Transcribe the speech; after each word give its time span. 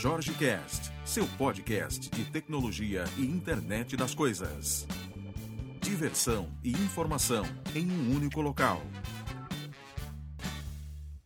Jorge 0.00 0.32
Cast, 0.34 0.92
seu 1.04 1.26
podcast 1.36 2.08
de 2.08 2.24
tecnologia 2.30 3.02
e 3.16 3.22
internet 3.22 3.96
das 3.96 4.14
coisas. 4.14 4.86
Diversão 5.80 6.48
e 6.62 6.70
informação 6.70 7.44
em 7.74 7.90
um 7.90 8.14
único 8.14 8.40
local. 8.40 8.80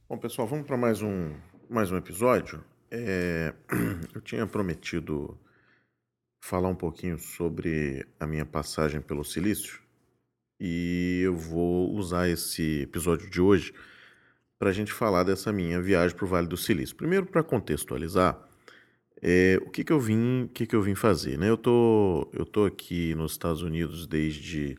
Bom, 0.08 0.16
pessoal, 0.16 0.48
vamos 0.48 0.66
para 0.66 0.78
mais 0.78 1.02
um, 1.02 1.34
mais 1.68 1.92
um 1.92 1.98
episódio. 1.98 2.64
É, 2.90 3.52
eu 4.14 4.22
tinha 4.22 4.46
prometido 4.46 5.38
falar 6.40 6.68
um 6.68 6.74
pouquinho 6.74 7.18
sobre 7.18 8.06
a 8.18 8.26
minha 8.26 8.46
passagem 8.46 9.02
pelo 9.02 9.22
Silício 9.22 9.82
e 10.58 11.20
eu 11.22 11.36
vou 11.36 11.92
usar 11.92 12.26
esse 12.26 12.80
episódio 12.80 13.28
de 13.28 13.38
hoje 13.38 13.74
para 14.58 14.70
a 14.70 14.72
gente 14.72 14.94
falar 14.94 15.24
dessa 15.24 15.52
minha 15.52 15.78
viagem 15.78 16.16
para 16.16 16.24
o 16.24 16.28
Vale 16.28 16.46
do 16.46 16.56
Silício. 16.56 16.96
Primeiro, 16.96 17.26
para 17.26 17.42
contextualizar, 17.42 18.48
é, 19.22 19.56
o 19.64 19.70
que, 19.70 19.84
que 19.84 19.92
eu 19.92 20.00
vim, 20.00 20.50
que, 20.52 20.66
que 20.66 20.74
eu 20.74 20.82
vim 20.82 20.96
fazer, 20.96 21.38
né? 21.38 21.48
Eu 21.48 21.56
tô, 21.56 22.28
eu 22.32 22.44
tô 22.44 22.64
aqui 22.64 23.14
nos 23.14 23.32
Estados 23.32 23.62
Unidos 23.62 24.04
desde 24.04 24.76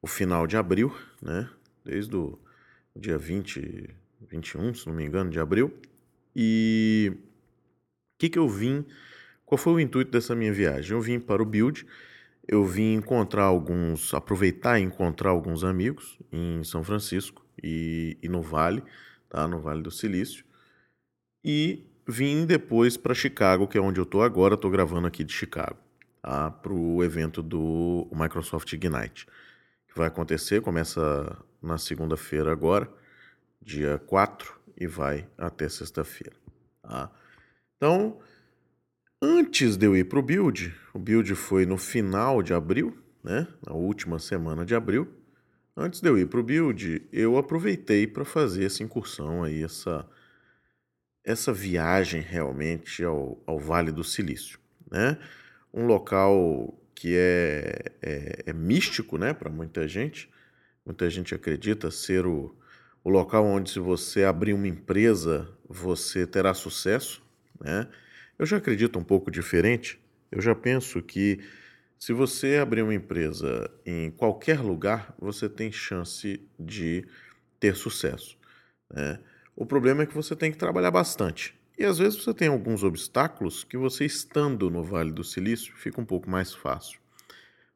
o 0.00 0.06
final 0.06 0.46
de 0.46 0.56
abril, 0.56 0.94
né? 1.20 1.50
Desde 1.84 2.16
o 2.16 2.38
dia 2.96 3.18
20, 3.18 3.90
21, 4.30 4.74
se 4.74 4.86
não 4.86 4.94
me 4.94 5.04
engano, 5.04 5.30
de 5.30 5.38
abril. 5.38 5.70
E 6.34 7.12
o 7.14 8.18
que, 8.18 8.30
que 8.30 8.38
eu 8.38 8.48
vim? 8.48 8.86
Qual 9.44 9.58
foi 9.58 9.74
o 9.74 9.80
intuito 9.80 10.10
dessa 10.10 10.34
minha 10.34 10.52
viagem? 10.52 10.92
Eu 10.92 11.00
vim 11.02 11.20
para 11.20 11.42
o 11.42 11.46
Build, 11.46 11.86
eu 12.46 12.64
vim 12.64 12.94
encontrar 12.94 13.44
alguns, 13.44 14.14
aproveitar 14.14 14.78
e 14.78 14.82
encontrar 14.82 15.30
alguns 15.30 15.62
amigos 15.62 16.18
em 16.32 16.64
São 16.64 16.82
Francisco 16.82 17.44
e, 17.62 18.16
e 18.22 18.28
no 18.28 18.40
Vale, 18.40 18.82
tá? 19.28 19.46
no 19.46 19.60
Vale 19.60 19.82
do 19.82 19.90
Silício. 19.90 20.44
E 21.44 21.87
vim 22.08 22.46
depois 22.46 22.96
para 22.96 23.14
Chicago, 23.14 23.68
que 23.68 23.76
é 23.76 23.80
onde 23.80 24.00
eu 24.00 24.04
estou 24.04 24.22
agora, 24.22 24.54
estou 24.54 24.70
gravando 24.70 25.06
aqui 25.06 25.22
de 25.22 25.32
Chicago, 25.32 25.76
tá? 26.22 26.50
para 26.50 26.72
o 26.72 27.04
evento 27.04 27.42
do 27.42 28.08
Microsoft 28.12 28.72
Ignite, 28.72 29.26
que 29.86 29.96
vai 29.96 30.08
acontecer, 30.08 30.62
começa 30.62 31.36
na 31.62 31.76
segunda-feira 31.76 32.50
agora, 32.50 32.88
dia 33.60 33.98
4, 34.06 34.58
e 34.76 34.86
vai 34.86 35.28
até 35.36 35.68
sexta-feira. 35.68 36.36
Tá? 36.82 37.10
Então, 37.76 38.18
Antes 39.20 39.76
de 39.76 39.84
eu 39.84 39.96
ir 39.96 40.04
para 40.04 40.20
o 40.20 40.22
build, 40.22 40.72
o 40.94 40.98
build 40.98 41.34
foi 41.34 41.66
no 41.66 41.76
final 41.76 42.40
de 42.40 42.54
abril, 42.54 42.96
né? 43.22 43.48
Na 43.66 43.72
última 43.74 44.20
semana 44.20 44.64
de 44.64 44.76
abril. 44.76 45.08
Antes 45.76 46.00
de 46.00 46.08
eu 46.08 46.16
ir 46.16 46.28
para 46.28 46.38
o 46.38 46.42
build, 46.42 47.02
eu 47.12 47.36
aproveitei 47.36 48.06
para 48.06 48.24
fazer 48.24 48.64
essa 48.66 48.84
incursão 48.84 49.42
aí, 49.42 49.64
essa, 49.64 50.06
essa 51.28 51.52
viagem 51.52 52.22
realmente 52.22 53.04
ao, 53.04 53.38
ao 53.46 53.58
Vale 53.58 53.92
do 53.92 54.02
Silício, 54.02 54.58
né? 54.90 55.18
Um 55.72 55.84
local 55.84 56.74
que 56.94 57.14
é, 57.14 57.92
é, 58.00 58.44
é 58.46 58.52
místico, 58.54 59.18
né, 59.18 59.34
para 59.34 59.50
muita 59.50 59.86
gente. 59.86 60.30
Muita 60.86 61.10
gente 61.10 61.34
acredita 61.34 61.90
ser 61.90 62.24
o, 62.24 62.56
o 63.04 63.10
local 63.10 63.44
onde, 63.44 63.70
se 63.70 63.78
você 63.78 64.24
abrir 64.24 64.54
uma 64.54 64.66
empresa, 64.66 65.46
você 65.68 66.26
terá 66.26 66.54
sucesso, 66.54 67.22
né? 67.60 67.86
Eu 68.38 68.46
já 68.46 68.56
acredito 68.56 68.98
um 68.98 69.04
pouco 69.04 69.30
diferente. 69.30 70.00
Eu 70.32 70.40
já 70.40 70.54
penso 70.54 71.02
que 71.02 71.40
se 71.98 72.14
você 72.14 72.56
abrir 72.56 72.80
uma 72.80 72.94
empresa 72.94 73.70
em 73.84 74.10
qualquer 74.10 74.60
lugar, 74.60 75.14
você 75.18 75.46
tem 75.46 75.70
chance 75.70 76.40
de 76.58 77.06
ter 77.60 77.76
sucesso. 77.76 78.38
Né? 78.90 79.18
O 79.60 79.66
problema 79.66 80.04
é 80.04 80.06
que 80.06 80.14
você 80.14 80.36
tem 80.36 80.52
que 80.52 80.56
trabalhar 80.56 80.92
bastante. 80.92 81.52
E 81.76 81.84
às 81.84 81.98
vezes 81.98 82.22
você 82.22 82.32
tem 82.32 82.46
alguns 82.46 82.84
obstáculos 82.84 83.64
que 83.64 83.76
você 83.76 84.04
estando 84.04 84.70
no 84.70 84.84
Vale 84.84 85.10
do 85.10 85.24
Silício 85.24 85.74
fica 85.74 86.00
um 86.00 86.04
pouco 86.04 86.30
mais 86.30 86.54
fácil. 86.54 87.00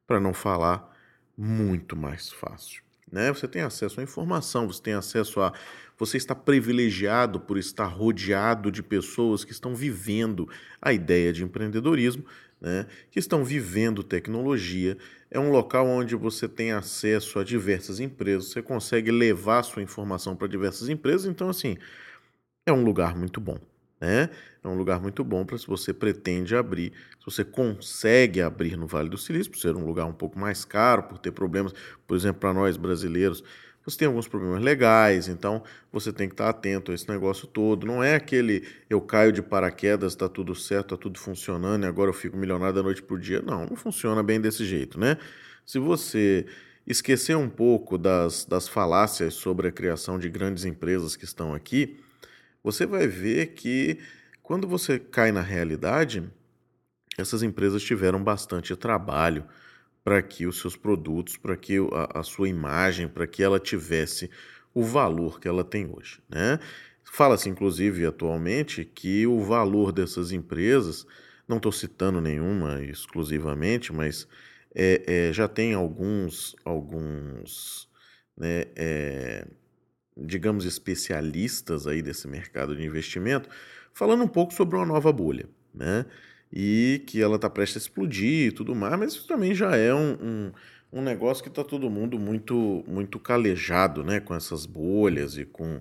Para 0.06 0.20
não 0.20 0.32
falar 0.32 0.96
muito 1.36 1.96
mais 1.96 2.30
fácil. 2.30 2.84
Né? 3.10 3.32
Você 3.32 3.48
tem 3.48 3.62
acesso 3.62 3.98
à 3.98 4.02
informação, 4.04 4.68
você 4.68 4.80
tem 4.80 4.94
acesso 4.94 5.40
a. 5.40 5.52
Você 5.98 6.16
está 6.16 6.36
privilegiado 6.36 7.40
por 7.40 7.58
estar 7.58 7.86
rodeado 7.86 8.70
de 8.70 8.80
pessoas 8.80 9.44
que 9.44 9.50
estão 9.50 9.74
vivendo 9.74 10.48
a 10.80 10.92
ideia 10.92 11.32
de 11.32 11.42
empreendedorismo, 11.42 12.24
né? 12.62 12.86
que 13.10 13.18
estão 13.18 13.44
vivendo 13.44 14.04
tecnologia. 14.04 14.96
É 15.30 15.38
um 15.38 15.50
local 15.50 15.86
onde 15.86 16.14
você 16.14 16.48
tem 16.48 16.70
acesso 16.70 17.40
a 17.40 17.44
diversas 17.44 17.98
empresas, 17.98 18.50
você 18.50 18.62
consegue 18.62 19.10
levar 19.10 19.62
sua 19.64 19.82
informação 19.82 20.36
para 20.36 20.46
diversas 20.46 20.88
empresas. 20.88 21.26
Então, 21.26 21.48
assim, 21.48 21.76
é 22.64 22.72
um 22.72 22.84
lugar 22.84 23.16
muito 23.16 23.40
bom. 23.40 23.58
Né? 24.00 24.30
É 24.62 24.68
um 24.68 24.76
lugar 24.76 25.00
muito 25.00 25.22
bom 25.24 25.44
para 25.44 25.58
se 25.58 25.66
você 25.66 25.92
pretende 25.92 26.56
abrir, 26.56 26.92
se 27.18 27.24
você 27.24 27.44
consegue 27.44 28.40
abrir 28.40 28.76
no 28.76 28.86
Vale 28.86 29.08
do 29.08 29.18
Silício, 29.18 29.50
por 29.50 29.58
ser 29.58 29.76
um 29.76 29.84
lugar 29.84 30.06
um 30.06 30.12
pouco 30.12 30.38
mais 30.38 30.64
caro, 30.64 31.04
por 31.04 31.18
ter 31.18 31.30
problemas, 31.30 31.72
por 32.06 32.16
exemplo, 32.16 32.40
para 32.40 32.52
nós 32.52 32.76
brasileiros, 32.76 33.44
você 33.84 33.98
tem 33.98 34.06
alguns 34.06 34.28
problemas 34.28 34.62
legais, 34.62 35.28
então 35.28 35.62
você 35.92 36.12
tem 36.12 36.28
que 36.28 36.34
estar 36.34 36.48
atento 36.48 36.92
a 36.92 36.94
esse 36.94 37.08
negócio 37.08 37.46
todo. 37.48 37.86
Não 37.86 38.02
é 38.02 38.14
aquele 38.14 38.64
eu 38.88 39.00
caio 39.00 39.32
de 39.32 39.42
paraquedas, 39.42 40.12
está 40.12 40.28
tudo 40.28 40.54
certo, 40.54 40.94
está 40.94 40.96
tudo 40.96 41.18
funcionando 41.18 41.84
e 41.84 41.86
agora 41.86 42.08
eu 42.08 42.14
fico 42.14 42.36
milionário 42.36 42.74
da 42.74 42.82
noite 42.82 43.02
para 43.02 43.16
o 43.16 43.18
dia. 43.18 43.42
Não, 43.42 43.66
não 43.66 43.76
funciona 43.76 44.22
bem 44.22 44.40
desse 44.40 44.64
jeito, 44.64 45.00
né? 45.00 45.18
Se 45.66 45.78
você 45.78 46.46
esquecer 46.86 47.36
um 47.36 47.48
pouco 47.48 47.98
das, 47.98 48.44
das 48.44 48.68
falácias 48.68 49.34
sobre 49.34 49.68
a 49.68 49.72
criação 49.72 50.18
de 50.18 50.28
grandes 50.28 50.64
empresas 50.64 51.16
que 51.16 51.24
estão 51.24 51.54
aqui, 51.54 51.98
você 52.62 52.86
vai 52.86 53.06
ver 53.08 53.54
que 53.54 53.98
quando 54.42 54.68
você 54.68 54.98
cai 54.98 55.32
na 55.32 55.40
realidade, 55.40 56.22
essas 57.18 57.42
empresas 57.42 57.82
tiveram 57.82 58.22
bastante 58.22 58.74
trabalho 58.76 59.44
para 60.04 60.20
que 60.22 60.46
os 60.46 60.60
seus 60.60 60.76
produtos, 60.76 61.36
para 61.36 61.56
que 61.56 61.76
a, 61.92 62.20
a 62.20 62.22
sua 62.22 62.48
imagem, 62.48 63.08
para 63.08 63.26
que 63.26 63.42
ela 63.42 63.60
tivesse 63.60 64.30
o 64.74 64.82
valor 64.82 65.40
que 65.40 65.46
ela 65.46 65.62
tem 65.62 65.86
hoje. 65.86 66.20
Né? 66.28 66.58
Fala-se, 67.04 67.48
inclusive, 67.48 68.06
atualmente, 68.06 68.84
que 68.84 69.26
o 69.26 69.40
valor 69.40 69.92
dessas 69.92 70.32
empresas, 70.32 71.06
não 71.46 71.58
estou 71.58 71.72
citando 71.72 72.20
nenhuma 72.20 72.82
exclusivamente, 72.82 73.92
mas 73.92 74.26
é, 74.74 75.02
é, 75.28 75.32
já 75.32 75.46
tem 75.46 75.74
alguns, 75.74 76.56
alguns 76.64 77.88
né, 78.36 78.64
é, 78.74 79.46
digamos, 80.16 80.64
especialistas 80.64 81.86
aí 81.86 82.02
desse 82.02 82.26
mercado 82.26 82.74
de 82.76 82.84
investimento, 82.84 83.48
falando 83.92 84.24
um 84.24 84.28
pouco 84.28 84.52
sobre 84.52 84.76
uma 84.76 84.86
nova 84.86 85.12
bolha, 85.12 85.48
né? 85.74 86.06
E 86.52 87.02
que 87.06 87.22
ela 87.22 87.36
está 87.36 87.48
prestes 87.48 87.76
a 87.76 87.84
explodir 87.84 88.48
e 88.48 88.52
tudo 88.52 88.74
mais, 88.74 88.98
mas 88.98 89.12
isso 89.14 89.26
também 89.26 89.54
já 89.54 89.74
é 89.74 89.94
um, 89.94 90.12
um, 90.20 90.52
um 90.92 91.02
negócio 91.02 91.42
que 91.42 91.48
está 91.48 91.64
todo 91.64 91.88
mundo 91.88 92.18
muito, 92.18 92.84
muito 92.86 93.18
calejado, 93.18 94.04
né? 94.04 94.20
Com 94.20 94.34
essas 94.34 94.66
bolhas 94.66 95.38
e 95.38 95.46
com, 95.46 95.80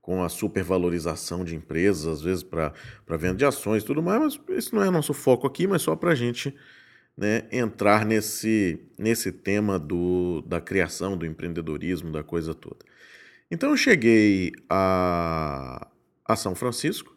com 0.00 0.22
a 0.22 0.28
supervalorização 0.28 1.44
de 1.44 1.56
empresas, 1.56 2.06
às 2.06 2.22
vezes 2.22 2.42
para 2.44 2.72
venda 3.18 3.36
de 3.36 3.44
ações 3.44 3.82
e 3.82 3.86
tudo 3.86 4.02
mais, 4.02 4.38
mas 4.38 4.56
esse 4.56 4.74
não 4.74 4.82
é 4.82 4.90
nosso 4.90 5.14
foco 5.14 5.46
aqui, 5.46 5.66
mas 5.66 5.82
só 5.82 5.96
para 5.96 6.12
a 6.12 6.14
gente 6.14 6.54
né, 7.16 7.44
entrar 7.50 8.04
nesse, 8.04 8.80
nesse 8.98 9.32
tema 9.32 9.78
do, 9.78 10.42
da 10.42 10.60
criação, 10.60 11.16
do 11.16 11.26
empreendedorismo, 11.26 12.12
da 12.12 12.22
coisa 12.22 12.54
toda. 12.54 12.84
Então 13.50 13.70
eu 13.70 13.76
cheguei 13.76 14.52
a, 14.68 15.88
a 16.24 16.36
São 16.36 16.54
Francisco, 16.54 17.13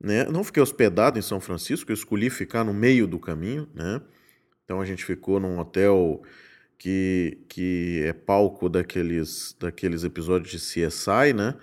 né? 0.00 0.24
Não 0.24 0.42
fiquei 0.42 0.62
hospedado 0.62 1.18
em 1.18 1.22
São 1.22 1.40
Francisco, 1.40 1.90
eu 1.90 1.94
escolhi 1.94 2.30
ficar 2.30 2.64
no 2.64 2.72
meio 2.72 3.06
do 3.06 3.18
caminho, 3.18 3.68
né? 3.74 4.00
Então 4.64 4.80
a 4.80 4.84
gente 4.84 5.04
ficou 5.04 5.38
num 5.38 5.58
hotel 5.58 6.22
que, 6.78 7.38
que 7.48 8.02
é 8.04 8.12
palco 8.12 8.68
daqueles, 8.68 9.54
daqueles 9.60 10.02
episódios 10.02 10.50
de 10.50 10.58
CSI, 10.58 11.34
né? 11.34 11.54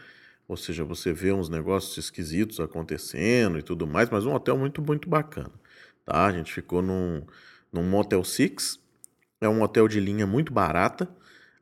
Ou 0.48 0.56
seja, 0.56 0.84
você 0.84 1.12
vê 1.12 1.31
uns 1.34 1.50
negócios 1.50 1.98
esquisitos 1.98 2.60
acontecendo 2.60 3.57
e 3.57 3.63
tudo 3.63 3.88
mais, 3.88 4.10
mas 4.10 4.25
um 4.25 4.34
hotel 4.34 4.57
muito, 4.57 4.81
muito 4.81 5.10
bacana, 5.10 5.51
tá? 6.06 6.25
A 6.25 6.31
gente 6.31 6.54
ficou 6.54 6.81
num, 6.81 7.24
num 7.72 7.83
Motel 7.83 8.24
Six, 8.24 8.80
é 9.42 9.50
um 9.50 9.62
hotel 9.62 9.88
de 9.88 10.00
linha 10.00 10.28
muito 10.28 10.54
barata, 10.54 11.10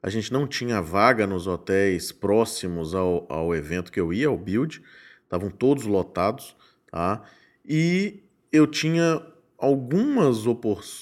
a 0.03 0.09
gente 0.09 0.31
não 0.31 0.45
tinha 0.45 0.81
vaga 0.81 1.25
nos 1.25 1.47
hotéis 1.47 2.11
próximos 2.11 2.93
ao, 2.93 3.25
ao 3.27 3.55
evento 3.55 3.91
que 3.91 3.99
eu 3.99 4.13
ia, 4.13 4.27
ao 4.27 4.37
Build, 4.37 4.83
estavam 5.23 5.49
todos 5.49 5.85
lotados, 5.85 6.55
tá? 6.95 7.21
E 7.65 8.23
eu 8.53 8.65
tinha 8.65 9.21
algumas, 9.57 10.45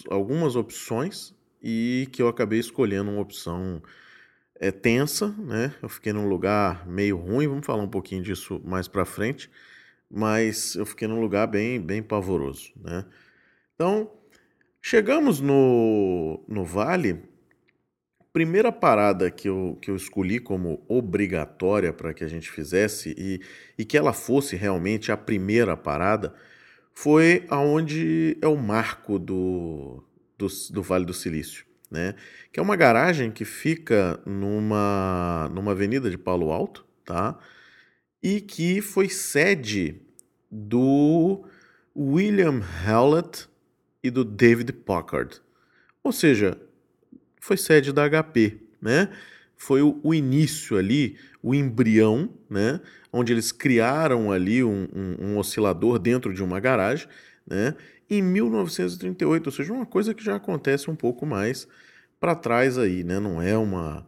algumas 0.09 0.55
opções 0.55 1.35
e 1.61 2.09
que 2.11 2.19
eu 2.19 2.27
acabei 2.27 2.57
escolhendo 2.57 3.11
uma 3.11 3.21
opção 3.21 3.79
é, 4.55 4.71
tensa, 4.71 5.27
né? 5.37 5.71
Eu 5.83 5.87
fiquei 5.87 6.11
num 6.11 6.27
lugar 6.27 6.87
meio 6.87 7.15
ruim, 7.15 7.47
vamos 7.47 7.63
falar 7.63 7.83
um 7.83 7.87
pouquinho 7.87 8.23
disso 8.23 8.59
mais 8.65 8.87
para 8.87 9.05
frente, 9.05 9.51
mas 10.09 10.73
eu 10.73 10.83
fiquei 10.83 11.07
num 11.07 11.21
lugar 11.21 11.45
bem, 11.45 11.79
bem 11.79 12.01
pavoroso, 12.01 12.71
né? 12.75 13.05
Então, 13.75 14.09
chegamos 14.81 15.39
no, 15.39 16.43
no 16.47 16.65
vale 16.65 17.21
primeira 18.33 18.71
parada 18.71 19.29
que 19.29 19.47
eu, 19.47 19.77
que 19.79 19.91
eu 19.91 19.95
escolhi 19.95 20.39
como 20.39 20.83
obrigatória 20.87 21.93
para 21.93 22.13
que 22.15 22.23
a 22.23 22.27
gente 22.27 22.49
fizesse 22.49 23.13
e, 23.15 23.39
e 23.77 23.85
que 23.85 23.95
ela 23.95 24.11
fosse 24.11 24.55
realmente 24.55 25.11
a 25.11 25.17
primeira 25.17 25.77
parada 25.77 26.33
foi 26.91 27.45
aonde 27.47 28.35
é 28.41 28.47
o 28.47 28.57
marco 28.57 29.19
do, 29.19 30.03
do, 30.37 30.47
do 30.71 30.81
Vale 30.81 31.05
do 31.05 31.13
Silício, 31.13 31.65
né? 31.89 32.15
Que 32.51 32.59
é 32.59 32.63
uma 32.63 32.75
garagem 32.75 33.31
que 33.31 33.45
fica 33.45 34.19
numa, 34.25 35.49
numa 35.53 35.71
avenida 35.71 36.09
de 36.09 36.17
Palo 36.17 36.51
Alto, 36.51 36.85
tá? 37.05 37.37
E 38.21 38.41
que 38.41 38.81
foi 38.81 39.09
sede 39.09 40.01
do 40.51 41.45
William 41.95 42.61
Hewlett 42.87 43.47
e 44.03 44.09
do 44.09 44.23
David 44.23 44.71
Packard. 44.73 45.41
Ou 46.03 46.11
seja, 46.11 46.57
foi 47.43 47.57
sede 47.57 47.91
da 47.91 48.09
HP, 48.09 48.57
né? 48.81 49.09
Foi 49.57 49.81
o, 49.81 49.99
o 50.01 50.13
início 50.13 50.77
ali, 50.77 51.17
o 51.41 51.53
embrião, 51.53 52.29
né? 52.49 52.79
Onde 53.11 53.33
eles 53.33 53.51
criaram 53.51 54.31
ali 54.31 54.63
um, 54.63 54.87
um, 54.95 55.25
um 55.25 55.37
oscilador 55.37 55.99
dentro 55.99 56.33
de 56.33 56.41
uma 56.41 56.61
garagem, 56.61 57.05
né? 57.45 57.75
Em 58.09 58.21
1938, 58.21 59.47
ou 59.47 59.51
seja, 59.51 59.73
uma 59.73 59.85
coisa 59.85 60.13
que 60.13 60.23
já 60.23 60.37
acontece 60.37 60.89
um 60.89 60.95
pouco 60.95 61.25
mais 61.25 61.67
para 62.17 62.33
trás 62.33 62.77
aí, 62.77 63.03
né? 63.03 63.19
Não 63.19 63.41
é 63.41 63.57
uma 63.57 64.07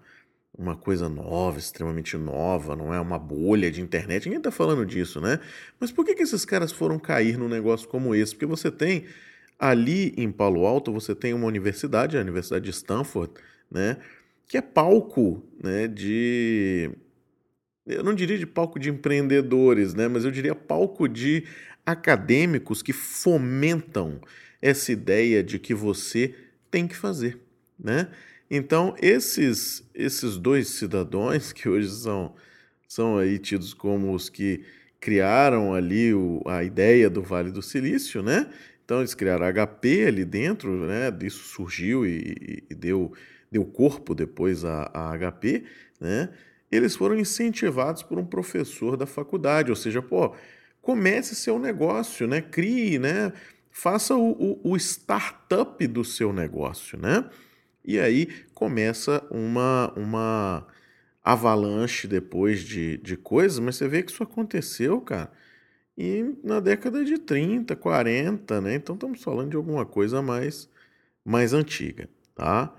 uma 0.58 0.78
coisa 0.78 1.10
nova, 1.10 1.60
extremamente 1.60 2.16
nova, 2.16 2.78
não 2.78 2.94
é 2.94 3.02
uma 3.02 3.20
bolha 3.20 3.70
de 3.70 3.82
internet, 3.82 4.24
ninguém 4.24 4.38
está 4.38 4.52
falando 4.52 4.86
disso, 4.86 5.20
né? 5.20 5.42
Mas 5.78 5.92
por 5.92 6.06
que, 6.06 6.16
que 6.16 6.24
esses 6.24 6.46
caras 6.46 6.72
foram 6.72 6.98
cair 6.98 7.38
num 7.38 7.50
negócio 7.50 7.86
como 7.90 8.16
esse? 8.16 8.34
Porque 8.34 8.46
você 8.46 8.72
tem 8.72 9.04
ali 9.60 10.13
em 10.18 10.31
Palo 10.31 10.66
Alto, 10.66 10.92
você 10.92 11.16
tem 11.16 11.34
uma 11.34 11.48
universidade, 11.48 12.18
a 12.18 12.22
Universidade 12.22 12.66
de 12.66 12.72
Stanford, 12.72 13.34
né? 13.72 13.98
Que 14.48 14.57
é 14.57 14.62
palco, 14.62 15.44
né? 15.62 15.88
De 15.88 16.92
eu 17.86 18.04
não 18.04 18.16
diria 18.16 18.38
de 18.38 18.48
palco 18.48 18.80
de 18.80 18.90
empreendedores, 18.90 19.94
né? 19.94 20.07
Mas 20.07 20.25
eu 20.25 20.31
diria 20.31 20.56
palco 20.56 21.07
de 21.07 21.46
acadêmicos 21.86 22.81
que 22.81 22.92
fomentam 22.92 24.19
essa 24.62 24.92
ideia 24.92 25.44
de 25.44 25.60
que 25.60 25.74
você 25.74 26.34
tem 26.72 26.88
que 26.88 26.96
fazer, 26.96 27.40
né? 27.80 28.10
Então, 28.50 28.96
esses 29.01 29.84
esses 29.94 30.38
dois 30.38 30.68
cidadãos 30.69 31.51
que 31.54 31.69
hoje 31.69 31.90
são 31.90 32.34
são 32.88 33.18
aí 33.18 33.38
tidos 33.40 33.74
como 33.74 34.13
os 34.13 34.30
que 34.30 34.63
criaram 35.00 35.74
ali 35.74 36.13
o, 36.13 36.42
a 36.46 36.63
ideia 36.63 37.10
do 37.10 37.22
Vale 37.22 37.51
do 37.51 37.62
Silício, 37.62 38.24
né? 38.24 38.50
Então, 38.86 39.00
eles 39.00 39.16
criaram 39.16 39.48
HP 39.48 40.06
ali 40.08 40.24
dentro, 40.24 40.86
né? 40.86 41.12
Isso 41.24 41.44
surgiu 41.44 42.06
e, 42.06 42.64
e 42.70 42.76
deu, 42.76 43.12
deu 43.52 43.66
corpo 43.66 44.14
depois 44.14 44.64
a, 44.64 44.90
a 44.94 45.18
HP, 45.18 45.66
né? 46.00 46.30
Eles 46.72 46.96
foram 46.96 47.18
incentivados 47.18 48.04
por 48.04 48.20
um 48.20 48.26
professor 48.26 48.96
da 48.96 49.08
faculdade, 49.08 49.72
ou 49.72 49.76
seja, 49.76 50.02
pô, 50.02 50.36
comece 50.82 51.36
seu 51.36 51.58
negócio, 51.58 52.28
né? 52.28 52.42
Crie, 52.42 53.00
né? 53.00 53.34
Faça 53.72 54.16
o, 54.16 54.32
o, 54.32 54.72
o 54.72 54.78
startup 54.78 55.86
do 55.88 56.06
seu 56.06 56.32
negócio, 56.32 56.98
né? 56.98 57.28
E 57.84 58.00
aí 58.00 58.28
começa 58.54 59.26
uma, 59.32 59.92
uma 59.96 60.68
avalanche 61.24 62.08
depois 62.08 62.62
de, 62.62 62.98
de 62.98 63.18
coisas, 63.18 63.58
mas 63.58 63.78
você 63.78 63.88
vê 63.88 64.04
que 64.04 64.12
isso 64.12 64.22
aconteceu, 64.22 65.02
cara, 65.02 65.32
e 65.98 66.36
na 66.44 66.60
década 66.60 67.04
de 67.06 67.18
30, 67.18 67.76
40, 67.76 68.62
né? 68.62 68.76
Então 68.76 68.96
estamos 68.96 69.22
falando 69.24 69.52
de 69.52 69.56
alguma 69.56 69.86
coisa 69.86 70.22
mais, 70.22 70.70
mais 71.24 71.54
antiga, 71.54 72.10
tá? 72.34 72.74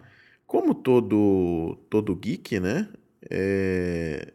Como 0.47 0.75
todo, 0.75 1.79
todo 1.89 2.15
geek, 2.15 2.61
né? 2.61 2.89
É, 3.31 4.33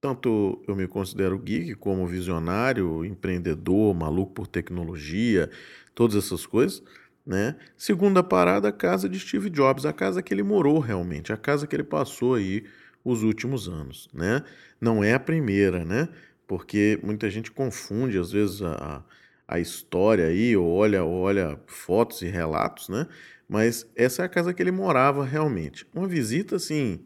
tanto 0.00 0.62
eu 0.66 0.74
me 0.74 0.88
considero 0.88 1.38
geek 1.38 1.74
como 1.74 2.06
visionário, 2.06 3.04
empreendedor, 3.04 3.94
maluco 3.94 4.32
por 4.32 4.46
tecnologia, 4.46 5.50
todas 5.94 6.16
essas 6.16 6.46
coisas. 6.46 6.82
Né? 7.26 7.54
Segunda 7.76 8.22
parada, 8.22 8.68
a 8.68 8.72
casa 8.72 9.08
de 9.08 9.20
Steve 9.20 9.50
Jobs, 9.50 9.84
a 9.84 9.92
casa 9.92 10.22
que 10.22 10.32
ele 10.32 10.42
morou 10.42 10.78
realmente, 10.78 11.32
a 11.32 11.36
casa 11.36 11.66
que 11.66 11.76
ele 11.76 11.84
passou 11.84 12.34
aí 12.34 12.64
os 13.04 13.22
últimos 13.22 13.68
anos, 13.68 14.08
né? 14.12 14.42
Não 14.80 15.04
é 15.04 15.14
a 15.14 15.20
primeira, 15.20 15.84
né? 15.84 16.08
Porque 16.50 16.98
muita 17.00 17.30
gente 17.30 17.52
confunde 17.52 18.18
às 18.18 18.32
vezes 18.32 18.60
a, 18.60 19.04
a 19.46 19.60
história 19.60 20.26
aí, 20.26 20.56
ou 20.56 20.68
olha, 20.68 21.04
ou 21.04 21.20
olha 21.20 21.60
fotos 21.68 22.22
e 22.22 22.26
relatos, 22.26 22.88
né? 22.88 23.06
Mas 23.48 23.86
essa 23.94 24.22
é 24.22 24.24
a 24.24 24.28
casa 24.28 24.52
que 24.52 24.60
ele 24.60 24.72
morava 24.72 25.24
realmente. 25.24 25.86
Uma 25.94 26.08
visita 26.08 26.56
assim, 26.56 27.04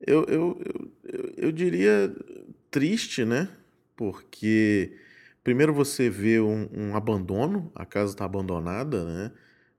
eu, 0.00 0.24
eu, 0.24 0.62
eu, 1.04 1.32
eu 1.36 1.52
diria 1.52 2.10
triste, 2.70 3.22
né? 3.22 3.50
Porque 3.94 4.96
Primeiro 5.44 5.74
você 5.74 6.08
vê 6.08 6.40
um, 6.40 6.70
um 6.72 6.96
abandono, 6.96 7.70
a 7.74 7.84
casa 7.84 8.12
está 8.12 8.24
abandonada, 8.24 9.04
né? 9.04 9.32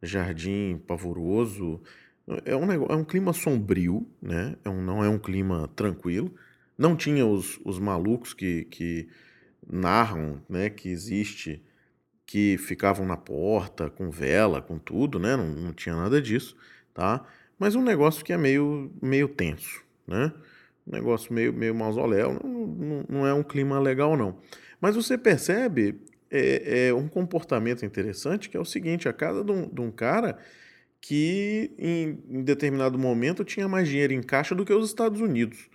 Jardim 0.03 0.77
pavoroso. 0.85 1.81
É 2.45 2.55
um, 2.55 2.71
é 2.71 2.95
um 2.95 3.03
clima 3.03 3.33
sombrio, 3.33 4.07
né? 4.21 4.55
É 4.63 4.69
um, 4.69 4.79
não 4.83 5.03
é 5.03 5.09
um 5.09 5.17
clima 5.17 5.67
tranquilo. 5.75 6.35
Não 6.77 6.95
tinha 6.95 7.25
os, 7.25 7.59
os 7.63 7.79
malucos 7.79 8.33
que, 8.33 8.65
que 8.65 9.07
narram 9.67 10.41
né, 10.49 10.69
que 10.69 10.89
existe, 10.89 11.61
que 12.25 12.57
ficavam 12.57 13.05
na 13.05 13.17
porta 13.17 13.89
com 13.89 14.09
vela, 14.09 14.61
com 14.61 14.77
tudo, 14.77 15.19
né? 15.19 15.35
Não, 15.35 15.47
não 15.47 15.73
tinha 15.73 15.95
nada 15.95 16.21
disso, 16.21 16.55
tá? 16.93 17.25
Mas 17.57 17.75
um 17.75 17.83
negócio 17.83 18.25
que 18.25 18.33
é 18.33 18.37
meio, 18.37 18.91
meio 19.01 19.27
tenso, 19.27 19.83
né? 20.07 20.33
Um 20.85 20.91
negócio 20.91 21.33
meio, 21.33 21.53
meio 21.53 21.73
mausoléu, 21.73 22.33
não, 22.33 22.67
não, 22.67 23.05
não 23.09 23.27
é 23.27 23.33
um 23.33 23.43
clima 23.43 23.79
legal, 23.79 24.17
não. 24.17 24.37
Mas 24.79 24.95
você 24.95 25.17
percebe 25.17 25.99
é, 26.29 26.87
é 26.87 26.93
um 26.93 27.07
comportamento 27.07 27.85
interessante 27.85 28.49
que 28.49 28.57
é 28.57 28.59
o 28.59 28.65
seguinte: 28.65 29.07
a 29.07 29.13
casa 29.13 29.43
de 29.43 29.51
um, 29.51 29.67
de 29.67 29.81
um 29.81 29.91
cara 29.91 30.37
que 30.99 31.71
em, 31.77 32.19
em, 32.29 32.43
determinado 32.43 32.97
momento 32.97 33.43
tinha 33.43 33.67
mais 33.67 33.87
dinheiro 33.87 34.13
em 34.13 34.21
caixa 34.21 34.55
do 34.55 34.65
que 34.65 34.73
os 34.73 34.87
Estados 34.87 35.21
Unidos. 35.21 35.69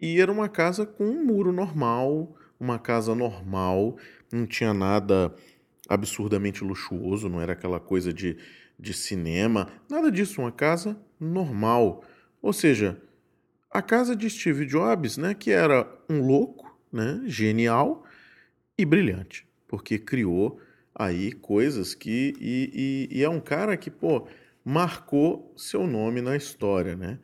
E 0.00 0.20
era 0.20 0.30
uma 0.30 0.48
casa 0.48 0.84
com 0.84 1.04
um 1.04 1.24
muro 1.24 1.52
normal, 1.52 2.36
uma 2.58 2.78
casa 2.78 3.14
normal, 3.14 3.96
não 4.32 4.46
tinha 4.46 4.74
nada 4.74 5.34
absurdamente 5.88 6.64
luxuoso, 6.64 7.28
não 7.28 7.40
era 7.40 7.52
aquela 7.52 7.80
coisa 7.80 8.12
de, 8.12 8.36
de 8.78 8.92
cinema, 8.92 9.68
nada 9.88 10.10
disso, 10.10 10.40
uma 10.40 10.52
casa 10.52 10.98
normal. 11.18 12.04
Ou 12.42 12.52
seja, 12.52 13.00
a 13.70 13.80
casa 13.80 14.14
de 14.14 14.28
Steve 14.28 14.66
Jobs, 14.66 15.16
né, 15.16 15.34
que 15.34 15.50
era 15.50 15.88
um 16.08 16.20
louco, 16.20 16.78
né, 16.92 17.22
genial 17.26 18.04
e 18.78 18.84
brilhante, 18.84 19.46
porque 19.66 19.98
criou 19.98 20.60
aí 20.94 21.32
coisas 21.32 21.94
que. 21.94 22.34
E, 22.40 23.08
e, 23.10 23.18
e, 23.18 23.22
é 23.22 23.28
um 23.28 23.40
cara 23.40 23.76
que, 23.76 23.90
pô, 23.90 24.26
marcou 24.64 25.52
seu 25.56 25.86
nome 25.86 26.20
na 26.20 26.36
história, 26.36 26.96
né? 26.96 27.18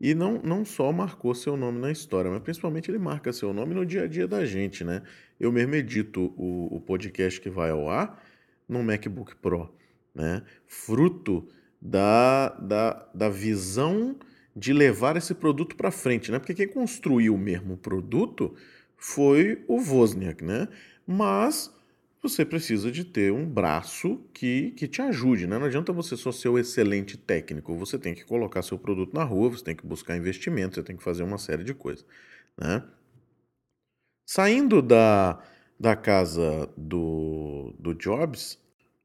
E 0.00 0.14
não, 0.14 0.40
não 0.42 0.64
só 0.64 0.92
marcou 0.92 1.34
seu 1.34 1.56
nome 1.56 1.80
na 1.80 1.90
história, 1.90 2.30
mas 2.30 2.40
principalmente 2.40 2.90
ele 2.90 2.98
marca 2.98 3.32
seu 3.32 3.52
nome 3.52 3.74
no 3.74 3.84
dia 3.84 4.02
a 4.04 4.06
dia 4.06 4.28
da 4.28 4.44
gente, 4.46 4.84
né? 4.84 5.02
Eu 5.40 5.50
mesmo 5.50 5.74
edito 5.74 6.32
o, 6.36 6.76
o 6.76 6.80
podcast 6.80 7.40
que 7.40 7.50
vai 7.50 7.70
ao 7.70 7.88
ar 7.90 8.22
no 8.68 8.82
MacBook 8.82 9.34
Pro, 9.36 9.74
né? 10.14 10.42
Fruto 10.66 11.48
da, 11.80 12.50
da, 12.50 13.08
da 13.12 13.28
visão 13.28 14.16
de 14.54 14.72
levar 14.72 15.16
esse 15.16 15.34
produto 15.34 15.74
para 15.76 15.90
frente, 15.90 16.30
né? 16.30 16.38
Porque 16.38 16.54
quem 16.54 16.68
construiu 16.68 17.34
o 17.34 17.38
mesmo 17.38 17.76
produto 17.76 18.54
foi 18.96 19.64
o 19.66 19.80
Wozniak, 19.80 20.44
né? 20.44 20.68
Mas 21.06 21.72
você 22.22 22.44
precisa 22.44 22.90
de 22.90 23.04
ter 23.04 23.32
um 23.32 23.46
braço 23.46 24.20
que, 24.32 24.72
que 24.72 24.88
te 24.88 25.00
ajude, 25.00 25.46
né? 25.46 25.58
Não 25.58 25.66
adianta 25.66 25.92
você 25.92 26.16
só 26.16 26.32
ser 26.32 26.48
o 26.48 26.58
excelente 26.58 27.16
técnico, 27.16 27.76
você 27.76 27.98
tem 27.98 28.14
que 28.14 28.24
colocar 28.24 28.62
seu 28.62 28.78
produto 28.78 29.14
na 29.14 29.24
rua, 29.24 29.50
você 29.50 29.64
tem 29.64 29.76
que 29.76 29.86
buscar 29.86 30.16
investimento, 30.16 30.74
você 30.74 30.82
tem 30.82 30.96
que 30.96 31.02
fazer 31.02 31.22
uma 31.22 31.38
série 31.38 31.64
de 31.64 31.74
coisas, 31.74 32.04
né? 32.58 32.82
Saindo 34.26 34.82
da, 34.82 35.42
da 35.78 35.96
casa 35.96 36.68
do, 36.76 37.74
do 37.78 37.94
Jobs, 37.94 38.58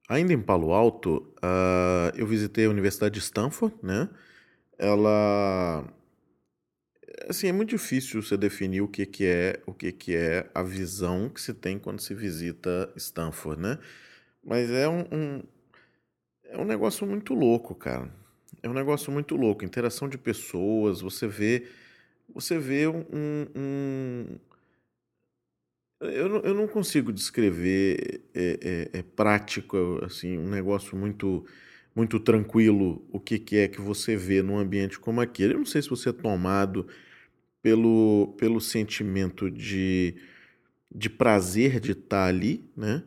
ainda 0.09 0.33
em 0.33 0.41
Palo 0.41 0.73
Alto, 0.73 1.33
uh, 1.37 2.15
eu 2.15 2.27
visitei 2.27 2.65
a 2.65 2.69
Universidade 2.69 3.13
de 3.13 3.19
Stanford, 3.19 3.75
né? 3.81 4.09
Ela 4.77 5.87
assim, 7.27 7.47
é 7.47 7.51
muito 7.51 7.69
difícil 7.69 8.21
você 8.21 8.37
definir 8.37 8.81
o 8.81 8.87
que, 8.87 9.05
que 9.05 9.25
é 9.25 9.61
o 9.65 9.73
que, 9.73 9.91
que 9.91 10.15
é 10.15 10.49
a 10.53 10.63
visão 10.63 11.29
que 11.29 11.41
se 11.41 11.53
tem 11.53 11.79
quando 11.79 12.01
se 12.01 12.13
visita 12.13 12.91
Stanford, 12.95 13.61
né? 13.61 13.79
Mas 14.43 14.69
é 14.71 14.87
um, 14.87 15.01
um, 15.11 15.43
é 16.45 16.57
um 16.57 16.65
negócio 16.65 17.05
muito 17.07 17.33
louco, 17.33 17.75
cara. 17.75 18.11
É 18.61 18.69
um 18.69 18.73
negócio 18.73 19.11
muito 19.11 19.35
louco. 19.35 19.65
Interação 19.65 20.09
de 20.09 20.17
pessoas, 20.17 21.01
você 21.01 21.27
vê 21.27 21.67
você 22.33 22.57
vê 22.57 22.87
um, 22.87 23.05
um 23.55 24.25
eu, 26.01 26.29
não, 26.29 26.39
eu 26.39 26.53
não 26.53 26.67
consigo 26.67 27.13
descrever 27.13 28.21
é, 28.33 28.89
é, 28.93 28.99
é 28.99 29.03
prático 29.03 29.99
assim 30.03 30.37
um 30.37 30.49
negócio 30.49 30.97
muito 30.97 31.45
muito 31.95 32.19
tranquilo 32.19 33.05
o 33.11 33.19
que, 33.19 33.37
que 33.39 33.57
é 33.57 33.67
que 33.67 33.81
você 33.81 34.15
vê 34.15 34.41
num 34.41 34.57
ambiente 34.57 34.99
como 34.99 35.21
aquele. 35.21 35.53
Eu 35.53 35.59
não 35.59 35.65
sei 35.65 35.81
se 35.81 35.89
você 35.89 36.09
é 36.09 36.13
tomado 36.13 36.87
pelo, 37.61 38.35
pelo 38.37 38.59
sentimento 38.59 39.49
de, 39.49 40.15
de 40.93 41.09
prazer 41.09 41.79
de 41.79 41.91
estar 41.91 42.25
ali, 42.25 42.69
né? 42.75 43.03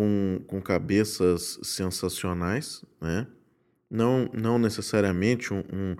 com, 0.00 0.40
com 0.46 0.62
cabeças 0.62 1.58
sensacionais, 1.62 2.82
né? 3.00 3.26
Não, 3.90 4.30
não 4.32 4.58
necessariamente 4.58 5.52
um, 5.52 5.62
um, 5.70 5.96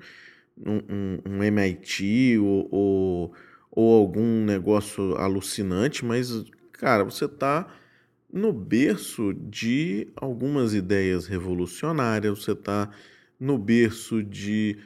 um, 0.64 1.18
um 1.26 1.42
MIT 1.42 2.38
ou, 2.38 2.68
ou, 2.70 3.34
ou 3.70 3.98
algum 4.00 4.44
negócio 4.44 5.16
alucinante, 5.16 6.04
mas, 6.04 6.44
cara, 6.72 7.04
você 7.04 7.24
está 7.26 7.68
no 8.32 8.52
berço 8.52 9.34
de 9.34 10.08
algumas 10.16 10.74
ideias 10.74 11.26
revolucionárias, 11.26 12.38
você 12.38 12.52
está 12.52 12.90
no 13.38 13.58
berço 13.58 14.22
de 14.22 14.76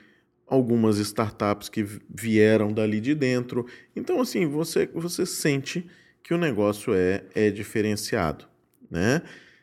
algumas 0.46 0.98
startups 0.98 1.68
que 1.68 1.84
vieram 2.08 2.72
dali 2.72 3.00
de 3.00 3.14
dentro. 3.14 3.66
Então, 3.94 4.20
assim, 4.20 4.46
você, 4.46 4.88
você 4.94 5.26
sente 5.26 5.86
que 6.22 6.32
o 6.32 6.38
negócio 6.38 6.94
é, 6.94 7.24
é 7.34 7.50
diferenciado, 7.50 8.46
né? 8.90 9.22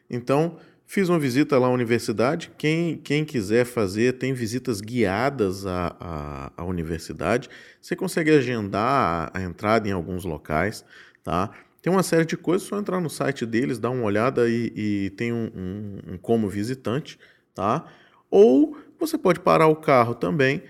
Então, 0.10 0.58
fiz 0.86 1.08
uma 1.08 1.18
visita 1.18 1.58
lá 1.58 1.68
à 1.68 1.72
universidade. 1.72 2.52
Quem, 2.58 2.98
quem 2.98 3.24
quiser 3.24 3.66
fazer, 3.66 4.18
tem 4.18 4.34
visitas 4.34 4.82
guiadas 4.82 5.66
à, 5.66 5.96
à, 6.00 6.52
à 6.58 6.66
universidade. 6.66 7.50
Você 7.82 7.96
consegue 7.96 8.32
agendar 8.32 9.32
a, 9.34 9.40
a 9.40 9.42
entrada 9.42 9.88
em 9.88 9.92
alguns 9.92 10.26
locais, 10.26 10.84
tá? 11.24 11.52
Tem 11.82 11.92
uma 11.92 12.04
série 12.04 12.26
de 12.26 12.38
coisas, 12.38 12.68
só 12.68 12.78
entrar 12.78 13.02
no 13.02 13.10
site 13.10 13.46
deles, 13.46 13.80
dar 13.80 13.90
uma 13.90 14.04
olhada 14.04 14.48
e, 14.48 14.72
e 14.76 15.10
tem 15.12 15.34
um, 15.34 15.50
um, 15.56 16.14
um 16.14 16.18
como 16.18 16.48
visitante, 16.48 17.18
tá? 17.56 17.86
Ou 18.30 18.78
você 19.00 19.18
pode 19.18 19.40
parar 19.40 19.68
o 19.68 19.76
carro 19.76 20.14
também 20.14 20.62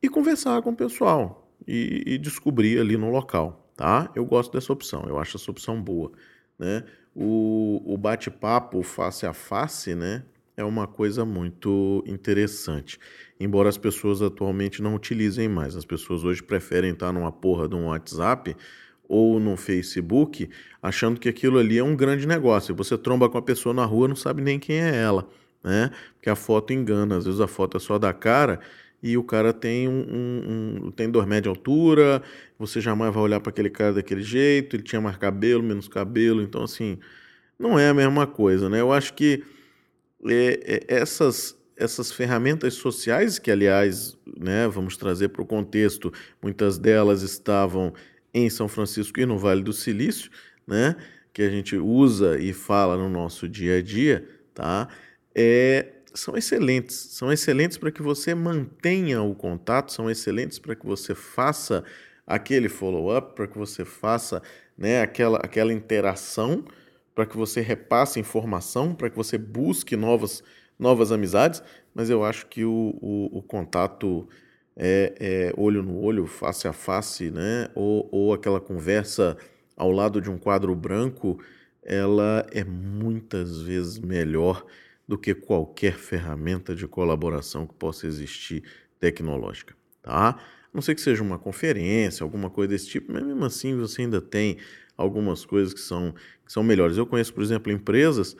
e 0.00 0.08
conversar 0.08 0.62
com 0.62 0.70
o 0.70 0.76
pessoal 0.76 1.52
e, 1.66 2.04
e 2.06 2.18
descobrir 2.18 2.78
ali 2.78 2.96
no 2.96 3.10
local, 3.10 3.70
tá? 3.76 4.10
Eu 4.14 4.24
gosto 4.24 4.52
dessa 4.52 4.72
opção, 4.72 5.04
eu 5.08 5.18
acho 5.18 5.36
essa 5.36 5.50
opção 5.50 5.80
boa, 5.82 6.12
né? 6.58 6.84
O, 7.14 7.82
o 7.84 7.98
bate-papo 7.98 8.82
face 8.82 9.26
a 9.26 9.32
face, 9.32 9.94
né? 9.96 10.22
É 10.56 10.62
uma 10.62 10.86
coisa 10.86 11.24
muito 11.24 12.04
interessante. 12.06 12.98
Embora 13.38 13.68
as 13.68 13.78
pessoas 13.78 14.22
atualmente 14.22 14.82
não 14.82 14.94
utilizem 14.94 15.48
mais, 15.48 15.74
as 15.74 15.84
pessoas 15.84 16.22
hoje 16.22 16.42
preferem 16.42 16.92
estar 16.92 17.12
numa 17.12 17.32
porra 17.32 17.68
de 17.68 17.74
um 17.74 17.86
WhatsApp 17.86 18.54
ou 19.10 19.40
no 19.40 19.56
Facebook, 19.56 20.48
achando 20.80 21.18
que 21.18 21.28
aquilo 21.28 21.58
ali 21.58 21.76
é 21.76 21.82
um 21.82 21.96
grande 21.96 22.28
negócio. 22.28 22.72
Você 22.76 22.96
tromba 22.96 23.28
com 23.28 23.36
a 23.36 23.42
pessoa 23.42 23.74
na 23.74 23.84
rua, 23.84 24.06
não 24.06 24.14
sabe 24.14 24.40
nem 24.40 24.56
quem 24.56 24.80
é 24.80 24.94
ela, 24.94 25.28
né? 25.64 25.90
Porque 26.14 26.30
a 26.30 26.36
foto 26.36 26.72
engana, 26.72 27.16
às 27.16 27.24
vezes 27.24 27.40
a 27.40 27.48
foto 27.48 27.76
é 27.76 27.80
só 27.80 27.98
da 27.98 28.12
cara 28.12 28.60
e 29.02 29.16
o 29.16 29.24
cara 29.24 29.52
tem 29.52 29.88
um, 29.88 30.06
um, 30.08 30.86
um 30.86 30.90
tem 30.92 31.10
dois 31.10 31.26
metros 31.26 31.42
de 31.52 31.58
altura, 31.58 32.22
você 32.56 32.80
jamais 32.80 33.12
vai 33.12 33.20
olhar 33.24 33.40
para 33.40 33.50
aquele 33.50 33.68
cara 33.68 33.94
daquele 33.94 34.22
jeito, 34.22 34.76
ele 34.76 34.84
tinha 34.84 35.00
mais 35.00 35.16
cabelo, 35.16 35.60
menos 35.60 35.88
cabelo, 35.88 36.40
então 36.40 36.62
assim, 36.62 36.96
não 37.58 37.76
é 37.76 37.88
a 37.88 37.94
mesma 37.94 38.28
coisa, 38.28 38.68
né? 38.68 38.80
Eu 38.80 38.92
acho 38.92 39.12
que 39.14 39.42
é, 40.24 40.84
é, 40.88 40.94
essas 40.94 41.58
essas 41.76 42.12
ferramentas 42.12 42.74
sociais 42.74 43.38
que 43.38 43.50
aliás, 43.50 44.16
né, 44.38 44.68
vamos 44.68 44.98
trazer 44.98 45.30
para 45.30 45.40
o 45.40 45.46
contexto, 45.46 46.12
muitas 46.40 46.78
delas 46.78 47.22
estavam 47.22 47.94
em 48.32 48.48
São 48.48 48.68
Francisco 48.68 49.20
e 49.20 49.26
no 49.26 49.38
Vale 49.38 49.62
do 49.62 49.72
Silício, 49.72 50.30
né, 50.66 50.96
que 51.32 51.42
a 51.42 51.50
gente 51.50 51.76
usa 51.76 52.38
e 52.38 52.52
fala 52.52 52.96
no 52.96 53.08
nosso 53.08 53.48
dia 53.48 53.78
a 53.78 53.82
dia, 53.82 54.26
tá? 54.54 54.88
É, 55.34 55.92
são 56.12 56.36
excelentes, 56.36 56.96
são 56.96 57.32
excelentes 57.32 57.78
para 57.78 57.90
que 57.90 58.02
você 58.02 58.34
mantenha 58.34 59.22
o 59.22 59.34
contato, 59.34 59.92
são 59.92 60.10
excelentes 60.10 60.58
para 60.58 60.74
que 60.74 60.84
você 60.84 61.14
faça 61.14 61.84
aquele 62.26 62.68
follow-up, 62.68 63.34
para 63.34 63.46
que 63.46 63.58
você 63.58 63.84
faça 63.84 64.42
né, 64.76 65.02
aquela, 65.02 65.38
aquela 65.38 65.72
interação, 65.72 66.64
para 67.14 67.26
que 67.26 67.36
você 67.36 67.60
repasse 67.60 68.18
informação, 68.18 68.94
para 68.94 69.10
que 69.10 69.16
você 69.16 69.36
busque 69.36 69.96
novas, 69.96 70.42
novas 70.78 71.12
amizades, 71.12 71.62
mas 71.94 72.08
eu 72.08 72.24
acho 72.24 72.46
que 72.46 72.64
o, 72.64 72.96
o, 73.00 73.38
o 73.38 73.42
contato 73.42 74.28
é, 74.82 75.14
é, 75.20 75.52
olho 75.58 75.82
no 75.82 76.00
olho, 76.00 76.26
face 76.26 76.66
a 76.66 76.72
face, 76.72 77.30
né? 77.30 77.68
Ou, 77.74 78.08
ou 78.10 78.32
aquela 78.32 78.58
conversa 78.58 79.36
ao 79.76 79.92
lado 79.92 80.22
de 80.22 80.30
um 80.30 80.38
quadro 80.38 80.74
branco, 80.74 81.38
ela 81.82 82.46
é 82.50 82.64
muitas 82.64 83.60
vezes 83.60 83.98
melhor 83.98 84.64
do 85.06 85.18
que 85.18 85.34
qualquer 85.34 85.98
ferramenta 85.98 86.74
de 86.74 86.86
colaboração 86.86 87.66
que 87.66 87.74
possa 87.74 88.06
existir 88.06 88.62
tecnológica, 88.98 89.74
tá? 90.00 90.30
A 90.30 90.40
não 90.72 90.80
sei 90.80 90.94
que 90.94 91.00
seja 91.02 91.22
uma 91.22 91.38
conferência, 91.38 92.24
alguma 92.24 92.48
coisa 92.48 92.70
desse 92.70 92.86
tipo, 92.86 93.12
mas 93.12 93.22
mesmo 93.22 93.44
assim 93.44 93.76
você 93.76 94.02
ainda 94.02 94.20
tem 94.20 94.56
algumas 94.96 95.44
coisas 95.44 95.74
que 95.74 95.80
são, 95.80 96.14
que 96.44 96.52
são 96.52 96.62
melhores. 96.62 96.96
Eu 96.96 97.06
conheço, 97.06 97.34
por 97.34 97.42
exemplo, 97.42 97.70
empresas 97.70 98.34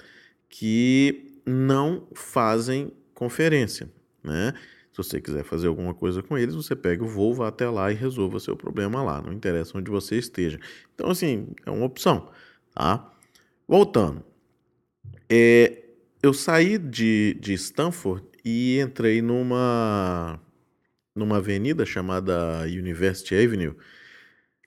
que 0.48 1.38
não 1.44 2.06
fazem 2.14 2.92
conferência, 3.12 3.90
né? 4.24 4.54
Se 4.92 4.96
você 4.96 5.20
quiser 5.20 5.44
fazer 5.44 5.68
alguma 5.68 5.94
coisa 5.94 6.22
com 6.22 6.36
eles, 6.36 6.54
você 6.54 6.74
pega 6.74 7.04
o 7.04 7.08
voo, 7.08 7.34
vá 7.34 7.48
até 7.48 7.68
lá 7.68 7.92
e 7.92 7.94
resolva 7.94 8.40
seu 8.40 8.56
problema 8.56 9.02
lá. 9.02 9.22
Não 9.22 9.32
interessa 9.32 9.78
onde 9.78 9.90
você 9.90 10.16
esteja. 10.16 10.58
Então, 10.94 11.10
assim, 11.10 11.48
é 11.64 11.70
uma 11.70 11.86
opção. 11.86 12.28
Tá? 12.74 13.12
Voltando. 13.68 14.24
É, 15.28 15.84
eu 16.22 16.34
saí 16.34 16.76
de, 16.76 17.36
de 17.40 17.54
Stanford 17.54 18.24
e 18.44 18.80
entrei 18.80 19.22
numa, 19.22 20.40
numa 21.14 21.36
avenida 21.36 21.86
chamada 21.86 22.62
University 22.62 23.34
Avenue, 23.34 23.76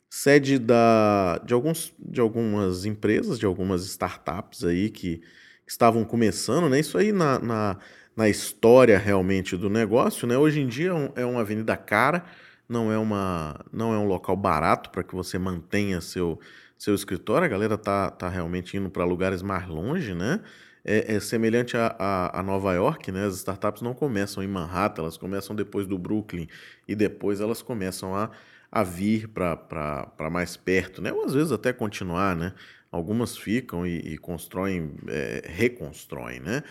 sede 0.09 0.57
da, 0.57 1.39
de, 1.39 1.53
alguns, 1.53 1.93
de 1.99 2.21
algumas 2.21 2.85
empresas, 2.85 3.37
de 3.37 3.45
algumas 3.45 3.83
startups 3.85 4.63
aí 4.63 4.89
que, 4.89 5.17
que 5.17 5.71
estavam 5.71 6.05
começando, 6.05 6.69
né? 6.69 6.79
Isso 6.79 6.97
aí 6.97 7.11
na, 7.11 7.39
na 7.39 7.79
na 8.15 8.29
história 8.29 8.97
realmente 8.97 9.57
do 9.57 9.69
negócio, 9.69 10.27
né? 10.27 10.37
Hoje 10.37 10.61
em 10.61 10.67
dia 10.67 10.91
é, 11.15 11.21
é 11.21 11.25
uma 11.25 11.41
avenida 11.41 11.75
cara, 11.75 12.23
não 12.67 12.91
é, 12.91 12.97
uma, 12.97 13.59
não 13.71 13.93
é 13.93 13.97
um 13.97 14.07
local 14.07 14.35
barato 14.35 14.89
para 14.89 15.03
que 15.03 15.15
você 15.15 15.37
mantenha 15.37 15.99
seu, 16.01 16.39
seu 16.77 16.95
escritório. 16.95 17.45
A 17.45 17.49
galera 17.49 17.77
tá, 17.77 18.09
tá 18.11 18.29
realmente 18.29 18.77
indo 18.77 18.89
para 18.89 19.03
lugares 19.03 19.41
mais 19.41 19.67
longe, 19.67 20.13
né? 20.13 20.39
É, 20.85 21.15
é 21.15 21.19
semelhante 21.19 21.77
a, 21.77 21.95
a, 21.97 22.39
a, 22.39 22.43
Nova 22.43 22.73
York, 22.73 23.11
né? 23.11 23.25
As 23.25 23.35
startups 23.35 23.81
não 23.81 23.93
começam 23.93 24.43
em 24.43 24.47
Manhattan, 24.47 25.03
elas 25.03 25.17
começam 25.17 25.55
depois 25.55 25.87
do 25.87 25.97
Brooklyn 25.97 26.47
e 26.87 26.95
depois 26.95 27.39
elas 27.39 27.61
começam 27.61 28.15
a, 28.15 28.29
a 28.71 28.83
vir 28.83 29.27
para 29.29 30.29
mais 30.29 30.57
perto, 30.57 31.01
né? 31.01 31.11
Ou 31.13 31.23
às 31.23 31.33
vezes 31.33 31.51
até 31.51 31.71
continuar, 31.71 32.35
né? 32.35 32.53
Algumas 32.91 33.35
ficam 33.37 33.87
e, 33.87 34.13
e 34.13 34.17
constroem, 34.17 34.93
é, 35.07 35.43
reconstroem, 35.47 36.39
né? 36.39 36.63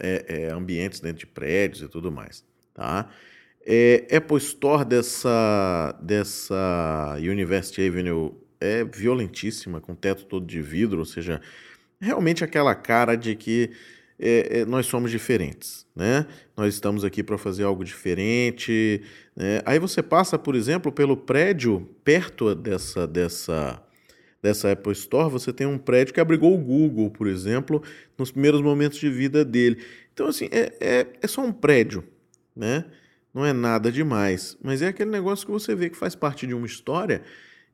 É, 0.00 0.24
é, 0.26 0.52
ambientes 0.52 1.00
dentro 1.00 1.18
de 1.20 1.26
prédios 1.26 1.82
e 1.82 1.88
tudo 1.88 2.10
mais. 2.10 2.44
Tá? 2.74 3.08
É, 3.64 4.06
Apple 4.14 4.38
Store 4.38 4.84
dessa, 4.84 5.98
dessa 6.02 7.16
University 7.18 7.86
Avenue 7.86 8.32
é 8.60 8.84
violentíssima, 8.84 9.80
com 9.80 9.94
teto 9.94 10.24
todo 10.24 10.46
de 10.46 10.60
vidro, 10.60 10.98
ou 10.98 11.04
seja, 11.04 11.40
realmente 12.00 12.44
aquela 12.44 12.74
cara 12.74 13.16
de 13.16 13.34
que 13.34 13.70
é, 14.18 14.60
é, 14.60 14.64
nós 14.66 14.84
somos 14.84 15.10
diferentes, 15.10 15.86
né? 15.96 16.26
Nós 16.54 16.74
estamos 16.74 17.04
aqui 17.04 17.22
para 17.22 17.38
fazer 17.38 17.64
algo 17.64 17.82
diferente. 17.82 19.02
Né? 19.34 19.62
Aí 19.64 19.78
você 19.78 20.02
passa, 20.02 20.38
por 20.38 20.54
exemplo, 20.54 20.92
pelo 20.92 21.16
prédio 21.16 21.88
perto 22.04 22.54
dessa, 22.54 23.06
dessa 23.06 23.82
dessa 24.42 24.72
Apple 24.72 24.92
Store, 24.92 25.30
você 25.30 25.52
tem 25.52 25.66
um 25.66 25.78
prédio 25.78 26.14
que 26.14 26.20
abrigou 26.20 26.54
o 26.54 26.58
Google, 26.58 27.10
por 27.10 27.26
exemplo, 27.26 27.82
nos 28.16 28.30
primeiros 28.30 28.60
momentos 28.62 28.98
de 28.98 29.10
vida 29.10 29.44
dele. 29.44 29.82
Então, 30.12 30.26
assim, 30.28 30.48
é, 30.50 30.72
é, 30.80 31.06
é 31.20 31.26
só 31.26 31.42
um 31.42 31.52
prédio, 31.52 32.04
né? 32.54 32.84
Não 33.32 33.44
é 33.46 33.52
nada 33.52 33.92
demais, 33.92 34.56
mas 34.62 34.82
é 34.82 34.88
aquele 34.88 35.10
negócio 35.10 35.46
que 35.46 35.52
você 35.52 35.74
vê 35.74 35.88
que 35.88 35.96
faz 35.96 36.14
parte 36.16 36.46
de 36.46 36.54
uma 36.54 36.66
história 36.66 37.22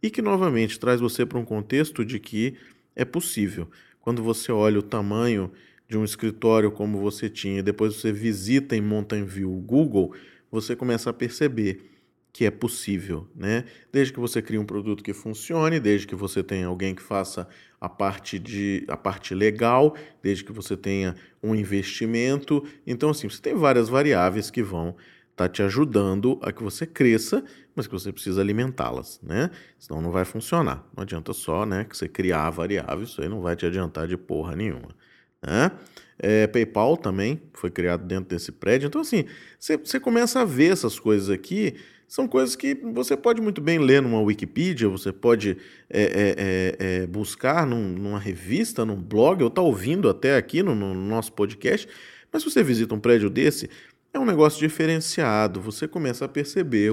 e 0.03 0.11
que, 0.11 0.21
novamente, 0.21 0.79
traz 0.79 1.01
você 1.01 1.25
para 1.25 1.39
um 1.39 1.45
contexto 1.45 2.05
de 2.05 2.19
que 2.19 2.57
é 2.95 3.05
possível. 3.05 3.69
Quando 4.01 4.23
você 4.23 4.53
olha 4.53 4.79
o 4.79 4.83
tamanho 4.83 5.51
de 5.89 5.97
um 5.97 6.05
escritório 6.05 6.71
como 6.71 6.99
você 6.99 7.31
tinha, 7.31 7.63
depois 7.63 7.95
você 7.95 8.13
visita 8.13 8.77
em 8.77 8.81
Mountain 8.81 9.25
View 9.25 9.53
o 9.53 9.61
Google, 9.61 10.15
você 10.51 10.77
começa 10.77 11.11
a 11.11 11.13
perceber 11.13 11.96
que 12.37 12.45
é 12.45 12.51
possível, 12.51 13.27
né? 13.35 13.65
Desde 13.91 14.13
que 14.13 14.21
você 14.21 14.43
crie 14.43 14.59
um 14.59 14.67
produto 14.67 15.03
que 15.03 15.15
funcione, 15.15 15.81
desde 15.81 16.07
que 16.07 16.15
você 16.15 16.43
tenha 16.43 16.67
alguém 16.67 16.95
que 16.95 17.01
faça 17.01 17.49
a 17.81 17.89
parte 17.89 18.39
de 18.39 18.85
a 18.89 18.97
parte 18.97 19.35
legal, 19.35 19.97
desde 20.23 20.45
que 20.45 20.53
você 20.53 20.77
tenha 20.77 21.15
um 21.43 21.55
investimento. 21.55 22.63
Então 22.87 23.09
assim, 23.09 23.27
você 23.27 23.41
tem 23.41 23.55
várias 23.55 23.89
variáveis 23.89 24.51
que 24.51 24.63
vão 24.63 24.89
estar 25.31 25.45
tá 25.45 25.49
te 25.49 25.63
ajudando 25.63 26.39
a 26.43 26.53
que 26.53 26.63
você 26.63 26.87
cresça, 26.87 27.43
mas 27.75 27.87
que 27.87 27.95
você 27.95 28.13
precisa 28.13 28.43
alimentá-las, 28.43 29.19
né? 29.23 29.51
Senão 29.79 30.03
não 30.03 30.11
vai 30.11 30.27
funcionar. 30.27 30.87
Não 30.95 31.05
adianta 31.05 31.33
só, 31.33 31.65
né, 31.65 31.85
que 31.85 31.97
você 31.97 32.07
criar 32.07 32.49
a 32.49 32.51
variável, 32.51 33.05
isso 33.05 33.23
aí 33.23 33.31
não 33.31 33.41
vai 33.41 33.57
te 33.57 33.65
adiantar 33.65 34.07
de 34.07 34.19
porra 34.19 34.55
nenhuma, 34.55 34.95
né? 35.43 35.71
É, 36.19 36.47
PayPal 36.47 36.99
também 36.99 37.41
foi 37.55 37.71
criado 37.71 38.05
dentro 38.05 38.29
desse 38.29 38.53
prédio. 38.53 38.89
Então, 38.89 39.01
assim, 39.01 39.25
você 39.59 39.99
começa 39.99 40.41
a 40.41 40.45
ver 40.45 40.73
essas 40.73 40.99
coisas 40.99 41.31
aqui. 41.31 41.77
São 42.09 42.29
coisas 42.29 42.55
que 42.55 42.75
você 42.75 43.17
pode 43.17 43.43
muito 43.43 43.61
bem 43.61 43.79
ler 43.79 44.01
numa 44.01 44.21
Wikipedia, 44.21 44.89
você 44.89 45.13
pode 45.13 45.57
é, 45.91 46.03
é, 46.03 46.35
é, 46.39 47.03
é 47.03 47.07
buscar 47.07 47.67
num, 47.67 47.89
numa 47.89 48.19
revista, 48.19 48.85
num 48.85 48.97
blog, 48.97 49.43
ou 49.43 49.51
tá 49.51 49.61
ouvindo 49.61 50.09
até 50.09 50.37
aqui 50.37 50.63
no, 50.63 50.75
no 50.75 50.95
nosso 50.95 51.33
podcast. 51.33 51.89
Mas 52.33 52.43
se 52.43 52.51
você 52.51 52.63
visita 52.63 52.95
um 52.95 53.01
prédio 53.01 53.29
desse, 53.29 53.69
é 54.17 54.19
um 54.19 54.25
negócio 54.25 54.59
diferenciado. 54.59 55.61
Você 55.61 55.87
começa 55.87 56.25
a 56.25 56.29
perceber 56.29 56.91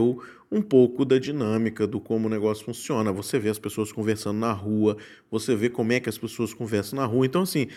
um 0.52 0.62
pouco 0.62 1.06
da 1.06 1.18
dinâmica 1.18 1.88
do 1.88 2.00
como 2.00 2.28
o 2.28 2.30
negócio 2.30 2.66
funciona. 2.66 3.12
Você 3.12 3.40
vê 3.40 3.50
as 3.50 3.60
pessoas 3.60 3.92
conversando 3.92 4.40
na 4.40 4.52
rua, 4.52 4.98
você 5.32 5.56
vê 5.56 5.70
como 5.70 5.92
é 5.94 6.00
que 6.00 6.10
as 6.10 6.18
pessoas 6.18 6.54
conversam 6.54 6.98
na 6.98 7.06
rua. 7.06 7.26
Então, 7.26 7.44
assim, 7.44 7.68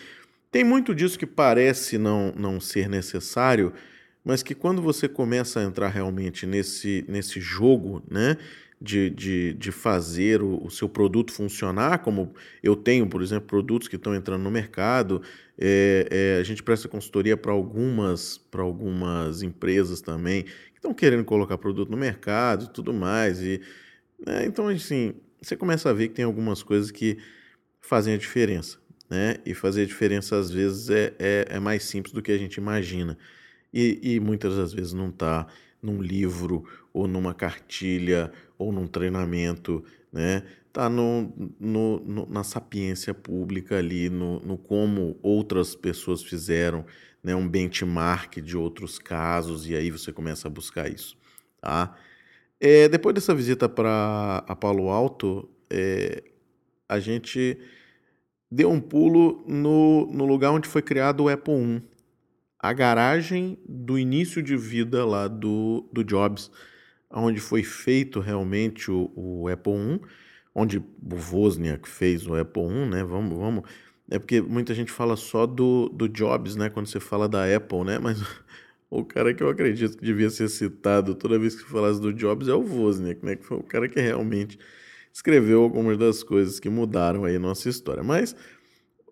tem 0.51 0.65
muito 0.65 0.95
disso 0.95 1.19
que 1.19 1.27
parece 1.27 1.99
não, 1.99 2.33
não 2.37 2.61
ser 2.61 2.89
necessário, 2.89 3.73
mas 4.27 4.43
que 4.43 4.57
quando 4.57 4.83
você 4.83 5.09
começa 5.09 5.61
a 5.61 5.63
entrar 5.63 5.89
realmente 5.89 6.47
nesse, 6.47 7.05
nesse 7.09 7.41
jogo, 7.41 8.03
né? 8.11 8.37
De, 8.79 9.09
de, 9.09 9.55
de 9.55 9.73
fazer 9.73 10.43
o, 10.43 10.63
o 10.63 10.71
seu 10.71 10.87
produto 10.87 11.33
funcionar, 11.33 12.01
como 12.01 12.35
eu 12.63 12.77
tenho, 12.77 13.07
por 13.07 13.23
exemplo, 13.23 13.47
produtos 13.47 13.89
que 13.89 13.97
estão 13.97 14.15
entrando 14.15 14.43
no 14.43 14.51
mercado, 14.51 15.23
é, 15.57 16.07
é, 16.11 16.41
a 16.41 16.43
gente 16.43 16.63
presta 16.63 16.87
consultoria 16.87 17.39
para 17.39 17.53
algumas, 17.53 18.39
algumas 18.53 19.41
empresas 19.41 20.03
também 20.03 20.43
que 20.43 20.77
estão 20.77 20.93
querendo 20.93 21.25
colocar 21.25 21.57
produto 21.57 21.91
no 21.91 21.97
mercado 21.97 22.67
e 22.67 22.69
tudo 22.69 22.93
mais. 22.93 23.41
E, 23.41 23.63
né, 24.27 24.45
então, 24.45 24.69
assim, 24.69 25.15
você 25.41 25.57
começa 25.57 25.89
a 25.89 25.95
ver 25.95 26.09
que 26.09 26.15
tem 26.15 26.27
algumas 26.27 26.63
coisas 26.63 26.91
que 26.91 27.17
fazem 27.81 28.13
a 28.13 28.19
diferença. 28.19 28.77
Né? 29.09 29.37
E 29.47 29.55
fazer 29.55 29.85
a 29.85 29.87
diferença, 29.87 30.37
às 30.37 30.51
vezes, 30.51 30.91
é, 30.91 31.15
é, 31.19 31.47
é 31.49 31.61
mais 31.61 31.85
simples 31.85 32.13
do 32.13 32.21
que 32.21 32.33
a 32.33 32.37
gente 32.37 32.57
imagina. 32.57 33.17
E, 33.79 34.15
e 34.15 34.21
muitas 34.21 34.57
das 34.57 34.73
vezes 34.73 34.95
não 34.95 35.11
está 35.11 35.47
num 35.83 36.01
livro, 36.01 36.65
ou 36.95 37.07
numa 37.07 37.35
cartilha, 37.35 38.33
ou 38.57 38.73
num 38.73 38.87
treinamento, 38.87 39.85
né? 40.11 40.45
Está 40.67 40.89
no, 40.89 41.31
no, 41.61 42.01
no, 42.01 42.27
na 42.27 42.43
sapiência 42.43 43.13
pública 43.13 43.77
ali, 43.77 44.09
no, 44.09 44.41
no 44.41 44.57
como 44.57 45.19
outras 45.23 45.75
pessoas 45.75 46.23
fizeram, 46.23 46.87
né? 47.23 47.37
um 47.37 47.47
benchmark 47.47 48.41
de 48.41 48.57
outros 48.57 48.99
casos, 48.99 49.69
e 49.69 49.77
aí 49.77 49.91
você 49.91 50.11
começa 50.11 50.49
a 50.49 50.51
buscar 50.51 50.91
isso. 50.91 51.15
Tá? 51.61 51.95
É, 52.59 52.89
depois 52.89 53.15
dessa 53.15 53.35
visita 53.35 53.69
para 53.69 54.43
a 54.47 54.57
Palo 54.57 54.89
Alto, 54.89 55.49
é, 55.69 56.23
a 56.89 56.99
gente 56.99 57.59
deu 58.51 58.71
um 58.71 58.81
pulo 58.81 59.45
no, 59.47 60.07
no 60.07 60.25
lugar 60.25 60.51
onde 60.51 60.67
foi 60.67 60.81
criado 60.81 61.25
o 61.25 61.29
Apple 61.29 61.55
I, 61.55 61.83
a 62.69 62.73
garagem 62.73 63.59
do 63.69 63.99
início 63.99 64.43
de 64.43 64.57
vida 64.57 65.05
lá 65.05 65.29
do, 65.29 65.89
do 65.93 66.03
Jobs, 66.03 66.51
onde 67.11 67.41
foi 67.41 67.63
feito 67.63 68.19
realmente 68.21 68.91
o, 68.91 69.11
o 69.15 69.49
Apple 69.49 69.73
I, 69.73 70.01
onde 70.55 70.79
o 70.79 70.85
Wozniak 71.33 71.89
fez 71.89 72.27
o 72.27 72.35
Apple 72.35 72.65
I, 72.65 72.89
né? 72.89 73.05
Vamos, 73.05 73.39
vamos. 73.39 73.65
É 74.11 74.19
porque 74.19 74.41
muita 74.41 74.75
gente 74.75 74.91
fala 74.91 75.17
só 75.17 75.47
do, 75.47 75.89
do 75.89 76.09
Jobs, 76.09 76.57
né? 76.57 76.69
Quando 76.69 76.87
você 76.87 76.99
fala 76.99 77.29
da 77.29 77.45
Apple, 77.55 77.85
né? 77.85 77.99
Mas 77.99 78.21
o 78.91 79.05
cara 79.05 79.33
que 79.33 79.43
eu 79.43 79.49
acredito 79.49 79.97
que 79.97 80.05
devia 80.05 80.31
ser 80.31 80.49
citado 80.49 81.15
toda 81.15 81.39
vez 81.39 81.55
que 81.55 81.69
falasse 81.69 82.01
do 82.01 82.13
Jobs 82.13 82.49
é 82.49 82.55
o 82.55 82.63
Wozniak, 82.63 83.25
né? 83.25 83.37
Que 83.37 83.45
foi 83.45 83.59
o 83.59 83.63
cara 83.63 83.89
que 83.89 84.01
realmente 84.01 84.59
escreveu 85.13 85.63
algumas 85.63 85.97
das 85.97 86.23
coisas 86.23 86.59
que 86.59 86.69
mudaram 86.69 87.25
aí 87.25 87.39
nossa 87.39 87.69
história. 87.69 88.03
Mas 88.03 88.35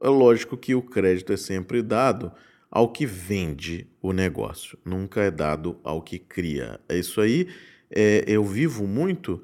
é 0.03 0.09
lógico 0.09 0.57
que 0.57 0.75
o 0.75 0.83
crédito 0.83 1.33
é 1.33 1.37
sempre 1.37 1.83
dado 1.83 2.33
ao 2.75 2.89
que 2.89 3.07
vende 3.07 3.87
o 4.03 4.13
negócio, 4.13 4.77
nunca 4.85 5.23
é 5.23 5.31
dado 5.31 5.79
ao 5.85 6.03
que 6.03 6.19
cria. 6.19 6.81
É 6.89 6.99
isso 6.99 7.21
aí. 7.21 7.47
É, 7.89 8.25
eu 8.27 8.45
vivo 8.45 8.85
muito 8.85 9.41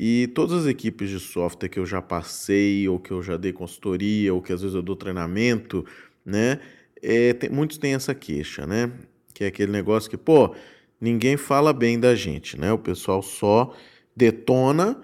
e 0.00 0.26
todas 0.34 0.62
as 0.62 0.66
equipes 0.66 1.10
de 1.10 1.20
software 1.20 1.68
que 1.68 1.78
eu 1.78 1.84
já 1.84 2.00
passei, 2.00 2.88
ou 2.88 2.98
que 2.98 3.10
eu 3.10 3.22
já 3.22 3.36
dei 3.36 3.52
consultoria, 3.52 4.32
ou 4.32 4.40
que 4.40 4.50
às 4.52 4.62
vezes 4.62 4.74
eu 4.74 4.80
dou 4.80 4.96
treinamento, 4.96 5.84
né? 6.24 6.60
É, 7.02 7.34
tem, 7.34 7.50
muitos 7.50 7.76
têm 7.76 7.92
essa 7.92 8.14
queixa, 8.14 8.66
né? 8.66 8.90
Que 9.34 9.44
é 9.44 9.48
aquele 9.48 9.70
negócio 9.70 10.08
que, 10.08 10.16
pô, 10.16 10.54
ninguém 10.98 11.36
fala 11.36 11.74
bem 11.74 12.00
da 12.00 12.14
gente, 12.14 12.58
né? 12.58 12.72
O 12.72 12.78
pessoal 12.78 13.20
só 13.20 13.74
detona 14.16 14.98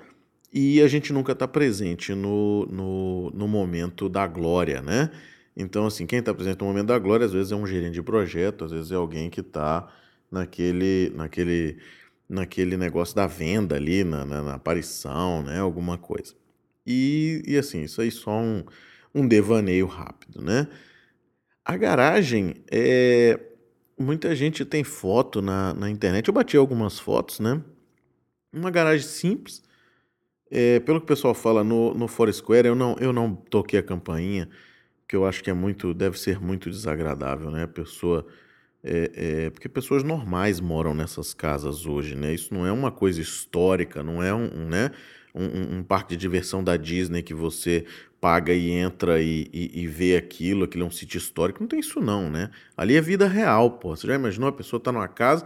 e 0.50 0.80
a 0.80 0.88
gente 0.88 1.12
nunca 1.12 1.32
está 1.32 1.46
presente 1.46 2.14
no, 2.14 2.64
no, 2.66 3.30
no 3.32 3.46
momento 3.46 4.08
da 4.08 4.26
glória, 4.26 4.80
né? 4.80 5.10
Então, 5.60 5.86
assim, 5.86 6.06
quem 6.06 6.20
está 6.20 6.32
presente 6.32 6.60
no 6.60 6.68
momento 6.68 6.86
da 6.86 6.98
glória, 7.00 7.26
às 7.26 7.32
vezes 7.32 7.50
é 7.50 7.56
um 7.56 7.66
gerente 7.66 7.94
de 7.94 8.02
projeto, 8.02 8.64
às 8.64 8.70
vezes 8.70 8.92
é 8.92 8.94
alguém 8.94 9.28
que 9.28 9.40
está 9.40 9.92
naquele, 10.30 11.10
naquele, 11.16 11.78
naquele 12.28 12.76
negócio 12.76 13.16
da 13.16 13.26
venda 13.26 13.74
ali, 13.74 14.04
na, 14.04 14.24
na, 14.24 14.40
na, 14.40 14.54
aparição, 14.54 15.42
né? 15.42 15.58
Alguma 15.58 15.98
coisa. 15.98 16.32
E, 16.86 17.42
e 17.44 17.58
assim, 17.58 17.82
isso 17.82 18.00
aí 18.00 18.08
só 18.08 18.38
um, 18.38 18.64
um 19.12 19.26
devaneio 19.26 19.86
rápido, 19.86 20.40
né? 20.40 20.68
A 21.64 21.76
garagem 21.76 22.54
é. 22.70 23.40
Muita 23.98 24.36
gente 24.36 24.64
tem 24.64 24.84
foto 24.84 25.42
na, 25.42 25.74
na 25.74 25.90
internet. 25.90 26.28
Eu 26.28 26.34
bati 26.34 26.56
algumas 26.56 27.00
fotos, 27.00 27.40
né? 27.40 27.60
Uma 28.52 28.70
garagem 28.70 29.08
simples. 29.08 29.60
É, 30.48 30.78
pelo 30.80 31.00
que 31.00 31.04
o 31.04 31.08
pessoal 31.08 31.34
fala 31.34 31.64
no, 31.64 31.92
no 31.94 32.06
Foursquare, 32.06 32.68
eu 32.68 32.76
não, 32.76 32.96
eu 33.00 33.12
não 33.12 33.34
toquei 33.34 33.80
a 33.80 33.82
campainha 33.82 34.48
que 35.08 35.16
eu 35.16 35.24
acho 35.24 35.42
que 35.42 35.48
é 35.48 35.54
muito, 35.54 35.94
deve 35.94 36.20
ser 36.20 36.38
muito 36.38 36.68
desagradável, 36.68 37.50
né? 37.50 37.64
A 37.64 37.68
pessoa. 37.68 38.26
É, 38.84 39.46
é, 39.46 39.50
porque 39.50 39.68
pessoas 39.68 40.04
normais 40.04 40.60
moram 40.60 40.94
nessas 40.94 41.34
casas 41.34 41.86
hoje, 41.86 42.14
né? 42.14 42.32
Isso 42.32 42.54
não 42.54 42.64
é 42.66 42.70
uma 42.70 42.92
coisa 42.92 43.20
histórica, 43.20 44.02
não 44.02 44.22
é 44.22 44.32
um, 44.32 44.68
né? 44.68 44.90
Um, 45.34 45.78
um, 45.78 45.82
parque 45.82 46.10
de 46.10 46.16
diversão 46.16 46.62
da 46.62 46.76
Disney 46.76 47.22
que 47.22 47.34
você 47.34 47.84
paga 48.20 48.52
e 48.52 48.70
entra 48.70 49.20
e, 49.20 49.48
e, 49.52 49.82
e, 49.82 49.86
vê 49.86 50.16
aquilo, 50.16 50.64
aquilo 50.64 50.84
é 50.84 50.86
um 50.86 50.90
sítio 50.90 51.18
histórico. 51.18 51.60
Não 51.60 51.68
tem 51.68 51.80
isso 51.80 52.00
não, 52.00 52.30
né? 52.30 52.50
Ali 52.76 52.96
é 52.96 53.00
vida 53.00 53.26
real, 53.26 53.72
pô. 53.72 53.96
Você 53.96 54.06
já 54.06 54.14
imaginou 54.14 54.48
a 54.48 54.52
pessoa 54.52 54.80
tá 54.80 54.92
numa 54.92 55.08
casa, 55.08 55.44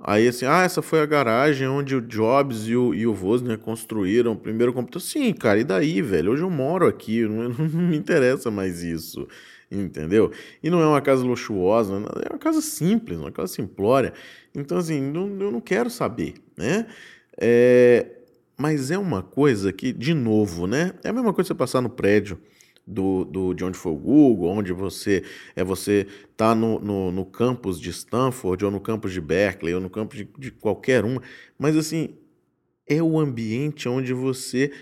Aí 0.00 0.28
assim, 0.28 0.46
ah, 0.46 0.62
essa 0.62 0.80
foi 0.80 1.00
a 1.00 1.06
garagem 1.06 1.66
onde 1.66 1.96
o 1.96 2.00
Jobs 2.00 2.68
e 2.68 2.76
o, 2.76 2.94
e 2.94 3.04
o 3.06 3.12
Wozniak 3.12 3.62
construíram 3.62 4.32
o 4.32 4.36
primeiro 4.36 4.72
computador. 4.72 5.02
Sim, 5.02 5.32
cara, 5.32 5.58
e 5.58 5.64
daí, 5.64 6.00
velho? 6.00 6.32
Hoje 6.32 6.42
eu 6.42 6.50
moro 6.50 6.86
aqui, 6.86 7.22
não, 7.26 7.48
não 7.48 7.88
me 7.88 7.96
interessa 7.96 8.50
mais 8.50 8.82
isso, 8.82 9.26
entendeu? 9.70 10.30
E 10.62 10.70
não 10.70 10.80
é 10.80 10.86
uma 10.86 11.00
casa 11.00 11.24
luxuosa, 11.24 11.94
é 11.94 12.32
uma 12.32 12.38
casa 12.38 12.60
simples, 12.60 13.18
uma 13.18 13.32
casa 13.32 13.52
simplória. 13.52 14.12
Então, 14.54 14.78
assim, 14.78 15.00
não, 15.00 15.26
eu 15.40 15.50
não 15.50 15.60
quero 15.60 15.90
saber, 15.90 16.34
né? 16.56 16.86
É, 17.36 18.06
mas 18.56 18.90
é 18.92 18.98
uma 18.98 19.22
coisa 19.22 19.72
que, 19.72 19.92
de 19.92 20.14
novo, 20.14 20.66
né? 20.68 20.92
É 21.02 21.08
a 21.08 21.12
mesma 21.12 21.32
coisa 21.32 21.48
você 21.48 21.54
passar 21.54 21.80
no 21.80 21.90
prédio 21.90 22.38
do, 22.88 23.24
do, 23.24 23.54
de 23.54 23.64
onde 23.64 23.76
foi 23.76 23.92
o 23.92 23.96
Google, 23.96 24.48
onde 24.48 24.72
você 24.72 25.22
é 25.54 25.62
você 25.62 26.06
tá 26.36 26.54
no, 26.54 26.80
no, 26.80 27.12
no, 27.12 27.24
campus 27.26 27.78
de 27.78 27.90
Stanford, 27.90 28.64
ou 28.64 28.70
no 28.70 28.80
campus 28.80 29.12
de 29.12 29.20
Berkeley, 29.20 29.74
ou 29.74 29.80
no 29.80 29.90
campus 29.90 30.18
de, 30.18 30.28
de 30.38 30.50
qualquer 30.50 31.04
uma, 31.04 31.22
mas 31.58 31.76
assim, 31.76 32.16
é 32.86 33.02
o 33.02 33.18
ambiente 33.18 33.88
onde 33.88 34.14
você 34.14 34.72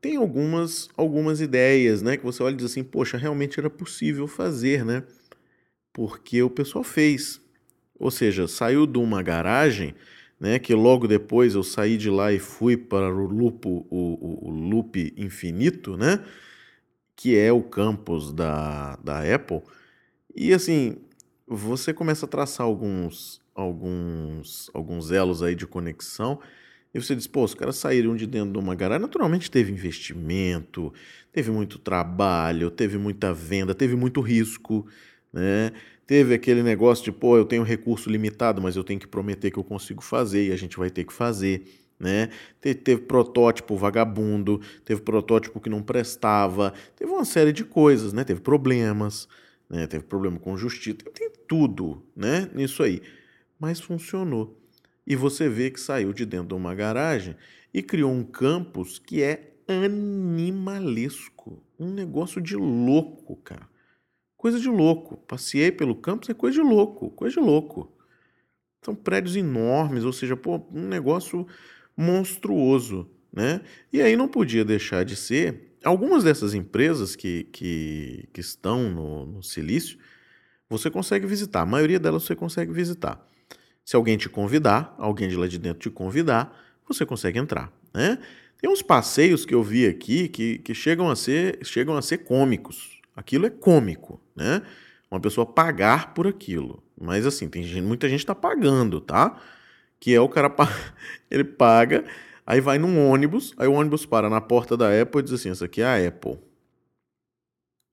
tem 0.00 0.16
algumas, 0.16 0.90
algumas 0.98 1.40
ideias, 1.40 2.02
né? 2.02 2.18
Que 2.18 2.24
você 2.24 2.42
olha 2.42 2.52
e 2.52 2.56
diz 2.56 2.66
assim, 2.66 2.84
poxa, 2.84 3.16
realmente 3.16 3.58
era 3.58 3.70
possível 3.70 4.26
fazer, 4.26 4.84
né? 4.84 5.02
Porque 5.94 6.42
o 6.42 6.50
pessoal 6.50 6.84
fez. 6.84 7.40
Ou 7.98 8.10
seja, 8.10 8.46
saiu 8.46 8.86
de 8.86 8.98
uma 8.98 9.22
garagem, 9.22 9.94
né? 10.38 10.58
Que 10.58 10.74
logo 10.74 11.08
depois 11.08 11.54
eu 11.54 11.62
saí 11.62 11.96
de 11.96 12.10
lá 12.10 12.30
e 12.30 12.38
fui 12.38 12.76
para 12.76 13.08
o 13.08 13.26
loop, 13.26 13.66
o, 13.66 13.86
o, 13.90 14.48
o 14.48 14.50
loop 14.50 15.14
infinito, 15.16 15.96
né? 15.96 16.22
Que 17.16 17.36
é 17.36 17.52
o 17.52 17.62
campus 17.62 18.32
da, 18.32 18.96
da 18.96 19.34
Apple. 19.34 19.62
E 20.34 20.52
assim, 20.52 20.96
você 21.46 21.92
começa 21.92 22.26
a 22.26 22.28
traçar 22.28 22.66
alguns, 22.66 23.40
alguns, 23.54 24.70
alguns 24.74 25.10
elos 25.10 25.42
aí 25.42 25.54
de 25.54 25.66
conexão. 25.66 26.40
E 26.92 27.00
você 27.00 27.14
diz, 27.14 27.26
pô, 27.26 27.42
os 27.42 27.54
caras 27.54 27.76
saíram 27.76 28.14
de 28.14 28.26
dentro 28.26 28.52
de 28.52 28.58
uma 28.58 28.74
garagem. 28.74 29.02
Naturalmente 29.02 29.50
teve 29.50 29.72
investimento, 29.72 30.92
teve 31.32 31.50
muito 31.50 31.78
trabalho, 31.78 32.70
teve 32.70 32.98
muita 32.98 33.32
venda, 33.32 33.74
teve 33.74 33.96
muito 33.96 34.20
risco, 34.20 34.86
né? 35.32 35.72
Teve 36.06 36.34
aquele 36.34 36.62
negócio 36.62 37.04
de, 37.04 37.10
pô, 37.10 37.36
eu 37.36 37.44
tenho 37.46 37.62
recurso 37.62 38.10
limitado, 38.10 38.60
mas 38.60 38.76
eu 38.76 38.84
tenho 38.84 39.00
que 39.00 39.06
prometer 39.06 39.50
que 39.50 39.58
eu 39.58 39.64
consigo 39.64 40.02
fazer 40.02 40.48
e 40.48 40.52
a 40.52 40.56
gente 40.56 40.76
vai 40.76 40.90
ter 40.90 41.04
que 41.04 41.12
fazer 41.12 41.66
né? 42.04 42.28
Teve, 42.60 42.74
teve, 42.74 43.02
protótipo 43.02 43.76
vagabundo, 43.76 44.60
teve 44.84 45.00
protótipo 45.00 45.58
que 45.58 45.70
não 45.70 45.82
prestava, 45.82 46.74
teve 46.94 47.10
uma 47.10 47.24
série 47.24 47.50
de 47.50 47.64
coisas, 47.64 48.12
né? 48.12 48.22
Teve 48.24 48.40
problemas, 48.42 49.26
né? 49.70 49.86
Teve 49.86 50.04
problema 50.04 50.38
com 50.38 50.54
justiça, 50.54 50.98
tem 51.14 51.30
tudo, 51.48 52.04
né? 52.14 52.50
Nisso 52.54 52.82
aí, 52.82 53.00
mas 53.58 53.80
funcionou. 53.80 54.60
E 55.06 55.16
você 55.16 55.48
vê 55.48 55.70
que 55.70 55.80
saiu 55.80 56.12
de 56.12 56.26
dentro 56.26 56.48
de 56.48 56.54
uma 56.54 56.74
garagem 56.74 57.34
e 57.72 57.82
criou 57.82 58.12
um 58.12 58.22
campus 58.22 58.98
que 58.98 59.22
é 59.22 59.54
animalesco, 59.66 61.62
um 61.80 61.90
negócio 61.90 62.38
de 62.38 62.54
louco, 62.54 63.36
cara. 63.36 63.66
Coisa 64.36 64.60
de 64.60 64.68
louco. 64.68 65.16
Passei 65.26 65.72
pelo 65.72 65.94
campus, 65.96 66.28
é 66.28 66.34
coisa 66.34 66.60
de 66.60 66.62
louco, 66.62 67.10
coisa 67.10 67.40
de 67.40 67.40
louco. 67.40 67.90
São 68.84 68.94
prédios 68.94 69.36
enormes, 69.36 70.04
ou 70.04 70.12
seja, 70.12 70.36
pô, 70.36 70.60
um 70.70 70.86
negócio 70.86 71.46
monstruoso, 71.96 73.08
né? 73.32 73.60
E 73.92 74.00
aí 74.00 74.16
não 74.16 74.28
podia 74.28 74.64
deixar 74.64 75.04
de 75.04 75.16
ser. 75.16 75.76
Algumas 75.84 76.24
dessas 76.24 76.54
empresas 76.54 77.14
que, 77.14 77.44
que, 77.52 78.28
que 78.32 78.40
estão 78.40 78.90
no, 78.90 79.26
no 79.26 79.42
Silício, 79.42 79.98
você 80.68 80.90
consegue 80.90 81.26
visitar. 81.26 81.62
A 81.62 81.66
maioria 81.66 81.98
delas 81.98 82.22
você 82.22 82.34
consegue 82.34 82.72
visitar. 82.72 83.24
Se 83.84 83.96
alguém 83.96 84.16
te 84.16 84.28
convidar, 84.28 84.94
alguém 84.98 85.28
de 85.28 85.36
lá 85.36 85.46
de 85.46 85.58
dentro 85.58 85.80
te 85.80 85.90
convidar, 85.90 86.58
você 86.88 87.04
consegue 87.04 87.38
entrar, 87.38 87.72
né? 87.92 88.18
Tem 88.58 88.70
uns 88.70 88.80
passeios 88.80 89.44
que 89.44 89.54
eu 89.54 89.62
vi 89.62 89.86
aqui 89.86 90.26
que, 90.26 90.58
que 90.58 90.74
chegam, 90.74 91.10
a 91.10 91.16
ser, 91.16 91.58
chegam 91.62 91.96
a 91.96 92.02
ser 92.02 92.18
cômicos. 92.18 93.02
Aquilo 93.14 93.44
é 93.44 93.50
cômico, 93.50 94.20
né? 94.34 94.62
Uma 95.10 95.20
pessoa 95.20 95.44
pagar 95.44 96.14
por 96.14 96.26
aquilo. 96.26 96.82
Mas 96.98 97.26
assim, 97.26 97.46
tem 97.48 97.62
gente, 97.62 97.82
muita 97.82 98.08
gente 98.08 98.20
está 98.20 98.34
pagando, 98.34 99.00
tá? 99.02 99.38
Que 100.04 100.14
é 100.14 100.20
o 100.20 100.28
cara 100.28 100.52
ele 101.30 101.44
paga, 101.44 102.04
aí 102.46 102.60
vai 102.60 102.76
num 102.76 103.08
ônibus, 103.08 103.54
aí 103.56 103.66
o 103.66 103.72
ônibus 103.72 104.04
para 104.04 104.28
na 104.28 104.38
porta 104.38 104.76
da 104.76 105.00
Apple 105.00 105.20
e 105.20 105.22
diz 105.22 105.32
assim: 105.32 105.48
essa 105.48 105.64
aqui 105.64 105.80
é 105.80 105.86
a 105.86 105.96
Apple. 106.08 106.38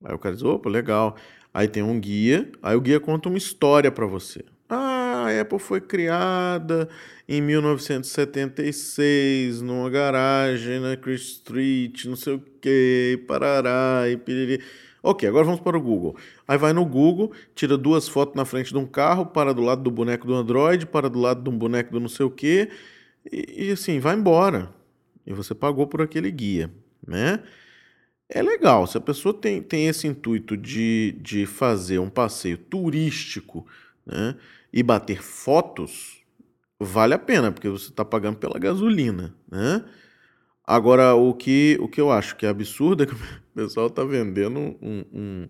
Aí 0.04 0.13
o 0.13 0.19
cara 0.19 0.36
diz: 0.36 0.43
opa, 0.43 0.69
legal. 0.69 1.15
Aí 1.54 1.69
tem 1.69 1.82
um 1.82 1.97
guia, 1.97 2.52
aí 2.62 2.76
o 2.76 2.82
guia 2.82 3.00
conta 3.00 3.30
uma 3.30 3.38
história 3.38 3.89
para 3.89 4.06
você. 4.06 4.43
Ah, 4.67 5.28
a 5.28 5.39
Apple 5.39 5.58
foi 5.58 5.80
criada 5.80 6.89
em 7.30 7.41
1976 7.41 9.62
numa 9.62 9.89
garagem 9.89 10.82
na 10.82 10.97
Chris 10.97 11.21
Street, 11.21 12.08
não 12.08 12.17
sei 12.17 12.34
o 12.34 12.43
que, 12.60 13.24
parará 13.26 14.04
e 14.10 14.17
piriri. 14.17 14.62
Ok, 15.04 15.28
agora 15.28 15.46
vamos 15.46 15.60
para 15.60 15.78
o 15.78 15.82
Google. 15.82 16.16
Aí 16.48 16.58
vai 16.58 16.74
no 16.74 16.86
Google, 16.86 17.32
tira 17.56 17.78
duas 17.78 18.08
fotos 18.08 18.36
na 18.36 18.46
frente 18.46 18.72
de 18.72 18.78
um 18.78 18.86
carro, 18.86 19.26
para 19.26 19.54
do 19.54 19.62
lado 19.62 19.82
do 19.82 19.90
boneco 19.90 20.28
do 20.28 20.36
Android, 20.36 20.86
para 20.86 21.10
do 21.10 21.20
lado 21.20 21.42
de 21.42 21.50
um 21.50 21.58
boneco 21.58 21.92
do 21.92 22.00
não 22.00 22.10
sei 22.10 22.26
o 22.26 22.30
que, 22.30 22.70
e, 23.32 23.68
e 23.68 23.72
assim, 23.72 24.00
vai 24.00 24.16
embora. 24.16 24.70
E 25.26 25.34
você 25.34 25.56
pagou 25.56 25.88
por 25.88 26.02
aquele 26.02 26.30
guia, 26.32 26.72
né? 27.06 27.42
É 28.34 28.42
legal, 28.42 28.88
se 28.88 28.98
a 28.98 29.02
pessoa 29.02 29.34
tem, 29.34 29.62
tem 29.62 29.88
esse 29.88 30.08
intuito 30.08 30.56
de, 30.56 31.18
de 31.20 31.46
fazer 31.46 32.00
um 32.00 32.10
passeio 32.10 32.58
turístico 32.58 33.68
né, 34.06 34.36
e 34.72 34.82
bater 34.82 35.22
fotos, 35.22 36.24
vale 36.80 37.14
a 37.14 37.20
pena, 37.20 37.52
porque 37.52 37.68
você 37.68 37.90
está 37.90 38.06
pagando 38.06 38.38
pela 38.38 38.58
gasolina. 38.58 39.36
Né? 39.52 39.84
Agora, 40.65 41.15
o 41.15 41.34
que, 41.34 41.78
o 41.82 41.88
que 41.88 42.00
eu 42.00 42.12
acho 42.12 42.36
que 42.36 42.45
é 42.45 42.50
absurdo 42.50 43.04
é 43.04 43.06
que 43.06 43.13
o 43.13 43.17
pessoal 43.54 43.88
está 43.88 44.04
vendendo 44.04 44.60
um, 44.60 45.06
um, 45.12 45.50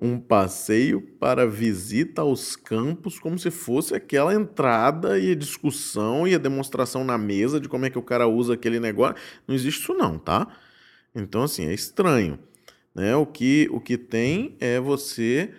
um 0.00 0.20
passeio 0.20 1.00
para 1.18 1.46
visita 1.46 2.22
aos 2.22 2.56
campos 2.56 3.18
como 3.18 3.38
se 3.38 3.50
fosse 3.50 3.94
aquela 3.94 4.34
entrada 4.34 5.18
e 5.18 5.32
a 5.32 5.36
discussão 5.36 6.26
e 6.26 6.34
a 6.34 6.38
demonstração 6.38 7.04
na 7.04 7.16
mesa 7.16 7.60
de 7.60 7.68
como 7.68 7.86
é 7.86 7.90
que 7.90 7.98
o 7.98 8.02
cara 8.02 8.26
usa 8.26 8.54
aquele 8.54 8.80
negócio. 8.80 9.16
Não 9.46 9.54
existe 9.54 9.82
isso 9.82 9.94
não, 9.94 10.18
tá? 10.18 10.48
Então, 11.14 11.42
assim, 11.44 11.66
é 11.66 11.74
estranho. 11.74 12.38
Né? 12.94 13.14
O, 13.16 13.26
que, 13.26 13.68
o 13.70 13.80
que 13.80 13.96
tem 13.96 14.56
é 14.60 14.80
você. 14.80 15.52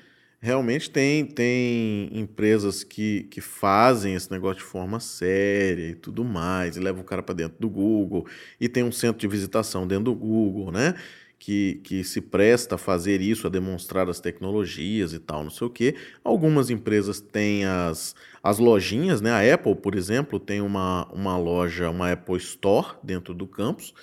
Realmente 0.43 0.91
tem, 0.91 1.25
tem 1.25 2.09
empresas 2.11 2.83
que, 2.83 3.23
que 3.31 3.39
fazem 3.39 4.13
esse 4.13 4.29
negócio 4.29 4.57
de 4.57 4.65
forma 4.65 4.99
séria 4.99 5.91
e 5.91 5.95
tudo 5.95 6.21
mais, 6.25 6.75
e 6.75 6.81
levam 6.81 7.01
o 7.01 7.05
cara 7.05 7.23
para 7.23 7.33
dentro 7.33 7.57
do 7.61 7.69
Google, 7.69 8.27
e 8.59 8.67
tem 8.67 8.83
um 8.83 8.91
centro 8.91 9.21
de 9.21 9.27
visitação 9.29 9.87
dentro 9.87 10.03
do 10.03 10.13
Google, 10.13 10.69
né? 10.69 10.95
Que, 11.39 11.75
que 11.85 12.03
se 12.03 12.19
presta 12.19 12.75
a 12.75 12.77
fazer 12.77 13.21
isso, 13.21 13.47
a 13.47 13.49
demonstrar 13.49 14.09
as 14.09 14.19
tecnologias 14.19 15.13
e 15.13 15.19
tal, 15.19 15.43
não 15.43 15.49
sei 15.49 15.65
o 15.65 15.69
quê. 15.69 15.95
Algumas 16.25 16.69
empresas 16.69 17.21
têm 17.21 17.63
as, 17.63 18.13
as 18.43 18.59
lojinhas, 18.59 19.21
né? 19.21 19.31
A 19.31 19.53
Apple, 19.53 19.75
por 19.75 19.95
exemplo, 19.95 20.41
tem 20.41 20.59
uma, 20.59 21.05
uma 21.13 21.37
loja, 21.37 21.89
uma 21.89 22.11
Apple 22.11 22.35
Store 22.35 22.97
dentro 23.01 23.33
do 23.33 23.47
campus, 23.47 23.93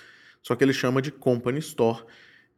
só 0.41 0.55
que 0.55 0.63
ele 0.63 0.73
chama 0.73 1.03
de 1.03 1.11
Company 1.11 1.59
Store. 1.59 2.03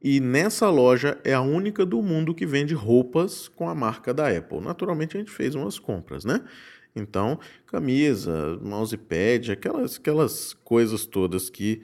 E 0.04 0.20
nessa 0.20 0.70
loja 0.70 1.18
é 1.24 1.34
a 1.34 1.40
única 1.40 1.86
do 1.86 2.02
mundo 2.02 2.36
que 2.36 2.46
vende 2.46 2.74
roupas 2.74 3.48
com 3.48 3.70
a 3.70 3.74
marca 3.74 4.14
da 4.14 4.28
Apple. 4.28 4.60
Naturalmente 4.60 5.16
a 5.16 5.20
gente 5.22 5.32
fez 5.32 5.56
umas 5.56 5.80
compras, 5.80 6.26
né? 6.26 6.44
Então, 6.94 7.40
camisa, 7.66 8.60
mousepad, 8.62 9.54
aquelas, 9.54 9.96
aquelas 9.96 10.54
coisas 10.54 11.06
todas 11.06 11.50
que 11.50 11.82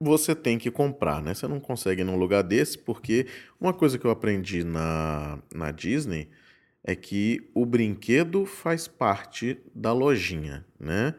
você 0.00 0.34
tem 0.34 0.58
que 0.58 0.68
comprar, 0.68 1.22
né? 1.22 1.32
Você 1.32 1.46
não 1.46 1.60
consegue 1.60 2.02
num 2.02 2.16
lugar 2.16 2.42
desse, 2.42 2.76
porque 2.76 3.26
uma 3.60 3.72
coisa 3.72 3.98
que 3.98 4.04
eu 4.04 4.10
aprendi 4.10 4.64
na, 4.64 5.38
na 5.54 5.70
Disney 5.70 6.28
é 6.82 6.96
que 6.96 7.48
o 7.54 7.64
brinquedo 7.64 8.46
faz 8.46 8.88
parte 8.88 9.58
da 9.72 9.92
lojinha, 9.92 10.66
né? 10.78 11.14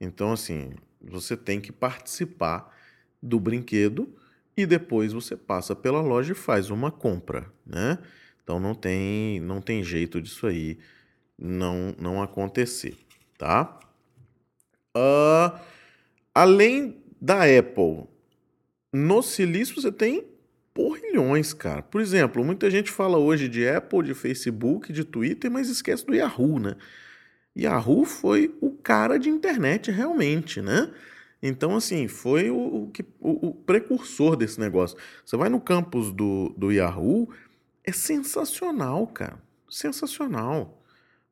Então, 0.00 0.32
assim, 0.32 0.70
você 1.00 1.36
tem 1.36 1.60
que 1.60 1.72
participar 1.72 2.72
do 3.20 3.40
brinquedo 3.40 4.14
e 4.56 4.66
depois 4.66 5.12
você 5.12 5.36
passa 5.36 5.74
pela 5.74 6.00
loja 6.00 6.32
e 6.32 6.36
faz 6.36 6.70
uma 6.70 6.90
compra, 6.90 7.50
né? 7.66 7.98
Então 8.42 8.60
não 8.60 8.74
tem, 8.74 9.40
não 9.40 9.60
tem 9.60 9.82
jeito 9.82 10.20
disso 10.20 10.46
aí 10.46 10.78
não, 11.38 11.94
não 11.98 12.22
acontecer, 12.22 12.96
tá? 13.38 13.78
Uh, 14.96 15.58
além 16.34 17.02
da 17.20 17.42
Apple, 17.44 18.04
no 18.92 19.22
Silício 19.22 19.80
você 19.80 19.90
tem 19.90 20.24
porrilhões, 20.72 21.52
cara. 21.52 21.82
Por 21.82 22.00
exemplo, 22.00 22.44
muita 22.44 22.70
gente 22.70 22.90
fala 22.90 23.16
hoje 23.16 23.48
de 23.48 23.66
Apple, 23.66 24.02
de 24.02 24.14
Facebook, 24.14 24.92
de 24.92 25.04
Twitter, 25.04 25.50
mas 25.50 25.68
esquece 25.68 26.04
do 26.04 26.14
Yahoo, 26.14 26.58
né? 26.58 26.76
Yahoo 27.56 28.04
foi 28.04 28.54
o 28.60 28.72
cara 28.72 29.16
de 29.16 29.30
internet 29.30 29.90
realmente, 29.90 30.60
né? 30.60 30.90
Então, 31.46 31.76
assim, 31.76 32.08
foi 32.08 32.50
o, 32.50 32.56
o, 32.56 32.92
o, 33.20 33.48
o 33.48 33.54
precursor 33.54 34.34
desse 34.34 34.58
negócio. 34.58 34.96
Você 35.22 35.36
vai 35.36 35.50
no 35.50 35.60
campus 35.60 36.10
do, 36.10 36.54
do 36.56 36.72
Yahoo, 36.72 37.28
é 37.84 37.92
sensacional, 37.92 39.06
cara. 39.06 39.38
Sensacional. 39.68 40.82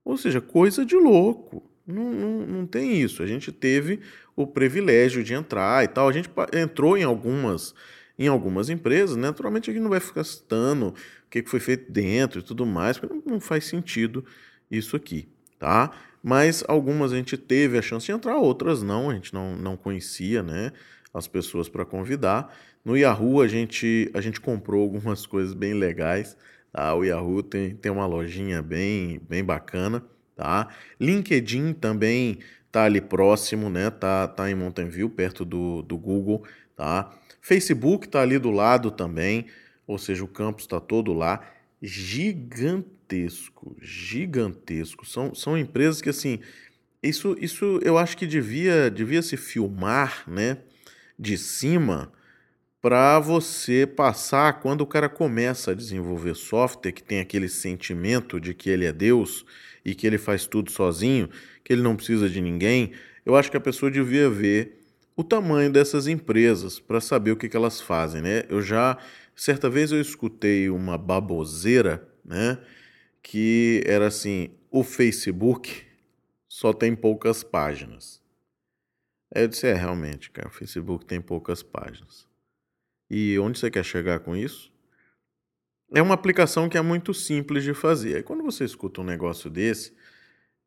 Ou 0.04 0.18
seja, 0.18 0.38
coisa 0.38 0.84
de 0.84 0.96
louco. 0.96 1.62
Não, 1.86 2.12
não, 2.12 2.46
não 2.46 2.66
tem 2.66 3.00
isso. 3.00 3.22
A 3.22 3.26
gente 3.26 3.50
teve 3.50 4.00
o 4.36 4.46
privilégio 4.46 5.24
de 5.24 5.32
entrar 5.32 5.82
e 5.82 5.88
tal. 5.88 6.10
A 6.10 6.12
gente 6.12 6.28
entrou 6.52 6.98
em 6.98 7.04
algumas 7.04 7.74
em 8.18 8.28
algumas 8.28 8.68
empresas, 8.68 9.16
né? 9.16 9.22
naturalmente 9.22 9.70
a 9.70 9.72
gente 9.72 9.82
não 9.82 9.90
vai 9.90 9.98
ficar 9.98 10.22
citando 10.22 10.88
o 10.88 10.94
que 11.30 11.42
foi 11.46 11.58
feito 11.58 11.90
dentro 11.90 12.40
e 12.40 12.42
tudo 12.42 12.66
mais, 12.66 12.98
porque 12.98 13.18
não 13.24 13.40
faz 13.40 13.64
sentido 13.64 14.22
isso 14.70 14.94
aqui, 14.94 15.26
tá? 15.58 15.90
Mas 16.22 16.62
algumas 16.68 17.12
a 17.12 17.16
gente 17.16 17.36
teve 17.36 17.76
a 17.76 17.82
chance 17.82 18.06
de 18.06 18.12
entrar, 18.12 18.36
outras 18.36 18.82
não, 18.82 19.10
a 19.10 19.14
gente 19.14 19.34
não, 19.34 19.56
não 19.56 19.76
conhecia 19.76 20.42
né, 20.42 20.72
as 21.12 21.26
pessoas 21.26 21.68
para 21.68 21.84
convidar. 21.84 22.54
No 22.84 22.96
Yahoo 22.96 23.40
a 23.40 23.48
gente, 23.48 24.10
a 24.14 24.20
gente 24.20 24.40
comprou 24.40 24.82
algumas 24.82 25.24
coisas 25.26 25.54
bem 25.54 25.74
legais. 25.74 26.36
Tá? 26.72 26.94
O 26.94 27.04
Yahoo 27.04 27.42
tem, 27.42 27.74
tem 27.74 27.90
uma 27.90 28.06
lojinha 28.06 28.62
bem, 28.62 29.20
bem 29.28 29.44
bacana. 29.44 30.02
Tá? 30.36 30.68
LinkedIn 31.00 31.74
também 31.74 32.38
tá 32.70 32.84
ali 32.84 33.00
próximo, 33.00 33.68
né? 33.68 33.90
Tá, 33.90 34.26
tá 34.26 34.50
em 34.50 34.54
Mountain 34.54 34.88
View, 34.88 35.10
perto 35.10 35.44
do, 35.44 35.82
do 35.82 35.98
Google. 35.98 36.44
Tá? 36.74 37.10
Facebook 37.40 38.08
tá 38.08 38.22
ali 38.22 38.38
do 38.38 38.50
lado 38.50 38.90
também, 38.90 39.46
ou 39.86 39.98
seja, 39.98 40.24
o 40.24 40.28
campus 40.28 40.64
está 40.64 40.80
todo 40.80 41.12
lá. 41.12 41.44
Gigante 41.82 42.88
gigantesco, 43.12 43.76
gigantesco. 43.80 45.06
São, 45.06 45.34
são 45.34 45.56
empresas 45.56 46.00
que, 46.00 46.08
assim, 46.08 46.40
isso, 47.02 47.36
isso 47.38 47.78
eu 47.82 47.98
acho 47.98 48.16
que 48.16 48.26
devia, 48.26 48.90
devia 48.90 49.22
se 49.22 49.36
filmar, 49.36 50.24
né, 50.26 50.58
de 51.18 51.36
cima, 51.36 52.12
para 52.80 53.20
você 53.20 53.86
passar 53.86 54.60
quando 54.60 54.80
o 54.80 54.86
cara 54.86 55.08
começa 55.08 55.70
a 55.70 55.74
desenvolver 55.74 56.34
software, 56.34 56.92
que 56.92 57.02
tem 57.02 57.20
aquele 57.20 57.48
sentimento 57.48 58.40
de 58.40 58.54
que 58.54 58.70
ele 58.70 58.84
é 58.84 58.92
Deus 58.92 59.44
e 59.84 59.94
que 59.94 60.06
ele 60.06 60.18
faz 60.18 60.46
tudo 60.46 60.70
sozinho, 60.70 61.28
que 61.62 61.72
ele 61.72 61.82
não 61.82 61.94
precisa 61.94 62.28
de 62.28 62.40
ninguém. 62.40 62.92
Eu 63.24 63.36
acho 63.36 63.50
que 63.50 63.56
a 63.56 63.60
pessoa 63.60 63.90
devia 63.90 64.28
ver 64.28 64.80
o 65.14 65.22
tamanho 65.22 65.70
dessas 65.70 66.08
empresas 66.08 66.80
para 66.80 67.00
saber 67.00 67.30
o 67.30 67.36
que, 67.36 67.48
que 67.48 67.56
elas 67.56 67.80
fazem, 67.80 68.20
né? 68.20 68.44
Eu 68.48 68.60
já 68.60 68.98
certa 69.36 69.70
vez 69.70 69.92
eu 69.92 70.00
escutei 70.00 70.68
uma 70.68 70.98
baboseira, 70.98 72.06
né? 72.24 72.58
Que 73.22 73.82
era 73.86 74.06
assim: 74.08 74.50
o 74.70 74.82
Facebook 74.82 75.86
só 76.48 76.72
tem 76.72 76.94
poucas 76.94 77.42
páginas. 77.42 78.20
Aí 79.34 79.42
eu 79.44 79.48
disse: 79.48 79.66
é, 79.66 79.74
realmente, 79.74 80.30
cara, 80.30 80.48
o 80.48 80.52
Facebook 80.52 81.06
tem 81.06 81.20
poucas 81.20 81.62
páginas. 81.62 82.26
E 83.10 83.38
onde 83.38 83.58
você 83.58 83.70
quer 83.70 83.84
chegar 83.84 84.20
com 84.20 84.34
isso? 84.36 84.72
É 85.94 86.00
uma 86.00 86.14
aplicação 86.14 86.68
que 86.68 86.78
é 86.78 86.82
muito 86.82 87.12
simples 87.12 87.62
de 87.62 87.74
fazer. 87.74 88.16
Aí 88.16 88.22
quando 88.22 88.42
você 88.42 88.64
escuta 88.64 89.02
um 89.02 89.04
negócio 89.04 89.50
desse, 89.50 89.94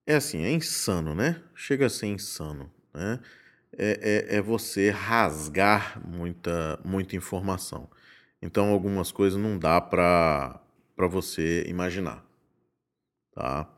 é 0.05 0.15
assim, 0.15 0.43
é 0.43 0.51
insano, 0.51 1.15
né? 1.15 1.41
Chega 1.55 1.87
a 1.87 1.89
ser 1.89 2.07
insano, 2.07 2.71
né? 2.93 3.19
É, 3.77 4.27
é, 4.31 4.37
é 4.37 4.41
você 4.41 4.89
rasgar 4.91 5.99
muita, 6.07 6.79
muita 6.85 7.15
informação. 7.15 7.89
Então 8.41 8.69
algumas 8.69 9.11
coisas 9.11 9.39
não 9.39 9.57
dá 9.57 9.81
para 9.81 10.61
para 10.95 11.07
você 11.07 11.65
imaginar, 11.67 12.24
tá? 13.35 13.69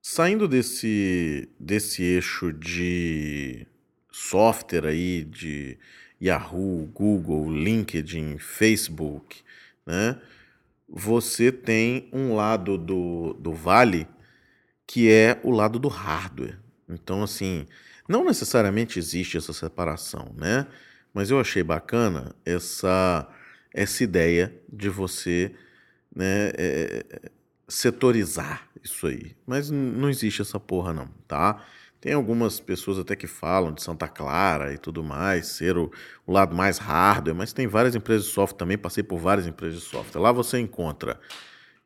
Saindo 0.00 0.48
desse, 0.48 1.48
desse 1.58 2.02
eixo 2.02 2.52
de 2.52 3.66
software 4.10 4.86
aí, 4.86 5.24
de 5.24 5.76
Yahoo, 6.22 6.86
Google, 6.86 7.52
LinkedIn, 7.52 8.38
Facebook, 8.38 9.42
né? 9.84 10.20
Você 10.88 11.52
tem 11.52 12.08
um 12.12 12.34
lado 12.34 12.76
do, 12.76 13.34
do 13.34 13.52
vale 13.52 14.08
que 14.86 15.08
é 15.10 15.38
o 15.44 15.50
lado 15.50 15.78
do 15.78 15.86
hardware. 15.86 16.58
Então, 16.88 17.22
assim, 17.22 17.66
não 18.08 18.24
necessariamente 18.24 18.98
existe 18.98 19.36
essa 19.36 19.52
separação, 19.52 20.34
né? 20.36 20.66
Mas 21.14 21.30
eu 21.30 21.38
achei 21.38 21.62
bacana 21.62 22.34
essa, 22.44 23.28
essa 23.72 24.02
ideia 24.02 24.52
de 24.68 24.88
você 24.88 25.54
né, 26.14 26.50
é, 26.58 27.04
setorizar 27.70 28.68
isso 28.82 29.06
aí. 29.06 29.34
Mas 29.46 29.70
não 29.70 30.10
existe 30.10 30.42
essa 30.42 30.58
porra, 30.58 30.92
não, 30.92 31.08
tá? 31.26 31.62
Tem 32.00 32.12
algumas 32.14 32.58
pessoas 32.58 32.98
até 32.98 33.14
que 33.14 33.26
falam 33.26 33.72
de 33.72 33.82
Santa 33.82 34.08
Clara 34.08 34.72
e 34.72 34.78
tudo 34.78 35.04
mais, 35.04 35.48
ser 35.48 35.76
o, 35.76 35.90
o, 36.26 36.32
lado 36.32 36.56
mais 36.56 36.78
hardware, 36.78 37.34
mas 37.34 37.52
tem 37.52 37.66
várias 37.66 37.94
empresas 37.94 38.26
de 38.26 38.32
software 38.32 38.58
também, 38.58 38.78
passei 38.78 39.02
por 39.02 39.18
várias 39.18 39.46
empresas 39.46 39.80
de 39.80 39.86
software. 39.86 40.20
Lá 40.20 40.32
você 40.32 40.58
encontra 40.58 41.20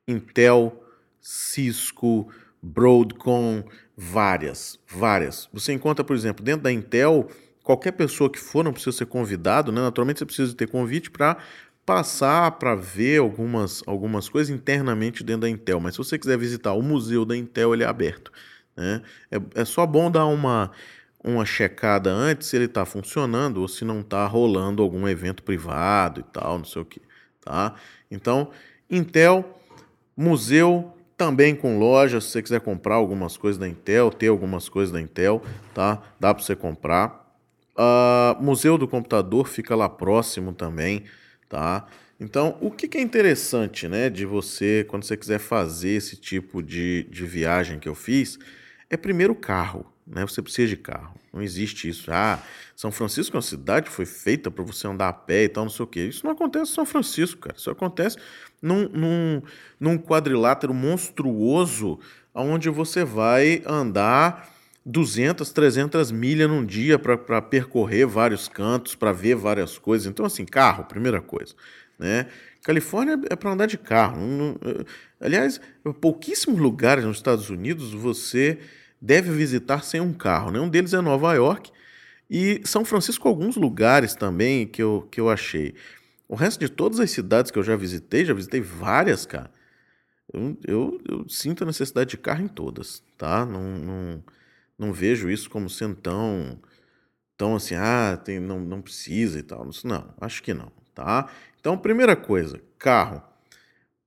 Intel, 0.07 0.85
Cisco, 1.21 2.29
Broadcom, 2.63 3.65
várias, 3.97 4.79
várias. 4.87 5.49
Você 5.53 5.73
encontra, 5.73 6.05
por 6.05 6.15
exemplo, 6.15 6.45
dentro 6.45 6.63
da 6.63 6.73
Intel, 6.73 7.29
qualquer 7.65 7.93
pessoa 7.93 8.31
que 8.31 8.39
for, 8.39 8.63
não 8.63 8.73
precisa 8.73 8.97
ser 8.97 9.07
convidado, 9.07 9.73
né? 9.73 9.81
Naturalmente 9.81 10.21
você 10.21 10.27
precisa 10.27 10.55
ter 10.55 10.69
convite 10.69 11.11
para 11.11 11.39
passar 11.85 12.53
para 12.53 12.75
ver 12.75 13.19
algumas, 13.19 13.83
algumas 13.87 14.29
coisas 14.29 14.55
internamente 14.55 15.23
dentro 15.23 15.43
da 15.43 15.51
Intel. 15.51 15.81
Mas 15.81 15.95
se 15.95 15.99
você 15.99 16.19
quiser 16.19 16.39
visitar 16.39 16.73
o 16.73 16.83
museu 16.83 17.25
da 17.25 17.37
Intel, 17.37 17.75
ele 17.75 17.85
é 17.85 17.87
aberto. 17.87 18.33
Né? 18.77 19.03
É, 19.31 19.61
é 19.63 19.65
só 19.65 19.87
bom 19.87 20.11
dar 20.11 20.27
uma, 20.27 20.71
uma 21.23 21.45
checada 21.45 22.11
antes 22.11 22.49
se 22.49 22.57
ele 22.57 22.65
está 22.65 22.85
funcionando 22.85 23.61
ou 23.61 23.69
se 23.69 23.85
não 23.85 24.01
está 24.01 24.27
rolando 24.27 24.83
algum 24.83 25.07
evento 25.07 25.43
privado 25.43 26.21
e 26.21 26.25
tal, 26.25 26.59
não 26.59 26.65
sei 26.65 26.83
o 26.83 26.85
que. 26.85 27.03
Tá? 27.41 27.75
Então, 28.11 28.51
Intel, 28.91 29.59
museu 30.17 30.91
também 31.17 31.55
com 31.55 31.79
loja, 31.79 32.21
se 32.21 32.29
você 32.29 32.43
quiser 32.43 32.61
comprar 32.61 32.97
algumas 32.97 33.37
coisas 33.37 33.59
da 33.59 33.69
Intel, 33.69 34.11
ter 34.11 34.29
algumas 34.29 34.69
coisas 34.69 34.93
da 34.93 35.01
Intel, 35.01 35.43
tá? 35.73 36.03
Dá 36.19 36.35
para 36.35 36.43
você 36.43 36.57
comprar. 36.57 37.23
Uh, 37.77 38.43
museu 38.43 38.79
do 38.79 38.89
Computador 38.89 39.47
fica 39.47 39.77
lá 39.77 39.89
próximo 39.89 40.53
também 40.53 41.05
tá? 41.49 41.87
Então, 42.19 42.57
o 42.61 42.71
que, 42.71 42.97
é 42.97 43.01
interessante, 43.01 43.89
né, 43.89 44.09
de 44.09 44.25
você, 44.25 44.85
quando 44.89 45.05
você 45.05 45.17
quiser 45.17 45.39
fazer 45.39 45.91
esse 45.91 46.17
tipo 46.17 46.63
de, 46.63 47.05
de 47.11 47.27
viagem 47.27 47.79
que 47.79 47.89
eu 47.89 47.95
fiz, 47.95 48.39
é 48.89 48.97
primeiro 48.97 49.35
carro, 49.35 49.85
né? 50.07 50.23
Você 50.23 50.41
precisa 50.41 50.69
de 50.69 50.77
carro. 50.77 51.15
Não 51.33 51.43
existe 51.43 51.89
isso. 51.89 52.11
Ah, 52.13 52.41
São 52.77 52.93
Francisco 52.93 53.37
é 53.37 53.39
uma 53.39 53.43
cidade 53.43 53.87
que 53.87 53.93
foi 53.93 54.07
feita 54.07 54.51
para 54.51 54.63
você 54.63 54.87
andar 54.87 55.09
a 55.09 55.13
pé 55.13 55.45
e 55.45 55.49
tal, 55.49 55.65
não 55.65 55.71
sei 55.71 55.85
o 55.85 55.89
quê. 55.89 56.07
Isso 56.07 56.25
não 56.25 56.33
acontece 56.33 56.71
em 56.71 56.75
São 56.75 56.87
Francisco, 56.87 57.41
cara. 57.41 57.57
Isso 57.57 57.71
acontece 57.71 58.17
num, 58.63 58.89
num, 58.89 59.43
num 59.81 59.99
quadrilátero 59.99 60.73
monstruoso 60.73 61.99
onde 62.33 62.69
você 62.71 63.05
vai 63.05 63.63
andar 63.67 64.54
200, 64.85 65.51
300 65.51 66.13
milhas 66.13 66.49
num 66.49 66.65
dia 66.65 66.99
para 66.99 67.41
percorrer 67.41 68.07
vários 68.07 68.49
cantos, 68.49 68.95
para 68.95 69.13
ver 69.13 69.35
várias 69.35 69.79
coisas. 69.79 70.07
Então, 70.07 70.27
assim, 70.27 70.45
carro, 70.45 70.85
primeira 70.85 71.23
coisa. 71.23 71.55
Né? 71.99 72.27
Califórnia 72.63 73.19
é 73.31 73.37
para 73.37 73.53
andar 73.53 73.67
de 73.67 73.79
carro. 73.79 74.19
Não, 74.21 74.59
aliás, 75.21 75.61
pouquíssimos 76.01 76.61
lugares 76.61 77.05
nos 77.05 77.17
Estados 77.17 77.49
Unidos 77.49 77.93
você 77.95 78.59
deve 79.01 79.31
visitar 79.31 79.83
sem 79.83 80.01
um 80.01 80.13
carro. 80.13 80.51
Né? 80.51 80.61
Um 80.61 80.69
deles 80.69 80.93
é 80.93 81.01
Nova 81.01 81.33
York 81.35 81.71
e 82.29 82.61
São 82.65 82.85
Francisco, 82.85 83.29
alguns 83.29 83.57
lugares 83.57 84.15
também 84.15 84.67
que 84.67 84.83
eu, 84.83 85.09
que 85.11 85.21
eu 85.21 85.31
achei. 85.31 85.75
O 86.29 86.35
resto 86.35 86.61
de 86.61 86.69
todas 86.69 87.01
as 87.01 87.11
cidades 87.11 87.51
que 87.51 87.59
eu 87.59 87.63
já 87.63 87.77
visitei, 87.77 88.25
já 88.25 88.35
visitei 88.35 88.61
várias, 88.61 89.25
cara. 89.25 89.51
Eu, 90.33 90.59
eu, 90.67 91.01
eu 91.09 91.29
sinto 91.29 91.63
a 91.63 91.67
necessidade 91.67 92.11
de 92.11 92.17
carro 92.19 92.43
em 92.43 92.49
todas, 92.49 93.03
tá? 93.17 93.45
Não, 93.45 93.63
não, 93.79 94.25
não 94.79 94.93
vejo 94.93 95.31
isso 95.31 95.51
como 95.51 95.69
sendo 95.71 95.97
tão, 95.97 96.59
tão 97.37 97.57
assim, 97.57 97.75
ah, 97.77 98.21
tem, 98.25 98.41
não, 98.41 98.61
não 98.61 98.83
precisa 98.83 99.39
e 99.39 99.43
tal. 99.43 99.69
Não, 99.85 100.15
acho 100.21 100.43
que 100.43 100.55
não, 100.55 100.73
tá? 100.95 101.29
Então, 101.61 101.79
primeira 101.79 102.17
coisa, 102.17 102.61
carro. 102.79 103.23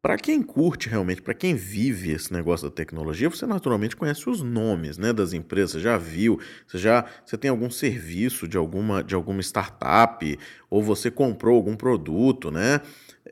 Para 0.02 0.18
quem 0.18 0.42
curte 0.42 0.88
realmente, 0.88 1.22
para 1.22 1.34
quem 1.34 1.56
vive 1.56 2.12
esse 2.12 2.32
negócio 2.32 2.70
da 2.70 2.74
tecnologia, 2.76 3.30
você 3.30 3.46
naturalmente 3.46 3.96
conhece 3.96 4.30
os 4.30 4.42
nomes, 4.42 4.98
né, 4.98 5.12
das 5.12 5.34
empresas, 5.34 5.82
já 5.82 5.98
viu, 5.98 6.40
você 6.66 6.78
já, 6.78 7.06
você 7.26 7.38
tem 7.38 7.50
algum 7.50 7.70
serviço 7.70 8.48
de 8.48 8.56
alguma, 8.58 9.04
de 9.04 9.16
alguma 9.16 9.42
startup 9.42 10.40
ou 10.70 10.84
você 10.84 11.12
comprou 11.12 11.56
algum 11.58 11.76
produto, 11.76 12.52
né? 12.52 12.80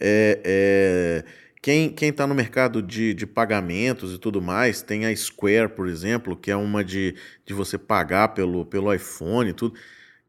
É, 0.02 0.41
é 1.24 1.26
quem 1.65 2.10
está 2.10 2.28
no 2.28 2.36
mercado 2.36 2.80
de, 2.80 3.12
de 3.15 3.25
pagamentos 3.25 4.13
e 4.13 4.19
tudo 4.19 4.39
mais, 4.39 4.84
tem 4.84 5.08
a 5.08 5.15
Square, 5.15 5.69
por 5.69 5.88
exemplo, 5.88 6.36
que 6.36 6.51
é 6.51 6.56
uma 6.56 6.84
de, 6.84 7.15
de 7.43 7.56
você 7.56 7.75
pagar 7.75 8.36
pelo, 8.36 8.67
pelo 8.67 8.93
iPhone 8.93 9.49
e 9.49 9.54
tudo. 9.54 9.73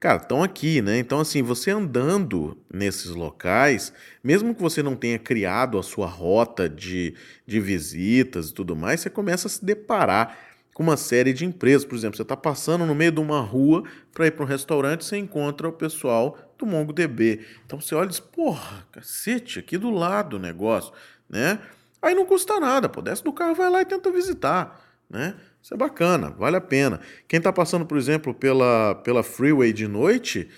Cara, 0.00 0.16
estão 0.16 0.42
aqui, 0.42 0.80
né? 0.80 0.98
Então, 0.98 1.20
assim, 1.20 1.42
você 1.42 1.70
andando 1.70 2.56
nesses 2.72 3.10
locais, 3.10 3.92
mesmo 4.24 4.54
que 4.54 4.62
você 4.62 4.82
não 4.82 4.96
tenha 4.96 5.18
criado 5.18 5.78
a 5.78 5.82
sua 5.82 6.06
rota 6.06 6.70
de, 6.70 7.14
de 7.46 7.60
visitas 7.60 8.48
e 8.48 8.54
tudo 8.54 8.74
mais, 8.74 9.00
você 9.00 9.10
começa 9.10 9.46
a 9.46 9.50
se 9.50 9.62
deparar 9.62 10.38
com 10.72 10.82
uma 10.82 10.96
série 10.96 11.34
de 11.34 11.44
empresas. 11.44 11.84
Por 11.84 11.96
exemplo, 11.96 12.16
você 12.16 12.22
está 12.22 12.36
passando 12.36 12.86
no 12.86 12.94
meio 12.94 13.12
de 13.12 13.20
uma 13.20 13.40
rua 13.40 13.82
para 14.14 14.26
ir 14.26 14.30
para 14.30 14.44
um 14.44 14.48
restaurante, 14.48 15.04
você 15.04 15.18
encontra 15.18 15.68
o 15.68 15.72
pessoal 15.72 16.38
do 16.56 16.64
MongoDB. 16.64 17.40
Então 17.66 17.78
você 17.78 17.94
olha 17.94 18.06
e 18.06 18.10
diz, 18.10 18.20
porra, 18.20 18.86
cacete, 18.90 19.58
aqui 19.58 19.76
do 19.76 19.90
lado 19.90 20.36
o 20.36 20.38
negócio 20.38 20.92
né? 21.28 21.58
Aí 22.00 22.14
não 22.14 22.26
custa 22.26 22.60
nada, 22.60 22.88
pô, 22.88 23.02
desce 23.02 23.24
do 23.24 23.32
carro, 23.32 23.54
vai 23.54 23.70
lá 23.70 23.80
e 23.82 23.84
tenta 23.84 24.10
visitar, 24.10 24.80
né? 25.08 25.34
Isso 25.62 25.74
é 25.74 25.76
bacana, 25.76 26.30
vale 26.30 26.56
a 26.56 26.60
pena. 26.60 27.00
Quem 27.26 27.38
está 27.38 27.52
passando, 27.52 27.84
por 27.84 27.98
exemplo, 27.98 28.32
pela, 28.32 28.94
pela 28.96 29.22
freeway 29.22 29.72
de 29.72 29.88
noite, 29.88 30.48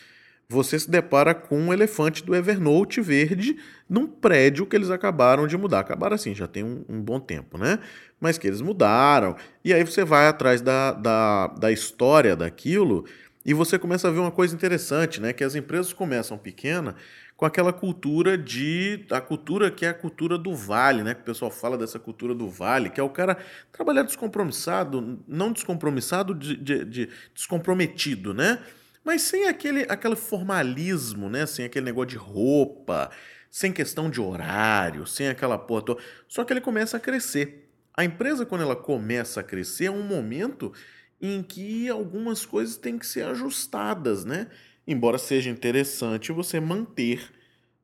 você 0.50 0.78
se 0.78 0.90
depara 0.90 1.35
com 1.35 1.59
um 1.59 1.72
elefante 1.72 2.24
do 2.24 2.35
Evernote 2.35 3.00
verde 3.00 3.57
num 3.88 4.07
prédio 4.07 4.66
que 4.66 4.74
eles 4.74 4.90
acabaram 4.90 5.46
de 5.46 5.57
mudar. 5.57 5.81
Acabaram 5.81 6.14
assim, 6.14 6.35
já 6.35 6.46
tem 6.46 6.64
um, 6.64 6.85
um, 6.88 7.02
bom 7.02 7.20
tempo, 7.20 7.59
né? 7.59 7.78
Mas 8.18 8.38
que 8.38 8.46
eles 8.46 8.61
mudaram. 8.61 9.37
E 9.64 9.72
aí 9.72 9.85
você 9.85 10.04
vai 10.04 10.26
atrás 10.26 10.61
da, 10.61 10.92
da, 10.92 11.46
da 11.48 11.70
história 11.70 12.35
daquilo 12.35 13.04
e 13.44 13.54
você 13.54 13.78
começa 13.78 14.09
a 14.09 14.11
ver 14.11 14.18
uma 14.18 14.31
coisa 14.31 14.54
interessante, 14.54 15.20
né? 15.20 15.33
Que 15.33 15.44
as 15.44 15.54
empresas 15.54 15.92
começam 15.92 16.37
pequena 16.38 16.96
com 17.38 17.46
aquela 17.46 17.72
cultura 17.72 18.37
de. 18.37 19.07
a 19.12 19.20
cultura 19.20 19.70
que 19.70 19.87
é 19.87 19.90
a 19.90 19.94
cultura 19.94 20.37
do 20.37 20.57
vale, 20.57 21.05
né? 21.05 21.14
Que 21.14 21.20
o 21.20 21.24
pessoal 21.24 21.53
fala 21.53 21.79
dessa 21.79 21.96
cultura 21.96 22.35
do 22.35 22.51
vale, 22.51 22.90
que 22.90 22.98
é 22.98 23.03
o 23.03 23.09
cara 23.09 23.38
trabalhar 23.70 24.03
descompromissado, 24.03 25.22
não 25.29 25.53
descompromissado, 25.53 26.35
de, 26.35 26.57
de, 26.57 26.85
de 26.85 27.09
descomprometido, 27.33 28.35
né? 28.35 28.59
Mas 29.05 29.22
sem 29.22 29.46
aquele, 29.46 29.87
aquele 29.88 30.16
formalismo, 30.16 31.31
né? 31.31 31.46
Sem 31.46 31.64
aquele 31.64 31.85
negócio 31.87 32.09
de 32.09 32.16
roupa, 32.16 33.09
sem 33.48 33.72
questão 33.72 34.11
de 34.11 34.20
horário, 34.20 35.07
sem 35.07 35.29
aquela 35.29 35.57
porra 35.57 35.83
toda. 35.83 36.03
Só 36.27 36.42
que 36.42 36.53
ele 36.53 36.61
começa 36.61 36.96
a 36.96 37.01
crescer. 37.01 37.70
A 37.96 38.05
empresa, 38.05 38.44
quando 38.44 38.62
ela 38.62 38.74
começa 38.74 39.38
a 39.38 39.44
crescer, 39.44 39.85
é 39.85 39.90
um 39.92 40.03
momento 40.03 40.72
em 41.20 41.40
que 41.44 41.88
algumas 41.88 42.44
coisas 42.44 42.77
têm 42.77 42.98
que 42.98 43.07
ser 43.07 43.27
ajustadas, 43.27 44.24
né? 44.24 44.48
Embora 44.88 45.18
seja 45.18 45.51
interessante 45.51 46.33
você 46.33 46.59
manter 46.59 47.31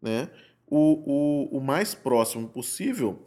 né, 0.01 0.31
o, 0.67 1.49
o, 1.53 1.59
o 1.59 1.61
mais 1.61 1.95
próximo 1.95 2.49
possível 2.49 3.23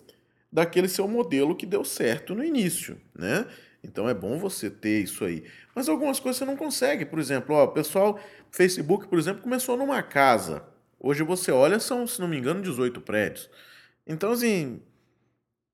daquele 0.52 0.88
seu 0.88 1.08
modelo 1.08 1.56
que 1.56 1.66
deu 1.66 1.86
certo 1.86 2.34
no 2.34 2.44
início, 2.44 3.00
né? 3.14 3.46
Então 3.84 4.10
é 4.10 4.14
bom 4.14 4.40
você 4.40 4.70
ter 4.70 5.04
isso 5.04 5.24
aí. 5.24 5.44
Mas 5.76 5.88
algumas 5.88 6.20
coisas 6.20 6.38
você 6.38 6.46
não 6.46 6.58
consegue. 6.58 7.06
Por 7.06 7.20
exemplo, 7.20 7.56
ó, 7.56 7.66
o 7.66 7.68
pessoal, 7.70 8.20
Facebook, 8.52 9.08
por 9.08 9.20
exemplo, 9.20 9.44
começou 9.44 9.78
numa 9.78 10.02
casa. 10.02 10.64
Hoje 11.00 11.24
você 11.24 11.52
olha, 11.52 11.80
são, 11.80 12.08
se 12.08 12.20
não 12.20 12.28
me 12.28 12.38
engano, 12.38 12.62
18 12.62 13.00
prédios. 13.02 13.50
Então, 14.06 14.32
assim, 14.32 14.82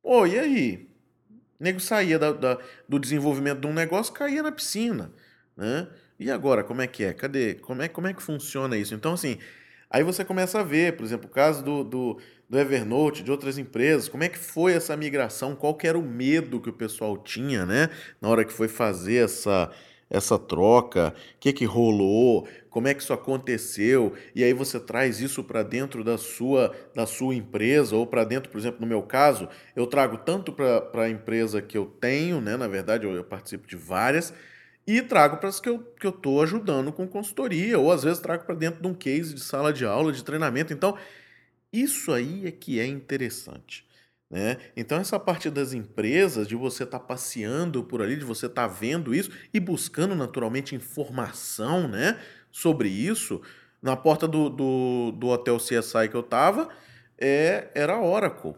oh, 0.03 0.27
e 0.27 0.37
aí? 0.37 0.89
O 1.59 1.63
nego 1.63 1.79
saía 1.79 2.19
da, 2.19 2.33
da, 2.33 2.59
do 2.89 2.99
desenvolvimento 2.99 3.61
de 3.61 3.67
um 3.67 3.73
negócio, 3.73 4.13
caía 4.13 4.43
na 4.43 4.51
piscina, 4.51 5.13
né? 5.55 5.87
E 6.19 6.29
agora, 6.31 6.63
como 6.63 6.81
é 6.81 6.87
que 6.87 7.03
é? 7.03 7.13
Cadê? 7.13 7.55
Como 7.55 7.81
é, 7.81 7.87
como 7.87 8.07
é 8.07 8.13
que 8.13 8.21
funciona 8.21 8.77
isso? 8.77 8.93
Então, 8.93 9.13
assim, 9.13 9.37
aí 9.89 10.03
você 10.03 10.23
começa 10.23 10.59
a 10.59 10.63
ver, 10.63 10.95
por 10.95 11.03
exemplo, 11.05 11.27
o 11.27 11.31
caso 11.31 11.63
do, 11.63 11.83
do, 11.83 12.17
do 12.49 12.59
Evernote, 12.59 13.23
de 13.23 13.31
outras 13.31 13.57
empresas, 13.57 14.07
como 14.07 14.23
é 14.23 14.29
que 14.29 14.37
foi 14.37 14.73
essa 14.73 14.95
migração, 14.95 15.55
qual 15.55 15.75
que 15.75 15.87
era 15.87 15.97
o 15.97 16.03
medo 16.03 16.61
que 16.61 16.69
o 16.69 16.73
pessoal 16.73 17.17
tinha, 17.17 17.65
né? 17.65 17.89
Na 18.21 18.29
hora 18.29 18.45
que 18.45 18.53
foi 18.53 18.67
fazer 18.67 19.25
essa, 19.25 19.71
essa 20.09 20.37
troca, 20.37 21.13
o 21.35 21.39
que, 21.39 21.51
que 21.51 21.65
rolou, 21.65 22.47
como 22.69 22.87
é 22.87 22.93
que 22.93 23.01
isso 23.01 23.13
aconteceu, 23.13 24.13
e 24.35 24.43
aí 24.43 24.53
você 24.53 24.79
traz 24.79 25.19
isso 25.19 25.43
para 25.43 25.63
dentro 25.63 26.03
da 26.03 26.17
sua, 26.17 26.71
da 26.95 27.05
sua 27.07 27.33
empresa, 27.35 27.95
ou 27.95 28.05
para 28.05 28.23
dentro, 28.23 28.51
por 28.51 28.59
exemplo, 28.59 28.79
no 28.81 28.87
meu 28.87 29.01
caso, 29.01 29.49
eu 29.75 29.87
trago 29.87 30.17
tanto 30.17 30.53
para 30.53 31.03
a 31.03 31.09
empresa 31.09 31.61
que 31.61 31.77
eu 31.77 31.85
tenho, 31.85 32.39
né? 32.39 32.55
na 32.55 32.67
verdade 32.67 33.05
eu, 33.05 33.13
eu 33.13 33.23
participo 33.23 33.67
de 33.67 33.75
várias, 33.75 34.31
e 34.85 35.01
trago 35.01 35.37
para 35.37 35.49
as 35.49 35.59
que 35.59 35.69
eu 35.69 35.85
estou 36.03 36.41
ajudando 36.41 36.91
com 36.91 37.07
consultoria, 37.07 37.79
ou 37.79 37.91
às 37.91 38.03
vezes 38.03 38.19
trago 38.19 38.45
para 38.45 38.55
dentro 38.55 38.81
de 38.81 38.87
um 38.87 38.93
case 38.93 39.33
de 39.33 39.41
sala 39.41 39.71
de 39.71 39.85
aula, 39.85 40.11
de 40.11 40.23
treinamento. 40.23 40.73
Então, 40.73 40.97
isso 41.71 42.11
aí 42.11 42.45
é 42.45 42.51
que 42.51 42.79
é 42.79 42.85
interessante. 42.85 43.85
Né? 44.29 44.57
Então, 44.75 44.97
essa 44.97 45.19
parte 45.19 45.49
das 45.49 45.73
empresas, 45.73 46.47
de 46.47 46.55
você 46.55 46.83
estar 46.83 46.99
tá 46.99 47.05
passeando 47.05 47.83
por 47.83 48.01
ali, 48.01 48.15
de 48.15 48.25
você 48.25 48.47
estar 48.47 48.67
tá 48.67 48.73
vendo 48.73 49.13
isso 49.13 49.31
e 49.53 49.59
buscando 49.59 50.15
naturalmente 50.15 50.75
informação 50.75 51.87
né, 51.87 52.19
sobre 52.51 52.89
isso, 52.89 53.41
na 53.81 53.95
porta 53.95 54.27
do, 54.27 54.49
do, 54.49 55.11
do 55.11 55.27
hotel 55.27 55.57
CSI 55.57 56.09
que 56.09 56.15
eu 56.15 56.21
estava, 56.21 56.67
é, 57.17 57.69
era 57.75 58.01
Oracle. 58.01 58.55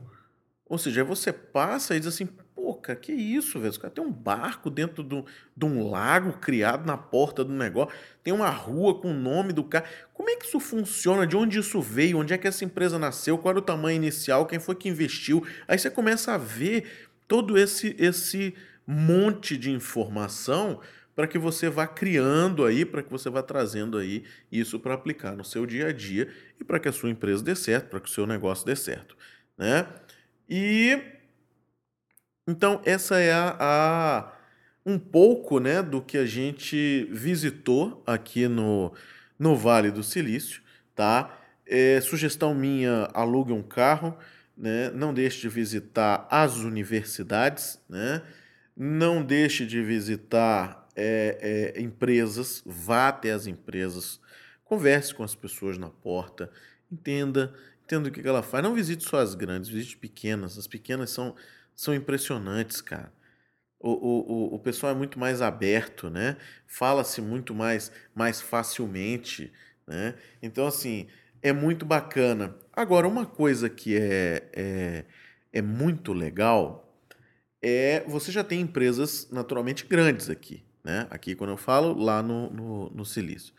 Ou 0.66 0.78
seja, 0.78 1.04
você 1.04 1.32
passa 1.32 1.96
e 1.96 2.00
diz 2.00 2.08
assim: 2.08 2.30
Pô, 2.56 2.74
cara, 2.74 2.98
que 2.98 3.12
isso, 3.12 3.60
velho? 3.60 3.70
Os 3.70 3.78
caras 3.78 3.94
tem 3.94 4.04
um 4.04 4.12
barco 4.12 4.70
dentro 4.70 5.04
do, 5.04 5.26
de 5.56 5.66
um 5.66 5.90
lago 5.90 6.34
criado 6.40 6.86
na 6.86 6.98
porta 6.98 7.44
do 7.44 7.52
negócio, 7.52 7.94
tem 8.24 8.34
uma 8.34 8.50
rua 8.50 8.98
com 8.98 9.12
o 9.12 9.14
nome 9.14 9.52
do 9.52 9.64
cara. 9.66 9.86
Como 10.14 10.30
é 10.30 10.38
que 10.38 10.46
isso 10.46 10.60
funciona? 10.62 11.28
De 11.28 11.36
onde 11.36 11.60
isso 11.60 11.82
veio? 11.82 12.18
Onde 12.18 12.34
é 12.34 12.38
que 12.38 12.48
essa 12.48 12.64
empresa 12.64 12.98
nasceu? 12.98 13.38
Qual 13.38 13.52
era 13.52 13.60
o 13.60 13.62
tamanho 13.62 13.98
inicial? 13.98 14.46
Quem 14.46 14.58
foi 14.58 14.74
que 14.76 14.88
investiu? 14.88 15.46
Aí 15.68 15.78
você 15.78 15.90
começa 15.90 16.34
a 16.34 16.38
ver 16.38 17.10
todo 17.28 17.58
esse, 17.58 17.94
esse 18.00 18.56
monte 18.88 19.58
de 19.58 19.70
informação 19.72 20.80
para 21.14 21.28
que 21.28 21.38
você 21.38 21.70
vá 21.70 21.86
criando 21.88 22.66
aí, 22.66 22.86
para 22.86 23.04
que 23.04 23.12
você 23.12 23.30
vá 23.30 23.42
trazendo 23.44 23.98
aí 23.98 24.24
isso 24.52 24.80
para 24.80 24.94
aplicar 24.94 25.36
no 25.36 25.44
seu 25.44 25.66
dia 25.66 25.88
a 25.88 25.92
dia 25.94 26.30
e 26.60 26.64
para 26.64 26.80
que 26.80 26.88
a 26.88 26.92
sua 26.92 27.10
empresa 27.10 27.44
dê 27.44 27.56
certo, 27.56 27.90
para 27.90 28.00
que 28.00 28.10
o 28.10 28.12
seu 28.12 28.26
negócio 28.26 28.66
dê 28.66 28.76
certo, 28.76 29.16
né? 29.58 29.88
E 30.50 31.02
então, 32.48 32.82
essa 32.86 33.20
é 33.20 33.34
a, 33.34 33.56
a, 33.60 34.32
um 34.86 35.00
pouco 35.00 35.60
né, 35.60 35.82
do 35.82 36.02
que 36.02 36.18
a 36.18 36.26
gente 36.26 37.08
visitou 37.12 38.04
aqui 38.06 38.48
no, 38.48 38.94
no 39.38 39.56
Vale 39.56 39.92
do 39.92 40.04
Silício. 40.04 40.62
Tá? 40.96 41.38
É, 41.66 42.00
sugestão 42.02 42.54
minha: 42.54 43.10
alugue 43.14 43.52
um 43.52 43.64
carro, 43.64 44.16
né? 44.58 44.92
não 44.92 45.14
deixe 45.14 45.42
de 45.42 45.50
visitar 45.50 46.28
as 46.30 46.58
universidades, 46.58 47.80
né? 47.90 48.22
não 48.78 49.24
deixe 49.24 49.66
de 49.66 49.82
visitar 49.82 50.88
é, 50.96 51.74
é, 51.76 51.82
empresas, 51.82 52.62
vá 52.66 53.10
até 53.10 53.32
as 53.32 53.48
empresas, 53.48 54.20
converse 54.64 55.14
com 55.14 55.24
as 55.24 55.36
pessoas 55.36 55.78
na 55.78 55.90
porta, 55.90 56.50
entenda, 56.92 57.54
entenda 57.84 58.10
o 58.10 58.12
que 58.12 58.26
ela 58.26 58.44
faz. 58.44 58.64
Não 58.64 58.74
visite 58.74 59.04
só 59.04 59.20
as 59.20 59.36
grandes, 59.36 59.70
visite 59.70 59.98
pequenas. 59.98 60.58
As 60.58 60.68
pequenas 60.68 61.10
são 61.10 61.36
são 61.76 61.94
impressionantes, 61.94 62.82
cara. 62.82 63.12
O, 63.80 63.92
o, 63.92 64.56
o 64.56 64.60
pessoal 64.60 64.94
é 64.94 64.96
muito 64.96 65.20
mais 65.20 65.42
aberto, 65.42 66.10
né? 66.10 66.38
Fala-se 66.66 67.22
muito 67.22 67.54
mais, 67.54 67.92
mais 68.16 68.42
facilmente, 68.42 69.52
né? 69.86 70.16
Então, 70.42 70.66
assim, 70.66 71.08
é 71.42 71.54
muito 71.54 71.86
bacana. 71.86 72.56
Agora, 72.74 73.08
uma 73.08 73.26
coisa 73.26 73.70
que 73.70 73.96
é, 73.96 74.50
é, 74.54 75.06
é 75.54 75.62
muito 75.62 76.14
legal 76.14 76.82
é 77.62 78.04
você 78.08 78.32
já 78.32 78.44
tem 78.44 78.62
empresas 78.62 79.30
naturalmente 79.32 79.86
grandes 79.86 80.30
aqui, 80.30 80.64
né? 80.84 81.08
Aqui, 81.10 81.36
quando 81.36 81.52
eu 81.52 81.58
falo, 81.58 81.94
lá 81.94 82.24
no, 82.24 82.50
no, 82.50 82.90
no 82.90 83.06
Silício. 83.06 83.54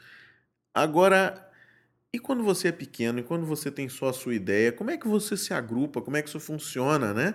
Agora, 0.74 1.48
e 2.12 2.18
quando 2.18 2.42
você 2.42 2.68
é 2.68 2.72
pequeno, 2.72 3.18
e 3.18 3.22
quando 3.22 3.46
você 3.46 3.70
tem 3.70 3.88
só 3.88 4.08
a 4.08 4.12
sua 4.12 4.34
ideia, 4.34 4.72
como 4.72 4.90
é 4.90 4.96
que 4.96 5.06
você 5.06 5.36
se 5.36 5.52
agrupa? 5.52 6.00
Como 6.00 6.16
é 6.16 6.22
que 6.22 6.28
isso 6.28 6.40
funciona, 6.40 7.12
né? 7.12 7.34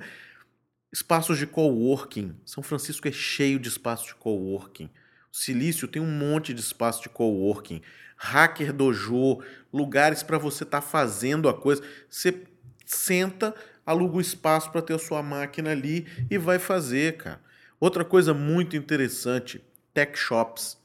Espaços 0.92 1.38
de 1.38 1.48
coworking. 1.48 2.36
São 2.46 2.62
Francisco 2.62 3.08
é 3.08 3.12
cheio 3.12 3.60
de 3.60 3.70
espaços 3.70 4.08
de 4.08 4.16
coworking. 4.16 4.90
O 5.32 5.38
Silício 5.38 5.88
tem 5.88 6.02
um 6.02 6.12
monte 6.12 6.54
de 6.54 6.60
espaço 6.60 7.04
de 7.04 7.10
coworking. 7.10 7.82
Hacker 8.18 8.74
Dojo, 8.74 9.40
lugares 9.72 10.22
para 10.22 10.38
você 10.38 10.64
estar 10.64 10.82
tá 10.82 10.88
fazendo 10.88 11.48
a 11.48 11.54
coisa. 11.54 11.82
Você 12.10 12.44
senta, 12.86 13.56
aluga 13.86 14.18
o 14.18 14.22
espaço 14.22 14.70
para 14.72 14.82
ter 14.82 14.94
a 14.94 15.00
sua 15.00 15.24
máquina 15.24 15.72
ali 15.72 16.06
e 16.30 16.38
vai 16.38 16.60
fazer, 16.60 17.18
cara. 17.18 17.42
Outra 17.80 18.06
coisa 18.06 18.34
muito 18.34 18.76
interessante, 18.76 19.64
tech 19.94 20.18
shops. 20.18 20.78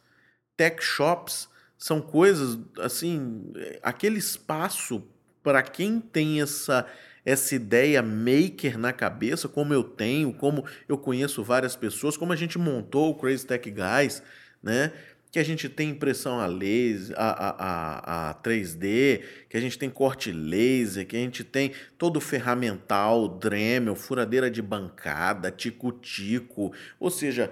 Tech 0.57 0.83
shops 0.83 1.49
são 1.77 2.01
coisas 2.01 2.59
assim, 2.79 3.53
aquele 3.83 4.19
espaço 4.19 5.03
para 5.43 5.63
quem 5.63 6.01
tem 6.01 6.41
essa 6.41 6.87
essa 7.27 7.57
ideia 7.57 8.01
maker 8.01 8.79
na 8.79 8.93
cabeça, 8.93 9.49
como 9.49 9.75
eu 9.75 9.83
tenho, 9.83 10.33
como 10.33 10.65
eu 10.89 10.97
conheço 10.97 11.43
várias 11.43 11.75
pessoas, 11.75 12.17
como 12.17 12.33
a 12.33 12.37
gente 12.37 12.57
montou 12.57 13.11
o 13.11 13.15
Crazy 13.17 13.45
Tech 13.45 13.69
Guys, 13.69 14.23
né? 14.63 14.93
Que 15.33 15.41
a 15.41 15.45
gente 15.45 15.69
tem 15.69 15.91
impressão 15.91 16.39
a 16.39 16.47
laser, 16.47 17.17
a, 17.19 17.31
a, 17.31 17.51
a, 17.51 18.31
a 18.31 18.35
3D, 18.37 19.23
que 19.51 19.57
a 19.57 19.61
gente 19.61 19.77
tem 19.77 19.91
corte 19.91 20.31
laser, 20.31 21.05
que 21.05 21.17
a 21.17 21.19
gente 21.19 21.43
tem 21.43 21.73
todo 21.99 22.19
o 22.19 22.21
ferramental, 22.21 23.27
Dremel, 23.27 23.97
furadeira 23.97 24.49
de 24.49 24.63
bancada, 24.63 25.51
tico-tico, 25.51 26.73
ou 27.01 27.11
seja, 27.11 27.51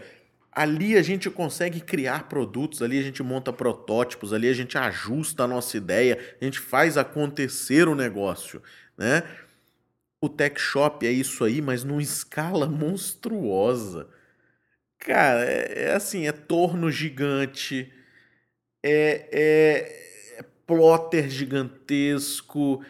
ali 0.52 0.96
a 0.96 1.02
gente 1.02 1.28
consegue 1.28 1.80
criar 1.80 2.28
produtos, 2.28 2.80
ali 2.80 2.96
a 2.96 3.02
gente 3.02 3.24
monta 3.24 3.52
protótipos, 3.52 4.32
ali 4.32 4.48
a 4.48 4.54
gente 4.54 4.78
ajusta 4.78 5.42
a 5.42 5.48
nossa 5.48 5.76
ideia, 5.76 6.16
a 6.40 6.44
gente 6.44 6.60
faz 6.60 6.96
acontecer 6.96 7.88
o 7.88 7.96
negócio, 7.96 8.62
né? 8.96 9.24
O 10.24 10.28
tech 10.30 10.58
shop 10.58 11.06
é 11.06 11.10
isso 11.10 11.44
aí, 11.44 11.60
mas 11.60 11.84
numa 11.84 12.02
escala 12.02 12.66
monstruosa. 12.66 14.08
Cara, 14.98 15.44
é, 15.44 15.90
é 15.90 15.94
assim, 15.94 16.26
é 16.26 16.32
torno 16.32 16.90
gigante, 16.90 17.92
é, 18.82 19.28
é, 19.30 20.38
é 20.38 20.44
plotter 20.66 21.28
gigantesco, 21.28 22.82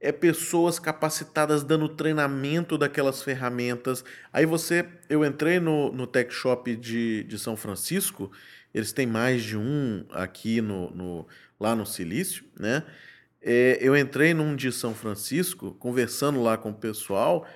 é 0.00 0.10
pessoas 0.10 0.80
capacitadas 0.80 1.62
dando 1.62 1.88
treinamento 1.88 2.76
daquelas 2.76 3.22
ferramentas. 3.22 4.04
Aí 4.32 4.44
você, 4.44 4.84
eu 5.08 5.24
entrei 5.24 5.60
no, 5.60 5.92
no 5.92 6.08
Tech 6.08 6.34
Shop 6.34 6.74
de, 6.74 7.22
de 7.22 7.38
São 7.38 7.56
Francisco, 7.56 8.32
eles 8.74 8.92
têm 8.92 9.06
mais 9.06 9.44
de 9.44 9.56
um 9.56 10.04
aqui 10.10 10.60
no, 10.60 10.90
no 10.90 11.28
lá 11.60 11.76
no 11.76 11.86
Silício, 11.86 12.44
né? 12.58 12.82
É, 13.42 13.78
eu 13.80 13.96
entrei 13.96 14.34
num 14.34 14.54
de 14.54 14.70
São 14.70 14.94
Francisco, 14.94 15.74
conversando 15.78 16.42
lá 16.42 16.58
com 16.58 16.70
o 16.70 16.74
pessoal, 16.74 17.46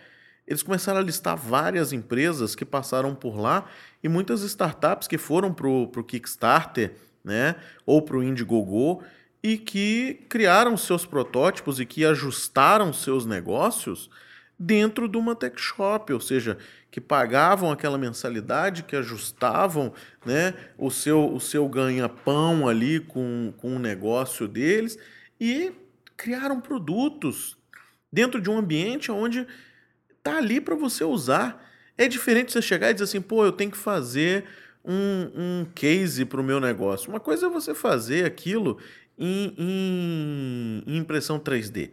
eles 0.47 0.62
começaram 0.62 1.01
a 1.01 1.03
listar 1.03 1.37
várias 1.37 1.92
empresas 1.92 2.55
que 2.55 2.64
passaram 2.64 3.14
por 3.14 3.38
lá 3.38 3.66
e 4.03 4.09
muitas 4.09 4.42
startups 4.42 5.09
que 5.09 5.18
foram 5.18 5.53
para 5.53 5.68
o 5.68 6.05
Kickstarter 6.05 6.94
né, 7.23 7.57
ou 7.87 8.03
para 8.03 8.16
o 8.16 8.23
Indiegogo 8.23 9.03
e 9.42 9.57
que 9.57 10.25
criaram 10.29 10.77
seus 10.77 11.05
protótipos 11.05 11.81
e 11.81 11.87
que 11.87 12.05
ajustaram 12.05 12.92
seus 12.92 13.27
negócios 13.27 14.11
dentro 14.59 15.09
de 15.09 15.18
uma 15.18 15.35
tech 15.35 15.61
shop, 15.61 16.12
ou 16.12 16.20
seja, 16.20 16.57
que 16.90 17.01
pagavam 17.01 17.70
aquela 17.70 17.99
mensalidade, 17.99 18.85
que 18.85 18.94
ajustavam 18.94 19.92
né, 20.25 20.55
o 20.79 20.90
seu, 20.90 21.35
o 21.35 21.40
seu 21.40 21.68
ganha-pão 21.68 22.68
ali 22.68 23.01
com, 23.01 23.53
com 23.57 23.77
o 23.77 23.79
negócio 23.79 24.47
deles 24.47 24.99
e 25.44 25.72
criaram 26.16 26.59
produtos 26.59 27.59
dentro 28.11 28.40
de 28.40 28.48
um 28.48 28.57
ambiente 28.57 29.12
onde 29.12 29.46
tá 30.22 30.38
ali 30.38 30.59
para 30.59 30.74
você 30.74 31.04
usar. 31.04 31.62
É 31.98 32.09
diferente 32.09 32.50
você 32.50 32.62
chegar 32.62 32.90
e 32.90 32.94
dizer 32.94 33.04
assim, 33.04 33.20
pô, 33.20 33.44
eu 33.44 33.52
tenho 33.52 33.70
que 33.70 33.76
fazer 33.76 34.46
um, 34.83 35.30
um 35.35 35.66
case 35.74 36.24
para 36.24 36.40
o 36.40 36.44
meu 36.44 36.59
negócio. 36.59 37.11
Uma 37.11 37.20
coisa 37.20 37.46
é 37.46 37.50
você 37.50 37.74
fazer 37.74 38.24
aquilo 38.24 38.78
em, 39.18 39.54
em, 39.59 40.85
em, 40.87 40.96
impressão 40.96 41.38
3D. 41.38 41.90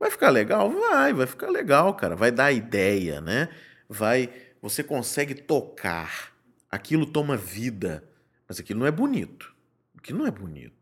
Vai 0.00 0.10
ficar 0.10 0.30
legal? 0.30 0.70
Vai, 0.70 1.12
vai 1.12 1.26
ficar 1.26 1.50
legal, 1.50 1.94
cara. 1.94 2.16
Vai 2.16 2.32
dar 2.32 2.52
ideia, 2.52 3.20
né? 3.20 3.50
Vai, 3.86 4.30
você 4.62 4.82
consegue 4.82 5.34
tocar. 5.34 6.32
Aquilo 6.70 7.04
toma 7.04 7.36
vida, 7.36 8.02
mas 8.48 8.58
aquilo 8.58 8.80
não 8.80 8.86
é 8.86 8.90
bonito. 8.90 9.54
Aquilo 9.96 10.20
não 10.20 10.26
é 10.26 10.30
bonito. 10.30 10.81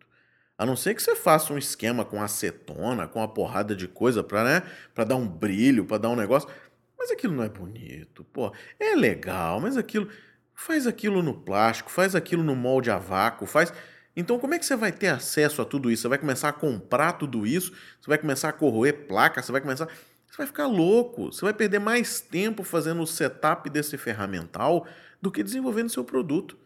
A 0.61 0.67
não 0.67 0.77
ser 0.77 0.95
que 0.95 1.03
você 1.03 1.17
faça 1.17 1.55
um 1.55 1.57
esquema 1.57 2.05
com 2.05 2.23
acetona, 2.23 3.09
com 3.09 3.19
uma 3.19 3.27
porrada 3.27 3.75
de 3.75 3.89
coisa 3.89 4.23
para 4.23 4.45
né, 4.45 4.63
dar 5.07 5.17
um 5.17 5.27
brilho, 5.27 5.87
para 5.87 5.97
dar 5.97 6.11
um 6.11 6.15
negócio. 6.15 6.51
Mas 6.99 7.11
aquilo 7.11 7.35
não 7.35 7.43
é 7.43 7.49
bonito, 7.49 8.25
pô. 8.25 8.53
É 8.79 8.95
legal, 8.95 9.59
mas 9.59 9.79
aquilo. 9.79 10.11
Faz 10.55 10.87
aquilo 10.87 11.23
no 11.23 11.33
plástico, 11.33 11.91
faz 11.91 12.15
aquilo 12.15 12.45
no 12.45 12.55
molde 12.55 12.91
a 12.91 12.99
vácuo, 12.99 13.47
faz. 13.47 13.73
Então, 14.15 14.39
como 14.39 14.53
é 14.53 14.59
que 14.59 14.67
você 14.67 14.77
vai 14.77 14.93
ter 14.93 15.07
acesso 15.07 15.63
a 15.63 15.65
tudo 15.65 15.91
isso? 15.91 16.03
Você 16.03 16.09
vai 16.09 16.19
começar 16.19 16.51
a 16.51 16.53
comprar 16.53 17.15
tudo 17.15 17.47
isso, 17.47 17.73
você 17.99 18.09
vai 18.09 18.19
começar 18.19 18.51
a 18.51 18.53
corroer 18.53 19.07
placa, 19.07 19.43
você 19.43 19.51
vai 19.51 19.63
começar. 19.63 19.87
Você 19.87 20.37
vai 20.37 20.47
ficar 20.47 20.67
louco, 20.67 21.33
você 21.33 21.41
vai 21.41 21.55
perder 21.55 21.79
mais 21.79 22.21
tempo 22.21 22.65
fazendo 22.65 23.01
o 23.01 23.07
setup 23.07 23.71
desse 23.71 23.97
ferramental 23.97 24.87
do 25.23 25.31
que 25.31 25.43
desenvolvendo 25.43 25.89
seu 25.89 26.05
produto. 26.05 26.59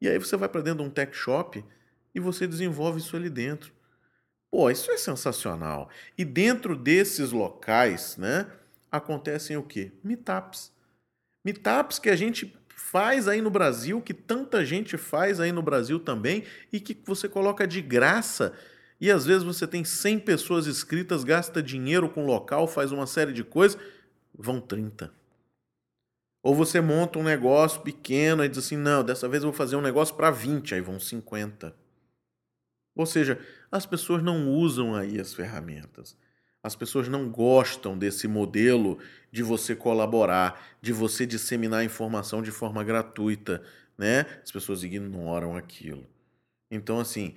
E 0.00 0.08
aí 0.08 0.18
você 0.18 0.38
vai 0.38 0.48
para 0.48 0.62
dentro 0.62 0.82
de 0.82 0.88
um 0.88 0.90
tech 0.90 1.14
shop 1.14 1.62
e 2.16 2.20
você 2.20 2.46
desenvolve 2.46 2.98
isso 2.98 3.14
ali 3.14 3.28
dentro. 3.28 3.70
Pô, 4.50 4.70
isso 4.70 4.90
é 4.90 4.96
sensacional. 4.96 5.90
E 6.16 6.24
dentro 6.24 6.74
desses 6.74 7.30
locais, 7.30 8.16
né, 8.16 8.46
acontecem 8.90 9.58
o 9.58 9.62
quê? 9.62 9.92
Meetups. 10.02 10.72
Meetups 11.44 11.98
que 11.98 12.08
a 12.08 12.16
gente 12.16 12.56
faz 12.74 13.28
aí 13.28 13.42
no 13.42 13.50
Brasil, 13.50 14.00
que 14.00 14.14
tanta 14.14 14.64
gente 14.64 14.96
faz 14.96 15.40
aí 15.40 15.52
no 15.52 15.60
Brasil 15.60 16.00
também, 16.00 16.44
e 16.72 16.80
que 16.80 16.98
você 17.04 17.28
coloca 17.28 17.66
de 17.66 17.82
graça. 17.82 18.54
E 18.98 19.10
às 19.10 19.26
vezes 19.26 19.42
você 19.42 19.66
tem 19.66 19.84
100 19.84 20.20
pessoas 20.20 20.66
inscritas, 20.66 21.22
gasta 21.22 21.62
dinheiro 21.62 22.08
com 22.08 22.24
o 22.24 22.26
local, 22.26 22.66
faz 22.66 22.92
uma 22.92 23.06
série 23.06 23.34
de 23.34 23.44
coisas, 23.44 23.78
vão 24.32 24.58
30. 24.58 25.12
Ou 26.42 26.54
você 26.54 26.80
monta 26.80 27.18
um 27.18 27.22
negócio 27.22 27.82
pequeno 27.82 28.42
e 28.42 28.48
diz 28.48 28.58
assim: 28.58 28.76
não, 28.76 29.04
dessa 29.04 29.28
vez 29.28 29.42
eu 29.42 29.50
vou 29.50 29.56
fazer 29.56 29.76
um 29.76 29.82
negócio 29.82 30.14
para 30.14 30.30
20, 30.30 30.74
aí 30.74 30.80
vão 30.80 30.98
50. 30.98 31.84
Ou 32.96 33.06
seja, 33.06 33.38
as 33.70 33.86
pessoas 33.86 34.22
não 34.22 34.48
usam 34.48 34.94
aí 34.94 35.20
as 35.20 35.32
ferramentas. 35.32 36.16
As 36.62 36.74
pessoas 36.74 37.06
não 37.06 37.30
gostam 37.30 37.96
desse 37.96 38.26
modelo 38.26 38.98
de 39.30 39.42
você 39.42 39.76
colaborar, 39.76 40.60
de 40.82 40.92
você 40.92 41.24
disseminar 41.24 41.84
informação 41.84 42.42
de 42.42 42.50
forma 42.50 42.82
gratuita, 42.82 43.62
né? 43.96 44.26
As 44.42 44.50
pessoas 44.50 44.82
ignoram 44.82 45.54
aquilo. 45.56 46.04
Então, 46.70 46.98
assim, 46.98 47.36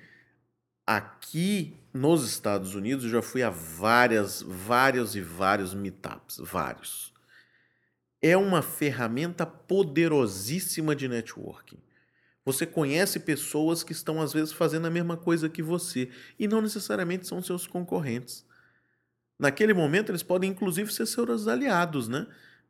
aqui 0.87 1.75
nos 1.93 2.27
Estados 2.27 2.73
Unidos 2.73 3.03
eu 3.03 3.11
já 3.11 3.21
fui 3.21 3.43
a 3.43 3.51
várias, 3.51 4.41
vários 4.41 5.15
e 5.15 5.21
vários 5.21 5.75
meetups, 5.75 6.39
vários 6.39 7.13
é 8.21 8.35
uma 8.35 8.61
ferramenta 8.61 9.45
poderosíssima 9.45 10.95
de 10.95 11.07
networking. 11.07 11.77
Você 12.49 12.65
conhece 12.65 13.19
pessoas 13.19 13.83
que 13.83 13.91
estão 13.91 14.19
às 14.19 14.33
vezes 14.33 14.51
fazendo 14.51 14.87
a 14.87 14.89
mesma 14.89 15.15
coisa 15.15 15.47
que 15.47 15.61
você 15.61 16.09
e 16.39 16.47
não 16.47 16.63
necessariamente 16.63 17.27
são 17.27 17.43
seus 17.43 17.67
concorrentes. 17.67 18.43
Naquele 19.37 19.71
momento 19.71 20.09
eles 20.09 20.23
podem 20.23 20.49
inclusive 20.49 20.91
ser 20.91 21.05
seus 21.05 21.47
aliados, 21.47 22.07
né? 22.07 22.25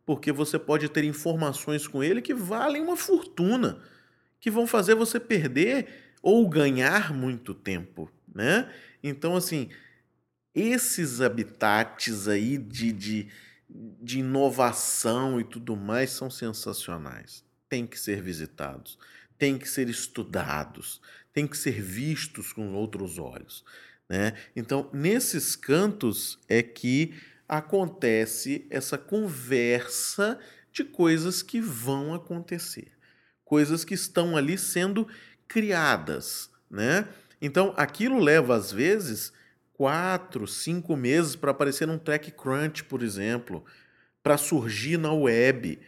Porque 0.05 0.33
você 0.33 0.59
pode 0.59 0.89
ter 0.89 1.05
informações 1.05 1.87
com 1.87 2.03
ele 2.03 2.21
que 2.21 2.33
valem 2.33 2.81
uma 2.81 2.97
fortuna, 2.97 3.79
que 4.41 4.51
vão 4.51 4.67
fazer 4.67 4.95
você 4.95 5.17
perder 5.17 5.87
ou 6.21 6.49
ganhar 6.49 7.13
muito 7.13 7.53
tempo, 7.53 8.11
né? 8.35 8.69
Então 9.01 9.33
assim, 9.33 9.69
esses 10.53 11.21
habitats 11.21 12.27
aí 12.27 12.57
de, 12.57 12.91
de 12.91 13.29
de 13.69 14.19
inovação 14.19 15.39
e 15.39 15.43
tudo 15.43 15.75
mais 15.75 16.09
são 16.09 16.29
sensacionais. 16.29 17.45
Tem 17.69 17.85
que 17.85 17.99
ser 17.99 18.19
visitados, 18.21 18.97
tem 19.39 19.57
que 19.57 19.67
ser 19.67 19.89
estudados, 19.89 21.01
tem 21.33 21.47
que 21.47 21.57
ser 21.57 21.81
vistos 21.81 22.53
com 22.53 22.73
outros 22.73 23.17
olhos. 23.17 23.63
Né? 24.07 24.33
Então, 24.55 24.89
nesses 24.93 25.55
cantos 25.55 26.37
é 26.47 26.61
que 26.61 27.15
acontece 27.47 28.67
essa 28.69 28.97
conversa 28.97 30.37
de 30.71 30.83
coisas 30.83 31.41
que 31.41 31.61
vão 31.61 32.13
acontecer, 32.13 32.91
coisas 33.43 33.83
que 33.83 33.93
estão 33.93 34.35
ali 34.35 34.57
sendo 34.57 35.07
criadas. 35.47 36.51
Né? 36.69 37.07
Então, 37.41 37.73
aquilo 37.77 38.19
leva, 38.19 38.55
às 38.55 38.71
vezes, 38.71 39.31
quatro, 39.73 40.45
cinco 40.45 40.97
meses 40.97 41.35
para 41.35 41.51
aparecer 41.51 41.87
num 41.87 41.97
TechCrunch, 41.97 42.83
por 42.83 43.01
exemplo, 43.01 43.63
para 44.21 44.37
surgir 44.37 44.97
na 44.97 45.13
web, 45.13 45.79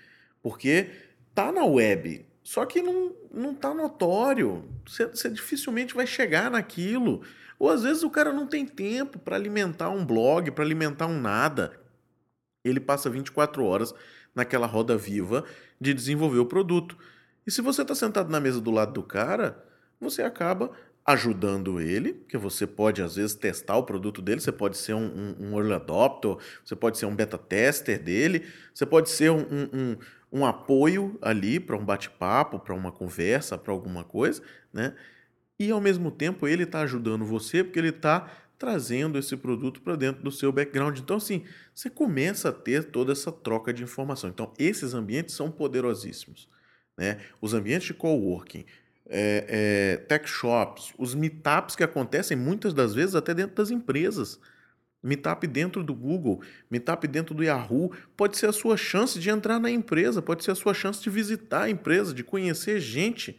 porque 0.42 0.90
tá 1.36 1.52
na 1.52 1.66
web, 1.66 2.26
só 2.44 2.66
que 2.66 2.82
não, 2.82 3.16
não 3.32 3.54
tá 3.54 3.74
notório. 3.74 4.68
Você, 4.86 5.30
dificilmente 5.30 5.94
vai 5.94 6.08
chegar 6.08 6.50
naquilo. 6.50 7.22
Ou 7.60 7.70
às 7.70 7.84
vezes 7.84 8.04
o 8.04 8.10
cara 8.10 8.34
não 8.34 8.48
tem 8.48 8.66
tempo 8.66 9.20
para 9.20 9.36
alimentar 9.36 9.90
um 9.90 10.06
blog, 10.06 10.50
para 10.52 10.64
alimentar 10.64 11.08
um 11.08 11.20
nada. 11.20 11.80
Ele 12.64 12.80
passa 12.80 13.10
24 13.10 13.64
horas 13.64 13.94
naquela 14.34 14.66
roda 14.66 14.98
viva 14.98 15.44
de 15.80 15.94
desenvolver 15.94 16.40
o 16.40 16.46
produto. 16.46 16.98
E 17.46 17.52
se 17.52 17.62
você 17.62 17.82
está 17.82 17.94
sentado 17.94 18.30
na 18.30 18.40
mesa 18.40 18.60
do 18.60 18.72
lado 18.72 18.94
do 18.94 19.04
cara, 19.04 19.64
você 20.00 20.24
acaba 20.24 20.72
ajudando 21.06 21.82
ele, 21.82 22.14
que 22.28 22.38
você 22.38 22.68
pode 22.68 23.02
às 23.02 23.16
vezes 23.16 23.34
testar 23.36 23.76
o 23.78 23.84
produto 23.84 24.22
dele, 24.22 24.40
você 24.40 24.52
pode 24.52 24.78
ser 24.78 24.94
um, 24.94 25.06
um, 25.06 25.36
um 25.40 25.58
early 25.58 25.74
adopter, 25.74 26.38
você 26.64 26.76
pode 26.76 26.98
ser 26.98 27.08
um 27.08 27.16
beta 27.16 27.38
tester 27.38 28.02
dele, 28.02 28.46
você 28.74 28.86
pode 28.86 29.10
ser 29.10 29.32
um, 29.32 29.40
um, 29.40 29.98
um 30.32 30.46
apoio 30.46 31.18
ali 31.22 31.60
para 31.60 31.76
um 31.76 31.84
bate-papo, 31.84 32.60
para 32.60 32.74
uma 32.74 32.92
conversa, 32.92 33.58
para 33.58 33.74
alguma 33.74 34.04
coisa, 34.04 34.42
né? 34.72 34.96
E 35.60 35.70
ao 35.70 35.82
mesmo 35.82 36.10
tempo 36.10 36.48
ele 36.48 36.64
está 36.64 36.82
ajudando 36.82 37.24
você 37.26 37.64
porque 37.64 37.78
ele 37.78 37.90
está 37.90 38.32
trazendo 38.58 39.18
esse 39.18 39.36
produto 39.36 39.82
para 39.82 39.96
dentro 39.96 40.24
do 40.24 40.32
seu 40.32 40.52
background. 40.52 40.98
Então, 41.00 41.18
assim, 41.18 41.44
você 41.74 41.90
começa 41.90 42.50
a 42.50 42.52
ter 42.52 42.84
toda 42.86 43.12
essa 43.12 43.32
troca 43.32 43.74
de 43.74 43.82
informação. 43.82 44.30
Então, 44.30 44.54
esses 44.58 44.94
ambientes 44.94 45.34
são 45.34 45.50
poderosíssimos. 45.50 46.48
Né? 46.96 47.20
Os 47.42 47.56
ambientes 47.56 47.88
de 47.88 47.96
coworking, 47.96 48.64
é, 49.08 49.46
é, 49.50 49.98
tech 49.98 50.28
shops, 50.28 50.94
os 50.96 51.16
meetups 51.16 51.76
que 51.76 51.84
acontecem 51.84 52.38
muitas 52.38 52.72
das 52.72 52.94
vezes 52.94 53.16
até 53.16 53.34
dentro 53.34 53.56
das 53.56 53.72
empresas. 53.72 54.40
Meetup 55.04 55.48
dentro 55.48 55.84
do 55.84 55.96
Google, 55.96 56.42
meetup 56.70 57.08
dentro 57.08 57.34
do 57.34 57.44
Yahoo, 57.44 57.92
pode 58.16 58.38
ser 58.38 58.48
a 58.48 58.52
sua 58.52 58.78
chance 58.78 59.20
de 59.20 59.30
entrar 59.30 59.60
na 59.60 59.72
empresa, 59.72 60.22
pode 60.22 60.44
ser 60.44 60.52
a 60.52 60.56
sua 60.56 60.74
chance 60.74 61.02
de 61.02 61.10
visitar 61.10 61.64
a 61.64 61.70
empresa, 61.70 62.14
de 62.14 62.24
conhecer 62.24 62.80
gente. 62.80 63.38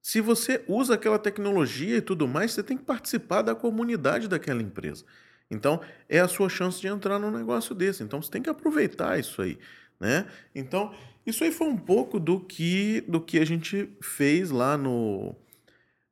Se 0.00 0.20
você 0.20 0.62
usa 0.68 0.94
aquela 0.94 1.18
tecnologia 1.18 1.96
e 1.96 2.00
tudo 2.00 2.28
mais, 2.28 2.52
você 2.52 2.62
tem 2.62 2.76
que 2.76 2.84
participar 2.84 3.42
da 3.42 3.54
comunidade 3.54 4.28
daquela 4.28 4.62
empresa. 4.62 5.04
Então, 5.50 5.80
é 6.08 6.20
a 6.20 6.28
sua 6.28 6.48
chance 6.48 6.80
de 6.80 6.86
entrar 6.86 7.18
num 7.18 7.30
negócio 7.30 7.74
desse. 7.74 8.02
Então, 8.02 8.22
você 8.22 8.30
tem 8.30 8.42
que 8.42 8.50
aproveitar 8.50 9.18
isso 9.18 9.42
aí. 9.42 9.58
Né? 9.98 10.26
Então, 10.54 10.94
isso 11.26 11.44
aí 11.44 11.52
foi 11.52 11.68
um 11.68 11.76
pouco 11.76 12.20
do 12.20 12.40
que, 12.40 13.02
do 13.08 13.20
que 13.20 13.38
a 13.38 13.44
gente 13.44 13.88
fez 14.00 14.50
lá 14.50 14.76
no, 14.76 15.34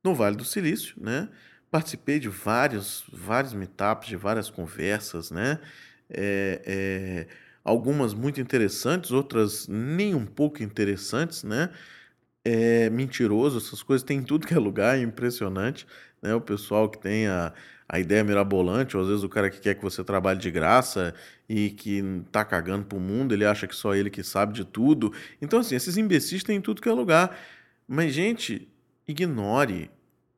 no 0.03 0.15
Vale 0.15 0.37
do 0.37 0.45
Silício, 0.45 0.95
né? 0.99 1.29
Participei 1.73 2.19
de 2.21 2.29
vários, 2.29 3.03
vários 3.11 3.55
meetups, 3.55 4.07
de 4.07 4.17
várias 4.17 4.51
conversas, 4.51 5.31
né? 5.31 5.59
É, 6.11 6.61
é, 6.67 7.27
algumas 7.65 8.13
muito 8.13 8.43
interessantes, 8.43 9.11
outras 9.11 9.67
nem 9.69 10.15
um 10.15 10.27
pouco 10.27 10.63
interessantes, 10.63 11.43
né? 11.43 11.71
É 12.45 12.91
mentiroso, 12.91 13.57
essas 13.57 13.83
coisas 13.83 14.05
tem 14.05 14.23
tudo 14.23 14.47
que 14.47 14.53
é 14.53 14.59
lugar, 14.59 14.99
é 14.99 15.03
impressionante, 15.03 15.87
né? 16.21 16.35
O 16.35 16.43
pessoal 16.43 16.91
que 16.91 16.99
tem 16.99 17.27
a, 17.27 17.55
a 17.89 17.99
ideia 17.99 18.23
mirabolante, 18.23 18.95
ou 18.95 19.03
às 19.03 19.09
vezes 19.09 19.25
o 19.25 19.29
cara 19.31 19.49
que 19.49 19.59
quer 19.59 19.75
que 19.75 19.83
você 19.83 20.05
trabalhe 20.05 20.39
de 20.41 20.51
graça 20.51 21.15
e 21.49 21.71
que 21.71 22.03
tá 22.31 22.45
cagando 22.45 22.85
pro 22.85 23.01
mundo, 23.01 23.33
ele 23.33 23.47
acha 23.47 23.67
que 23.67 23.75
só 23.75 23.95
ele 23.95 24.11
que 24.11 24.23
sabe 24.23 24.53
de 24.53 24.65
tudo. 24.67 25.11
Então, 25.41 25.61
assim, 25.61 25.75
esses 25.75 25.97
imbecis 25.97 26.45
têm 26.45 26.61
tudo 26.61 26.83
que 26.83 26.89
é 26.91 26.93
lugar. 26.93 27.35
Mas, 27.89 28.13
gente, 28.13 28.69
ignore 29.09 29.91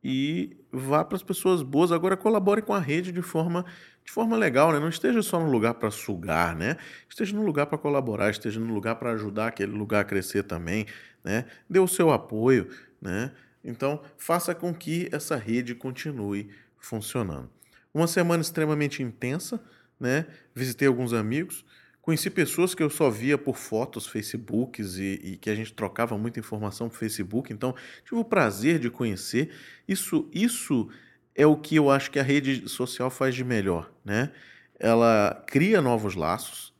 e 0.03 0.55
vá 0.75 1.03
para 1.03 1.15
as 1.15 1.23
pessoas 1.23 1.63
boas. 1.63 1.91
Agora 1.91 2.17
colabore 2.17 2.61
com 2.61 2.73
a 2.73 2.79
rede 2.79 3.11
de 3.11 3.21
forma, 3.21 3.65
de 4.03 4.11
forma 4.11 4.35
legal, 4.35 4.71
né? 4.71 4.79
Não 4.79 4.89
esteja 4.89 5.21
só 5.21 5.39
no 5.39 5.49
lugar 5.49 5.75
para 5.75 5.89
sugar, 5.89 6.55
né? 6.55 6.77
Esteja 7.09 7.35
no 7.35 7.43
lugar 7.43 7.65
para 7.65 7.77
colaborar, 7.77 8.29
esteja 8.29 8.59
no 8.59 8.73
lugar 8.73 8.95
para 8.95 9.11
ajudar 9.11 9.47
aquele 9.47 9.71
lugar 9.71 10.01
a 10.01 10.03
crescer 10.03 10.43
também, 10.43 10.85
né? 11.23 11.45
Dê 11.69 11.79
o 11.79 11.87
seu 11.87 12.11
apoio, 12.11 12.69
né? 13.01 13.31
Então, 13.63 14.01
faça 14.17 14.53
com 14.53 14.73
que 14.73 15.09
essa 15.11 15.35
rede 15.35 15.73
continue 15.73 16.49
funcionando. 16.77 17.49
Uma 17.93 18.07
semana 18.07 18.41
extremamente 18.41 19.01
intensa, 19.01 19.59
né? 19.99 20.27
Visitei 20.53 20.87
alguns 20.87 21.13
amigos, 21.13 21.65
conheci 22.05 22.29
pessoas 22.29 22.75
que 22.75 22.83
eu 22.83 22.89
só 22.89 23.09
via 23.09 23.35
por 23.35 23.57
fotos, 23.57 24.05
Facebooks 24.05 24.99
e, 24.99 25.19
e, 25.23 25.37
que 25.37 25.49
a 25.49 25.55
gente 25.55 25.73
trocava 25.73 26.15
muita 26.15 26.39
informação 26.39 26.87
por 26.87 26.95
Facebook, 26.95 27.51
então 27.51 27.73
tive 28.03 28.21
o 28.21 28.23
prazer 28.23 28.77
de 28.77 28.91
conhecer. 28.91 29.49
Isso, 29.87 30.29
isso 30.31 30.87
é 31.33 31.47
o 31.47 31.57
que 31.57 31.75
eu 31.75 31.89
acho 31.89 32.11
que 32.11 32.19
a 32.19 32.23
rede 32.23 32.69
social 32.69 33.09
faz 33.09 33.33
de 33.33 33.43
melhor, 33.43 33.91
né? 34.05 34.31
Ela 34.79 35.43
cria 35.47 35.81
novos 35.81 36.13
laços 36.13 36.71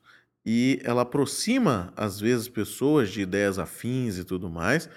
e 0.45 0.79
ela 0.83 1.01
aproxima 1.01 1.91
às 1.97 2.19
vezes 2.19 2.47
pessoas 2.47 3.09
de 3.09 3.21
ideias 3.21 3.57
afins 3.57 4.19
e 4.19 4.23
tudo 4.23 4.47
mais. 4.47 4.87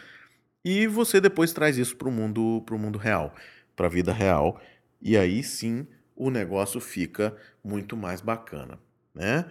E 0.62 0.86
você 0.86 1.22
depois 1.22 1.54
traz 1.54 1.78
isso 1.78 1.96
para 1.96 2.08
o 2.08 2.12
mundo, 2.12 2.62
mundo 2.72 2.98
real, 2.98 3.34
para 3.74 3.86
a 3.86 3.90
vida 3.90 4.12
real 4.12 4.60
e 5.00 5.16
aí 5.16 5.42
sim 5.42 5.86
o 6.14 6.28
negócio 6.28 6.82
fica 6.82 7.34
muito 7.64 7.96
mais 7.96 8.20
bacana, 8.20 8.78
né? 9.14 9.46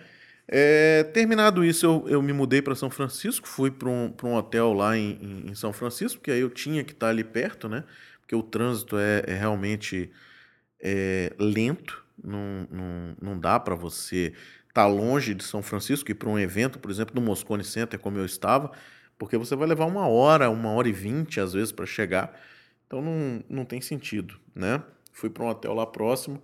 É, 0.49 1.03
terminado 1.03 1.63
isso, 1.63 1.85
eu, 1.85 2.05
eu 2.07 2.21
me 2.21 2.31
mudei 2.31 2.61
para 2.61 2.73
São 2.73 2.89
Francisco, 2.89 3.47
fui 3.47 3.69
para 3.69 3.89
um, 3.89 4.13
um 4.23 4.35
hotel 4.35 4.71
lá 4.71 4.97
em, 4.97 5.45
em, 5.47 5.55
São 5.55 5.73
Francisco, 5.73 6.19
porque 6.19 6.31
aí 6.31 6.39
eu 6.39 6.49
tinha 6.49 6.83
que 6.85 6.93
estar 6.93 7.09
ali 7.09 7.23
perto, 7.23 7.67
né? 7.67 7.83
Porque 8.21 8.33
o 8.35 8.41
trânsito 8.41 8.97
é, 8.97 9.23
é 9.27 9.33
realmente 9.33 10.09
é, 10.81 11.33
lento, 11.37 12.03
não, 12.23 12.67
não, 12.71 13.17
não 13.21 13.39
dá 13.39 13.59
para 13.59 13.75
você 13.75 14.33
estar 14.69 14.83
tá 14.83 14.87
longe 14.87 15.33
de 15.33 15.43
São 15.43 15.61
Francisco 15.61 16.11
e 16.11 16.13
para 16.13 16.29
um 16.29 16.39
evento, 16.39 16.79
por 16.79 16.91
exemplo, 16.91 17.13
no 17.15 17.21
Moscone 17.21 17.63
Center, 17.63 17.99
como 17.99 18.17
eu 18.17 18.25
estava, 18.25 18.71
Porque 19.17 19.37
você 19.37 19.55
vai 19.55 19.67
levar 19.67 19.85
uma 19.85 20.07
hora, 20.07 20.49
uma 20.49 20.71
hora 20.71 20.87
e 20.87 20.93
vinte, 20.93 21.39
às 21.41 21.53
vezes, 21.53 21.71
para 21.71 21.85
chegar. 21.85 22.39
Então 22.87 23.01
não, 23.01 23.43
não 23.49 23.65
tem 23.65 23.81
sentido, 23.81 24.39
né? 24.55 24.81
Fui 25.13 25.29
para 25.29 25.43
um 25.43 25.49
hotel 25.49 25.73
lá 25.73 25.85
próximo, 25.85 26.41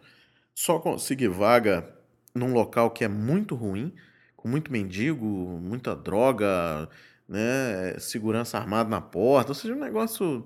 só 0.54 0.80
consegui 0.80 1.28
vaga 1.28 1.88
num 2.34 2.54
local 2.54 2.92
que 2.92 3.04
é 3.04 3.08
muito 3.08 3.56
ruim, 3.56 3.94
com 4.36 4.48
muito 4.48 4.72
mendigo, 4.72 5.26
muita 5.26 5.96
droga, 5.96 6.90
né? 7.28 7.98
Segurança 8.00 8.58
armada 8.58 8.90
na 8.90 9.02
porta, 9.02 9.52
ou 9.52 9.56
seja, 9.56 9.74
um 9.74 9.80
negócio 9.80 10.46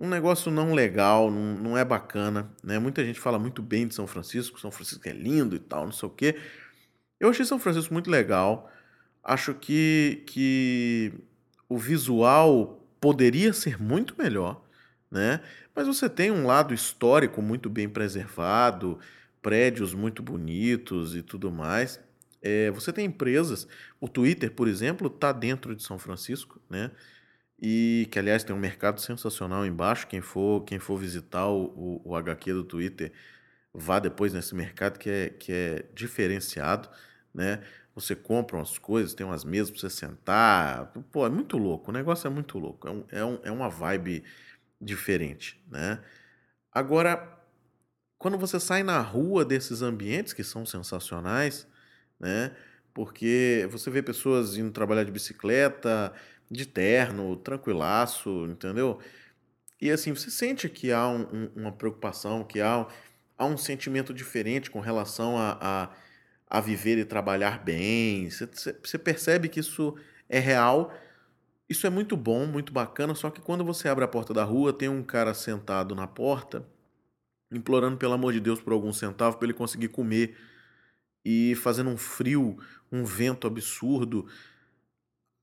um 0.00 0.08
negócio 0.08 0.50
não 0.50 0.72
legal, 0.72 1.30
não, 1.30 1.54
não 1.58 1.78
é 1.78 1.84
bacana, 1.84 2.50
né? 2.64 2.78
Muita 2.78 3.04
gente 3.04 3.20
fala 3.20 3.38
muito 3.38 3.60
bem 3.62 3.86
de 3.86 3.94
São 3.94 4.06
Francisco, 4.06 4.58
São 4.58 4.70
Francisco 4.70 5.06
é 5.06 5.12
lindo 5.12 5.54
e 5.54 5.58
tal, 5.58 5.84
não 5.84 5.92
sei 5.92 6.08
o 6.08 6.12
quê. 6.12 6.36
Eu 7.20 7.28
achei 7.28 7.44
São 7.44 7.58
Francisco 7.58 7.92
muito 7.92 8.10
legal. 8.10 8.70
Acho 9.22 9.52
que, 9.54 10.24
que 10.26 11.12
o 11.68 11.76
visual 11.76 12.82
poderia 12.98 13.52
ser 13.52 13.80
muito 13.80 14.14
melhor, 14.18 14.62
né? 15.10 15.40
Mas 15.74 15.86
você 15.86 16.08
tem 16.08 16.30
um 16.30 16.46
lado 16.46 16.72
histórico 16.72 17.42
muito 17.42 17.68
bem 17.68 17.86
preservado, 17.86 18.98
prédios 19.42 19.94
muito 19.94 20.22
bonitos 20.22 21.16
e 21.16 21.22
tudo 21.22 21.50
mais. 21.50 22.00
É, 22.42 22.70
você 22.70 22.92
tem 22.92 23.06
empresas, 23.06 23.68
o 24.00 24.08
Twitter, 24.08 24.50
por 24.52 24.68
exemplo, 24.68 25.08
está 25.08 25.32
dentro 25.32 25.74
de 25.76 25.82
São 25.82 25.98
Francisco, 25.98 26.60
né? 26.70 26.90
E 27.62 28.08
que, 28.10 28.18
aliás, 28.18 28.42
tem 28.42 28.56
um 28.56 28.58
mercado 28.58 29.00
sensacional 29.00 29.66
embaixo. 29.66 30.06
Quem 30.06 30.20
for, 30.22 30.64
quem 30.64 30.78
for 30.78 30.96
visitar 30.98 31.46
o, 31.48 32.00
o, 32.04 32.10
o 32.10 32.16
HQ 32.16 32.52
do 32.54 32.64
Twitter, 32.64 33.12
vá 33.74 33.98
depois 33.98 34.32
nesse 34.32 34.54
mercado 34.54 34.98
que 34.98 35.10
é, 35.10 35.30
que 35.30 35.52
é 35.52 35.86
diferenciado, 35.94 36.88
né? 37.34 37.62
Você 37.94 38.14
compra 38.16 38.56
umas 38.56 38.78
coisas, 38.78 39.14
tem 39.14 39.26
umas 39.26 39.44
mesas 39.44 39.70
para 39.70 39.80
você 39.80 39.90
sentar. 39.90 40.92
Pô, 41.12 41.26
é 41.26 41.30
muito 41.30 41.58
louco. 41.58 41.90
O 41.90 41.94
negócio 41.94 42.26
é 42.26 42.30
muito 42.30 42.58
louco. 42.58 42.88
É, 42.88 42.90
um, 42.90 43.04
é, 43.10 43.24
um, 43.24 43.38
é 43.44 43.50
uma 43.50 43.68
vibe 43.68 44.24
diferente, 44.80 45.62
né? 45.68 46.00
Agora, 46.72 47.39
quando 48.20 48.36
você 48.36 48.60
sai 48.60 48.82
na 48.82 49.00
rua 49.00 49.46
desses 49.46 49.80
ambientes 49.80 50.34
que 50.34 50.44
são 50.44 50.66
sensacionais, 50.66 51.66
né? 52.20 52.54
Porque 52.92 53.66
você 53.70 53.90
vê 53.90 54.02
pessoas 54.02 54.58
indo 54.58 54.70
trabalhar 54.70 55.04
de 55.04 55.10
bicicleta, 55.10 56.12
de 56.50 56.66
terno, 56.66 57.34
tranquilaço, 57.36 58.46
entendeu? 58.50 58.98
E 59.80 59.90
assim, 59.90 60.14
você 60.14 60.30
sente 60.30 60.68
que 60.68 60.92
há 60.92 61.08
um, 61.08 61.22
um, 61.32 61.50
uma 61.56 61.72
preocupação, 61.72 62.44
que 62.44 62.60
há, 62.60 62.86
há 63.38 63.46
um 63.46 63.56
sentimento 63.56 64.12
diferente 64.12 64.70
com 64.70 64.80
relação 64.80 65.38
a, 65.38 65.56
a, 65.58 65.90
a 66.58 66.60
viver 66.60 66.98
e 66.98 67.06
trabalhar 67.06 67.64
bem. 67.64 68.28
Você, 68.28 68.46
você 68.84 68.98
percebe 68.98 69.48
que 69.48 69.60
isso 69.60 69.96
é 70.28 70.38
real. 70.38 70.92
Isso 71.70 71.86
é 71.86 71.90
muito 71.90 72.18
bom, 72.18 72.44
muito 72.44 72.70
bacana, 72.70 73.14
só 73.14 73.30
que 73.30 73.40
quando 73.40 73.64
você 73.64 73.88
abre 73.88 74.04
a 74.04 74.08
porta 74.08 74.34
da 74.34 74.44
rua, 74.44 74.74
tem 74.74 74.90
um 74.90 75.02
cara 75.02 75.32
sentado 75.32 75.94
na 75.94 76.06
porta, 76.06 76.66
implorando 77.50 77.96
pelo 77.96 78.12
amor 78.12 78.32
de 78.32 78.40
Deus 78.40 78.60
por 78.60 78.72
algum 78.72 78.92
centavo 78.92 79.36
para 79.36 79.46
ele 79.46 79.54
conseguir 79.54 79.88
comer 79.88 80.36
e 81.24 81.54
fazendo 81.56 81.90
um 81.90 81.96
frio, 81.96 82.58
um 82.90 83.04
vento 83.04 83.46
absurdo. 83.46 84.26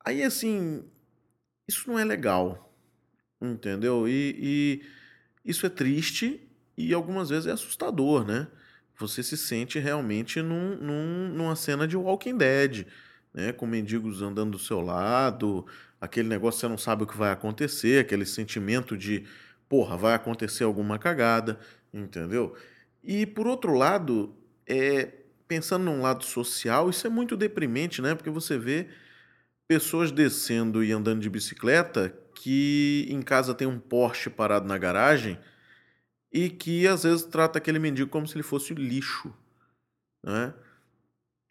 Aí 0.03 0.23
assim, 0.23 0.83
isso 1.67 1.89
não 1.89 1.99
é 1.99 2.05
legal, 2.05 2.73
entendeu? 3.41 4.07
E, 4.07 4.35
e 4.39 4.81
isso 5.43 5.65
é 5.65 5.69
triste 5.69 6.41
e 6.77 6.93
algumas 6.93 7.29
vezes 7.29 7.47
é 7.47 7.51
assustador, 7.51 8.25
né? 8.25 8.47
Você 8.99 9.21
se 9.21 9.37
sente 9.37 9.77
realmente 9.77 10.41
num, 10.41 10.75
num, 10.77 11.29
numa 11.29 11.55
cena 11.55 11.87
de 11.87 11.95
Walking 11.95 12.37
Dead, 12.37 12.87
né? 13.33 13.51
Com 13.51 13.67
mendigos 13.67 14.21
andando 14.21 14.51
do 14.51 14.59
seu 14.59 14.81
lado, 14.81 15.65
aquele 15.99 16.27
negócio 16.27 16.61
você 16.61 16.67
não 16.67 16.77
sabe 16.77 17.03
o 17.03 17.07
que 17.07 17.17
vai 17.17 17.31
acontecer, 17.31 17.99
aquele 17.99 18.25
sentimento 18.25 18.97
de, 18.97 19.25
porra, 19.69 19.97
vai 19.97 20.13
acontecer 20.13 20.63
alguma 20.63 20.97
cagada, 20.97 21.59
entendeu? 21.93 22.55
E 23.03 23.25
por 23.25 23.47
outro 23.47 23.73
lado, 23.73 24.35
é, 24.65 25.13
pensando 25.47 25.85
num 25.85 26.01
lado 26.01 26.23
social, 26.23 26.89
isso 26.89 27.07
é 27.07 27.09
muito 27.09 27.37
deprimente, 27.37 28.01
né? 28.01 28.15
Porque 28.15 28.29
você 28.29 28.57
vê 28.57 28.87
pessoas 29.67 30.11
descendo 30.11 30.83
e 30.83 30.91
andando 30.91 31.21
de 31.21 31.29
bicicleta 31.29 32.13
que 32.35 33.07
em 33.09 33.21
casa 33.21 33.53
tem 33.53 33.67
um 33.67 33.79
Porsche 33.79 34.29
parado 34.29 34.67
na 34.67 34.77
garagem 34.77 35.37
e 36.31 36.49
que 36.49 36.87
às 36.87 37.03
vezes 37.03 37.23
trata 37.25 37.57
aquele 37.57 37.79
mendigo 37.79 38.09
como 38.09 38.27
se 38.27 38.35
ele 38.35 38.43
fosse 38.43 38.73
lixo, 38.73 39.33
né? 40.23 40.53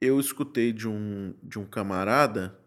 Eu 0.01 0.21
escutei 0.21 0.73
de 0.73 0.87
um, 0.87 1.35
de 1.43 1.59
um 1.59 1.65
camarada 1.65 2.59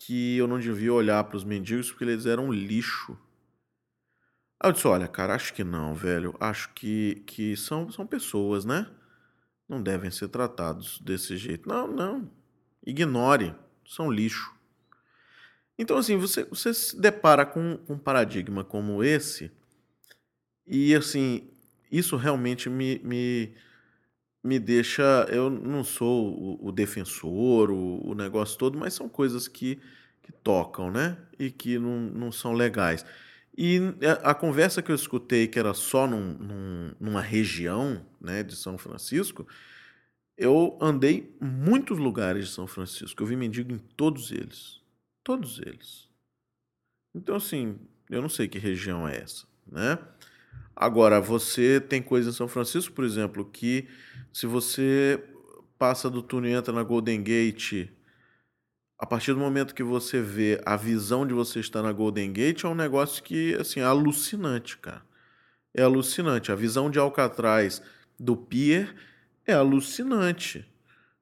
que 0.00 0.36
eu 0.36 0.48
não 0.48 0.58
devia 0.58 0.92
olhar 0.92 1.22
para 1.24 1.36
os 1.36 1.44
mendigos 1.44 1.90
porque 1.90 2.04
eles 2.04 2.26
eram 2.26 2.52
lixo. 2.52 3.16
Aí 4.62 4.68
eu 4.68 4.72
disse, 4.72 4.86
olha, 4.86 5.08
cara, 5.08 5.34
acho 5.34 5.52
que 5.52 5.64
não, 5.64 5.92
velho. 5.92 6.36
Acho 6.38 6.72
que, 6.72 7.16
que 7.26 7.56
são, 7.56 7.90
são 7.90 8.06
pessoas, 8.06 8.64
né? 8.64 8.86
Não 9.68 9.82
devem 9.82 10.08
ser 10.08 10.28
tratados 10.28 11.00
desse 11.00 11.36
jeito. 11.36 11.68
Não, 11.68 11.88
não. 11.88 12.30
Ignore. 12.86 13.56
São 13.84 14.08
lixo. 14.08 14.54
Então, 15.76 15.98
assim, 15.98 16.16
você, 16.16 16.44
você 16.44 16.72
se 16.72 16.96
depara 17.00 17.44
com 17.44 17.80
um 17.88 17.98
paradigma 17.98 18.62
como 18.62 19.02
esse, 19.02 19.50
e 20.64 20.94
assim, 20.94 21.50
isso 21.90 22.16
realmente 22.16 22.70
me, 22.70 23.00
me, 23.00 23.52
me 24.44 24.60
deixa. 24.60 25.26
Eu 25.28 25.50
não 25.50 25.82
sou 25.82 26.28
o, 26.28 26.68
o 26.68 26.72
defensor, 26.72 27.70
o, 27.72 28.10
o, 28.10 28.14
negócio 28.14 28.56
todo, 28.56 28.78
mas 28.78 28.94
são 28.94 29.08
coisas 29.08 29.48
que, 29.48 29.80
que 30.22 30.30
tocam, 30.30 30.88
né? 30.88 31.18
E 31.36 31.50
que 31.50 31.80
não, 31.80 31.98
não 31.98 32.30
são 32.30 32.52
legais. 32.52 33.04
E 33.56 33.78
a, 34.24 34.30
a 34.30 34.34
conversa 34.34 34.80
que 34.80 34.90
eu 34.90 34.96
escutei, 34.96 35.46
que 35.46 35.58
era 35.58 35.74
só 35.74 36.06
num, 36.06 36.32
num, 36.34 36.94
numa 36.98 37.20
região 37.20 38.04
né, 38.20 38.42
de 38.42 38.56
São 38.56 38.78
Francisco, 38.78 39.46
eu 40.36 40.78
andei 40.80 41.36
muitos 41.40 41.98
lugares 41.98 42.48
de 42.48 42.54
São 42.54 42.66
Francisco. 42.66 43.22
Eu 43.22 43.26
vi 43.26 43.36
mendigo 43.36 43.72
em 43.72 43.78
todos 43.78 44.32
eles. 44.32 44.80
Todos 45.22 45.60
eles. 45.60 46.08
Então, 47.14 47.36
assim, 47.36 47.78
eu 48.10 48.22
não 48.22 48.28
sei 48.28 48.48
que 48.48 48.58
região 48.58 49.06
é 49.06 49.18
essa, 49.18 49.46
né? 49.66 49.98
Agora, 50.74 51.20
você 51.20 51.78
tem 51.78 52.02
coisas 52.02 52.34
em 52.34 52.36
São 52.36 52.48
Francisco, 52.48 52.94
por 52.94 53.04
exemplo, 53.04 53.44
que 53.44 53.86
se 54.32 54.46
você 54.46 55.22
passa 55.78 56.08
do 56.08 56.22
túnel 56.22 56.50
e 56.50 56.54
entra 56.54 56.72
na 56.72 56.82
Golden 56.82 57.22
Gate, 57.22 57.88
a 59.02 59.06
partir 59.06 59.32
do 59.32 59.40
momento 59.40 59.74
que 59.74 59.82
você 59.82 60.22
vê 60.22 60.62
a 60.64 60.76
visão 60.76 61.26
de 61.26 61.34
você 61.34 61.58
estar 61.58 61.82
na 61.82 61.90
Golden 61.90 62.32
Gate, 62.32 62.62
é 62.62 62.68
um 62.68 62.74
negócio 62.74 63.20
que, 63.20 63.52
assim, 63.56 63.80
é 63.80 63.82
alucinante, 63.82 64.78
cara. 64.78 65.02
É 65.74 65.82
alucinante. 65.82 66.52
A 66.52 66.54
visão 66.54 66.88
de 66.88 67.00
Alcatraz 67.00 67.82
do 68.16 68.36
Pier 68.36 68.94
é 69.44 69.54
alucinante. 69.54 70.64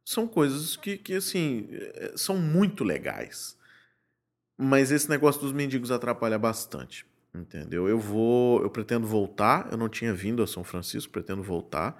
São 0.05 0.29
coisas 0.29 0.77
que, 0.77 0.99
que 0.99 1.15
assim, 1.15 1.69
é, 1.71 2.13
são 2.17 2.37
muito 2.37 2.85
legais. 2.85 3.57
Mas 4.59 4.93
esse 4.93 5.09
negócio 5.09 5.41
dos 5.41 5.53
mendigos 5.53 5.91
atrapalha 5.91 6.39
bastante, 6.39 7.07
entendeu? 7.35 7.89
Eu 7.89 7.99
vou, 7.99 8.61
eu 8.63 8.69
pretendo 8.69 9.07
voltar. 9.07 9.69
Eu 9.73 9.79
não 9.79 9.89
tinha 9.89 10.13
vindo 10.13 10.43
a 10.43 10.47
São 10.47 10.63
Francisco, 10.63 11.11
pretendo 11.11 11.43
voltar. 11.43 11.99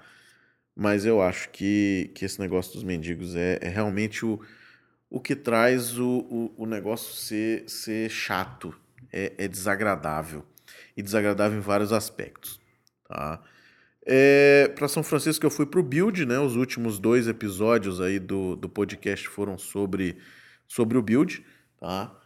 Mas 0.75 1.07
eu 1.07 1.23
acho 1.23 1.49
que, 1.49 2.11
que 2.13 2.23
esse 2.23 2.39
negócio 2.39 2.71
dos 2.71 2.83
mendigos 2.83 3.35
é, 3.35 3.57
é 3.63 3.67
realmente 3.67 4.23
o, 4.23 4.39
o 5.11 5.19
que 5.19 5.35
traz 5.35 5.99
o, 5.99 6.07
o, 6.07 6.63
o 6.63 6.65
negócio 6.65 7.13
ser, 7.13 7.69
ser 7.69 8.09
chato, 8.09 8.73
é, 9.11 9.33
é, 9.37 9.45
desagradável. 9.45 10.45
E 10.95 11.03
desagradável 11.03 11.57
em 11.57 11.61
vários 11.61 11.91
aspectos. 11.91 12.61
Tá? 13.09 13.41
É, 14.07 14.69
para 14.69 14.87
São 14.87 15.03
Francisco 15.03 15.45
eu 15.45 15.51
fui 15.51 15.65
para 15.65 15.81
o 15.81 15.83
Build, 15.83 16.25
né? 16.25 16.39
Os 16.39 16.55
últimos 16.55 16.97
dois 16.97 17.27
episódios 17.27 17.99
aí 17.99 18.19
do, 18.19 18.55
do 18.55 18.69
podcast 18.69 19.27
foram 19.27 19.57
sobre, 19.57 20.17
sobre 20.65 20.97
o 20.97 21.01
Build. 21.01 21.45
Tá? 21.77 22.17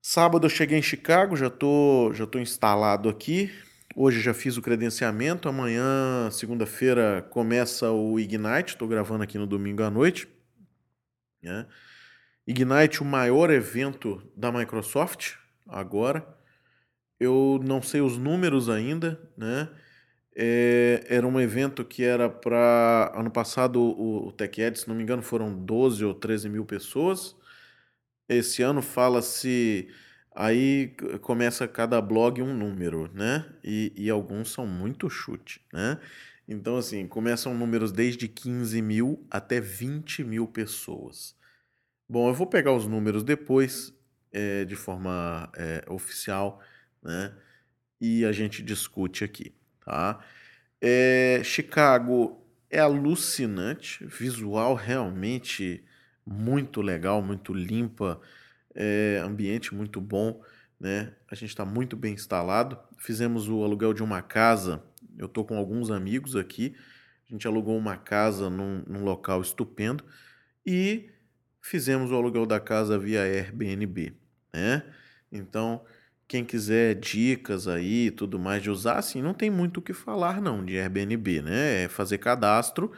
Sábado 0.00 0.46
eu 0.46 0.50
cheguei 0.50 0.78
em 0.78 0.82
Chicago, 0.82 1.36
já 1.36 1.50
tô, 1.50 2.12
já 2.14 2.24
tô 2.24 2.38
instalado 2.38 3.08
aqui. 3.08 3.50
Hoje 3.96 4.20
já 4.20 4.32
fiz 4.32 4.56
o 4.56 4.62
credenciamento. 4.62 5.48
Amanhã, 5.48 6.30
segunda-feira, 6.30 7.26
começa 7.30 7.90
o 7.90 8.20
Ignite. 8.20 8.74
Estou 8.74 8.86
gravando 8.86 9.24
aqui 9.24 9.36
no 9.36 9.46
domingo 9.46 9.82
à 9.82 9.90
noite. 9.90 10.28
Né? 11.42 11.66
Ignite, 12.46 13.02
o 13.02 13.04
maior 13.04 13.50
evento 13.50 14.22
da 14.36 14.50
Microsoft 14.50 15.34
agora. 15.68 16.26
Eu 17.18 17.60
não 17.62 17.82
sei 17.82 18.00
os 18.00 18.16
números 18.16 18.68
ainda, 18.68 19.20
né? 19.36 19.68
É, 20.34 21.04
era 21.08 21.26
um 21.26 21.38
evento 21.40 21.84
que 21.84 22.02
era 22.02 22.28
para. 22.28 23.12
Ano 23.14 23.30
passado, 23.30 23.80
o, 23.80 24.28
o 24.28 24.32
TechEd, 24.32 24.78
se 24.78 24.88
não 24.88 24.94
me 24.94 25.02
engano, 25.02 25.22
foram 25.22 25.54
12 25.54 26.04
ou 26.04 26.14
13 26.14 26.48
mil 26.48 26.64
pessoas. 26.64 27.36
Esse 28.28 28.62
ano 28.62 28.80
fala-se. 28.80 29.88
Aí 30.34 30.94
começa 31.20 31.66
cada 31.66 32.00
blog 32.00 32.40
um 32.40 32.54
número, 32.56 33.10
né? 33.12 33.44
E, 33.64 33.92
e 33.96 34.08
alguns 34.08 34.50
são 34.52 34.66
muito 34.66 35.10
chute, 35.10 35.60
né? 35.72 35.98
Então, 36.52 36.76
assim, 36.76 37.06
começam 37.06 37.54
números 37.54 37.92
desde 37.92 38.26
15 38.26 38.82
mil 38.82 39.24
até 39.30 39.60
20 39.60 40.24
mil 40.24 40.48
pessoas. 40.48 41.36
Bom, 42.08 42.28
eu 42.28 42.34
vou 42.34 42.44
pegar 42.44 42.72
os 42.72 42.88
números 42.88 43.22
depois 43.22 43.94
é, 44.32 44.64
de 44.64 44.74
forma 44.74 45.48
é, 45.56 45.84
oficial, 45.88 46.60
né? 47.00 47.32
E 48.00 48.24
a 48.24 48.32
gente 48.32 48.64
discute 48.64 49.22
aqui, 49.22 49.54
tá? 49.84 50.18
É, 50.80 51.40
Chicago 51.44 52.44
é 52.68 52.80
alucinante, 52.80 54.04
visual 54.04 54.74
realmente 54.74 55.84
muito 56.26 56.82
legal, 56.82 57.22
muito 57.22 57.54
limpa, 57.54 58.20
é, 58.74 59.22
ambiente 59.24 59.72
muito 59.72 60.00
bom, 60.00 60.42
né? 60.80 61.12
A 61.30 61.34
gente 61.34 61.50
está 61.50 61.64
muito 61.64 61.96
bem 61.96 62.14
instalado. 62.14 62.78
Fizemos 62.96 63.48
o 63.48 63.62
aluguel 63.62 63.92
de 63.92 64.02
uma 64.02 64.22
casa. 64.22 64.82
Eu 65.18 65.26
estou 65.26 65.44
com 65.44 65.58
alguns 65.58 65.90
amigos 65.90 66.34
aqui. 66.34 66.74
A 67.28 67.32
gente 67.32 67.46
alugou 67.46 67.76
uma 67.76 67.96
casa 67.96 68.48
num, 68.48 68.82
num 68.86 69.04
local 69.04 69.42
estupendo 69.42 70.02
e 70.66 71.10
fizemos 71.60 72.10
o 72.10 72.16
aluguel 72.16 72.46
da 72.46 72.58
casa 72.58 72.98
via 72.98 73.22
Airbnb, 73.22 74.14
né? 74.52 74.82
Então, 75.30 75.84
quem 76.26 76.44
quiser 76.44 76.94
dicas 76.94 77.68
aí, 77.68 78.10
tudo 78.10 78.38
mais 78.38 78.62
de 78.62 78.70
usar, 78.70 78.98
assim, 78.98 79.22
não 79.22 79.34
tem 79.34 79.50
muito 79.50 79.78
o 79.78 79.82
que 79.82 79.92
falar 79.92 80.40
não 80.40 80.64
de 80.64 80.78
Airbnb, 80.78 81.42
né? 81.42 81.84
É 81.84 81.88
fazer 81.88 82.18
cadastro, 82.18 82.90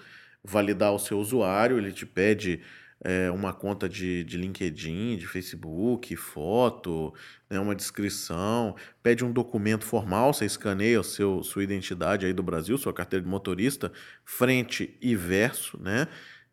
validar 0.42 0.92
o 0.92 0.98
seu 0.98 1.18
usuário, 1.18 1.76
ele 1.76 1.92
te 1.92 2.06
pede 2.06 2.62
é, 3.04 3.30
uma 3.30 3.52
conta 3.52 3.88
de, 3.88 4.22
de 4.24 4.36
LinkedIn, 4.36 5.16
de 5.16 5.26
Facebook, 5.26 6.14
foto, 6.14 7.12
né, 7.50 7.58
uma 7.58 7.74
descrição, 7.74 8.76
pede 9.02 9.24
um 9.24 9.32
documento 9.32 9.84
formal, 9.84 10.32
você 10.32 10.44
escaneia 10.44 11.00
o 11.00 11.04
seu, 11.04 11.42
sua 11.42 11.64
identidade 11.64 12.24
aí 12.24 12.32
do 12.32 12.42
Brasil, 12.42 12.78
sua 12.78 12.92
carteira 12.92 13.24
de 13.24 13.28
motorista, 13.28 13.92
frente 14.24 14.96
e 15.00 15.16
verso, 15.16 15.80
né? 15.82 16.06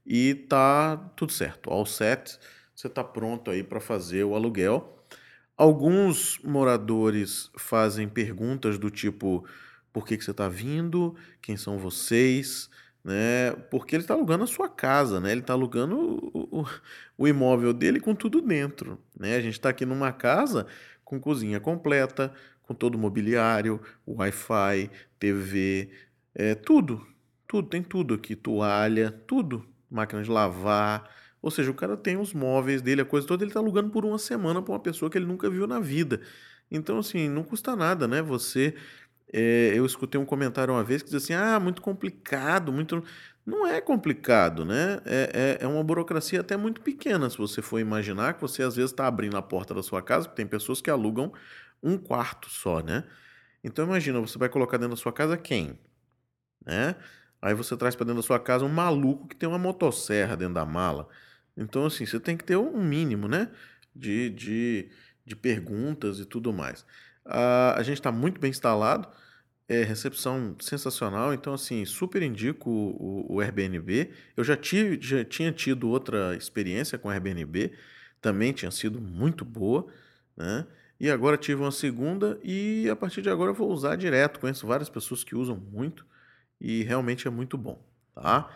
E 0.05 0.33
tá 0.33 0.97
tudo 1.15 1.31
certo, 1.31 1.69
all 1.69 1.85
set, 1.85 2.39
você 2.73 2.87
está 2.87 3.03
pronto 3.03 3.51
aí 3.51 3.63
para 3.63 3.79
fazer 3.79 4.23
o 4.23 4.33
aluguel. 4.33 5.05
Alguns 5.55 6.39
moradores 6.39 7.51
fazem 7.57 8.07
perguntas 8.07 8.79
do 8.79 8.89
tipo: 8.89 9.45
por 9.91 10.05
que, 10.05 10.17
que 10.17 10.23
você 10.23 10.31
está 10.31 10.47
vindo? 10.47 11.15
Quem 11.41 11.57
são 11.57 11.77
vocês? 11.77 12.69
Né? 13.03 13.51
Porque 13.69 13.95
ele 13.95 14.03
está 14.03 14.13
alugando 14.13 14.43
a 14.43 14.47
sua 14.47 14.69
casa, 14.69 15.19
né? 15.19 15.31
Ele 15.31 15.41
está 15.41 15.53
alugando 15.53 15.95
o, 15.97 16.61
o, 16.61 16.65
o, 17.17 17.27
imóvel 17.27 17.73
dele 17.73 17.99
com 17.99 18.13
tudo 18.13 18.41
dentro, 18.41 18.99
né? 19.17 19.35
A 19.35 19.41
gente 19.41 19.53
está 19.53 19.69
aqui 19.69 19.85
numa 19.85 20.11
casa 20.11 20.67
com 21.03 21.19
cozinha 21.19 21.59
completa, 21.59 22.33
com 22.63 22.73
todo 22.73 22.95
o 22.95 22.99
mobiliário, 22.99 23.81
Wi-Fi, 24.07 24.91
TV, 25.17 25.89
é, 26.35 26.53
tudo, 26.55 27.05
tudo, 27.47 27.67
tem 27.67 27.81
tudo 27.81 28.13
aqui, 28.13 28.35
toalha, 28.35 29.11
tudo, 29.25 29.65
máquina 29.89 30.21
de 30.21 30.29
lavar, 30.29 31.09
ou 31.41 31.49
seja, 31.49 31.71
o 31.71 31.73
cara 31.73 31.95
tem 31.97 32.17
os 32.17 32.33
móveis 32.33 32.81
dele, 32.81 33.01
a 33.01 33.05
coisa 33.05 33.25
toda, 33.25 33.43
ele 33.43 33.49
está 33.49 33.59
alugando 33.59 33.89
por 33.89 34.05
uma 34.05 34.17
semana 34.17 34.61
para 34.61 34.73
uma 34.73 34.79
pessoa 34.79 35.09
que 35.09 35.17
ele 35.17 35.25
nunca 35.25 35.49
viu 35.49 35.65
na 35.65 35.79
vida. 35.79 36.21
Então, 36.69 36.99
assim, 36.99 37.27
não 37.29 37.43
custa 37.43 37.75
nada, 37.75 38.07
né? 38.07 38.21
Você 38.21 38.75
é, 39.31 39.73
eu 39.75 39.85
escutei 39.85 40.19
um 40.19 40.25
comentário 40.25 40.73
uma 40.73 40.83
vez 40.83 41.01
que 41.01 41.09
dizia 41.09 41.17
assim: 41.19 41.33
ah, 41.33 41.59
muito 41.59 41.81
complicado, 41.81 42.71
muito. 42.71 43.03
Não 43.45 43.65
é 43.65 43.81
complicado, 43.81 44.63
né? 44.65 44.99
É, 45.05 45.57
é, 45.61 45.65
é 45.65 45.67
uma 45.67 45.83
burocracia 45.83 46.41
até 46.41 46.55
muito 46.55 46.81
pequena, 46.81 47.29
se 47.29 47.37
você 47.37 47.61
for 47.61 47.79
imaginar 47.79 48.35
que 48.35 48.41
você 48.41 48.61
às 48.61 48.75
vezes 48.75 48.91
está 48.91 49.07
abrindo 49.07 49.37
a 49.37 49.41
porta 49.41 49.73
da 49.73 49.81
sua 49.81 50.01
casa, 50.01 50.25
porque 50.27 50.37
tem 50.37 50.47
pessoas 50.47 50.81
que 50.81 50.89
alugam 50.89 51.33
um 51.81 51.97
quarto 51.97 52.49
só, 52.49 52.81
né? 52.81 53.05
Então 53.63 53.85
imagina, 53.85 54.19
você 54.19 54.37
vai 54.37 54.49
colocar 54.49 54.77
dentro 54.77 54.95
da 54.95 55.01
sua 55.01 55.11
casa 55.11 55.37
quem? 55.37 55.79
Né? 56.65 56.95
Aí 57.41 57.53
você 57.53 57.75
traz 57.77 57.95
para 57.95 58.05
dentro 58.05 58.21
da 58.21 58.25
sua 58.25 58.39
casa 58.39 58.65
um 58.65 58.69
maluco 58.69 59.27
que 59.27 59.35
tem 59.35 59.47
uma 59.47 59.57
motosserra 59.57 60.35
dentro 60.37 60.55
da 60.55 60.65
mala. 60.65 61.07
Então, 61.55 61.85
assim, 61.85 62.05
você 62.05 62.19
tem 62.19 62.37
que 62.37 62.43
ter 62.43 62.57
um 62.57 62.81
mínimo, 62.81 63.27
né? 63.27 63.49
De, 63.95 64.29
de, 64.29 64.89
de 65.25 65.35
perguntas 65.35 66.19
e 66.19 66.25
tudo 66.25 66.53
mais. 66.53 66.85
Uh, 67.29 67.77
a 67.77 67.83
gente 67.83 67.99
está 67.99 68.11
muito 68.11 68.41
bem 68.41 68.49
instalado, 68.49 69.07
é, 69.67 69.83
recepção 69.83 70.55
sensacional, 70.59 71.31
então 71.31 71.53
assim, 71.53 71.85
super 71.85 72.23
indico 72.23 72.69
o, 72.71 73.35
o, 73.35 73.39
Airbnb. 73.39 74.09
Eu 74.35 74.43
já, 74.43 74.57
tive, 74.57 74.99
já 74.99 75.23
tinha 75.23 75.51
tido 75.51 75.87
outra 75.89 76.35
experiência 76.35 76.97
com 76.97 77.07
o 77.07 77.11
Airbnb, 77.11 77.71
também 78.19 78.51
tinha 78.51 78.71
sido 78.71 78.99
muito 78.99 79.45
boa, 79.45 79.85
né? 80.35 80.65
E 80.99 81.09
agora 81.09 81.37
tive 81.37 81.61
uma 81.61 81.71
segunda 81.71 82.37
e 82.43 82.89
a 82.89 82.95
partir 82.95 83.21
de 83.21 83.29
agora 83.29 83.51
eu 83.51 83.55
vou 83.55 83.71
usar 83.71 83.95
direto. 83.95 84.39
Conheço 84.39 84.67
várias 84.67 84.89
pessoas 84.89 85.23
que 85.23 85.35
usam 85.35 85.55
muito 85.55 86.05
e 86.59 86.83
realmente 86.83 87.27
é 87.27 87.31
muito 87.31 87.57
bom, 87.57 87.81
tá? 88.13 88.49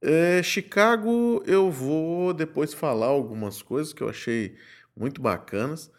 É, 0.00 0.42
Chicago, 0.42 1.42
eu 1.46 1.70
vou 1.70 2.32
depois 2.32 2.72
falar 2.72 3.06
algumas 3.06 3.60
coisas 3.60 3.92
que 3.92 4.02
eu 4.02 4.08
achei 4.08 4.56
muito 4.96 5.20
bacanas. 5.20 5.90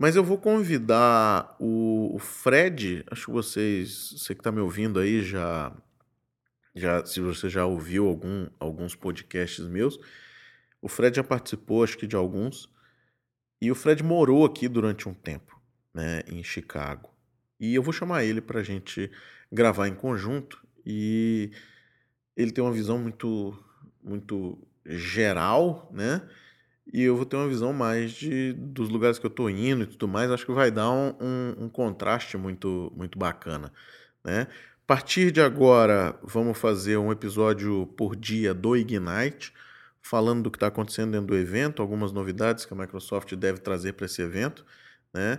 Mas 0.00 0.16
eu 0.16 0.24
vou 0.24 0.38
convidar 0.38 1.54
o, 1.60 2.16
Fred, 2.18 3.04
acho 3.10 3.26
que 3.26 3.32
vocês, 3.32 4.14
você 4.16 4.34
que 4.34 4.40
está 4.40 4.50
me 4.50 4.58
ouvindo 4.58 4.98
aí 4.98 5.20
já, 5.20 5.76
já, 6.74 7.04
se 7.04 7.20
você 7.20 7.50
já 7.50 7.66
ouviu 7.66 8.06
algum, 8.06 8.48
alguns 8.58 8.94
podcasts 8.94 9.66
meus, 9.66 10.00
o 10.80 10.88
Fred 10.88 11.16
já 11.16 11.22
participou, 11.22 11.84
acho 11.84 11.98
que 11.98 12.06
de 12.06 12.16
alguns, 12.16 12.66
e 13.60 13.70
o 13.70 13.74
Fred 13.74 14.02
morou 14.02 14.46
aqui 14.46 14.68
durante 14.68 15.06
um 15.06 15.12
tempo, 15.12 15.60
né, 15.92 16.22
em 16.26 16.42
Chicago. 16.42 17.10
E 17.60 17.74
eu 17.74 17.82
vou 17.82 17.92
chamar 17.92 18.24
ele 18.24 18.40
para 18.40 18.60
a 18.60 18.64
gente 18.64 19.10
gravar 19.52 19.86
em 19.86 19.94
conjunto 19.94 20.66
e 20.86 21.50
ele 22.34 22.52
tem 22.52 22.64
uma 22.64 22.72
visão 22.72 22.98
muito, 22.98 23.54
muito 24.02 24.66
geral, 24.86 25.90
né? 25.92 26.26
E 26.92 27.02
eu 27.02 27.16
vou 27.16 27.24
ter 27.24 27.36
uma 27.36 27.48
visão 27.48 27.72
mais 27.72 28.12
de, 28.12 28.52
dos 28.52 28.88
lugares 28.88 29.18
que 29.18 29.26
eu 29.26 29.30
estou 29.30 29.48
indo 29.48 29.84
e 29.84 29.86
tudo 29.86 30.08
mais. 30.08 30.30
Acho 30.30 30.44
que 30.44 30.52
vai 30.52 30.70
dar 30.70 30.90
um, 30.90 31.14
um, 31.20 31.64
um, 31.64 31.68
contraste 31.68 32.36
muito, 32.36 32.92
muito 32.96 33.18
bacana. 33.18 33.72
Né? 34.24 34.42
A 34.42 34.86
partir 34.86 35.30
de 35.30 35.40
agora, 35.40 36.18
vamos 36.22 36.58
fazer 36.58 36.96
um 36.96 37.12
episódio 37.12 37.86
por 37.96 38.16
dia 38.16 38.52
do 38.52 38.76
Ignite, 38.76 39.52
falando 40.02 40.42
do 40.42 40.50
que 40.50 40.56
está 40.56 40.66
acontecendo 40.66 41.12
dentro 41.12 41.28
do 41.28 41.36
evento, 41.36 41.80
algumas 41.80 42.10
novidades 42.10 42.64
que 42.64 42.74
a 42.74 42.76
Microsoft 42.76 43.34
deve 43.36 43.60
trazer 43.60 43.92
para 43.92 44.06
esse 44.06 44.20
evento. 44.20 44.66
Né? 45.14 45.38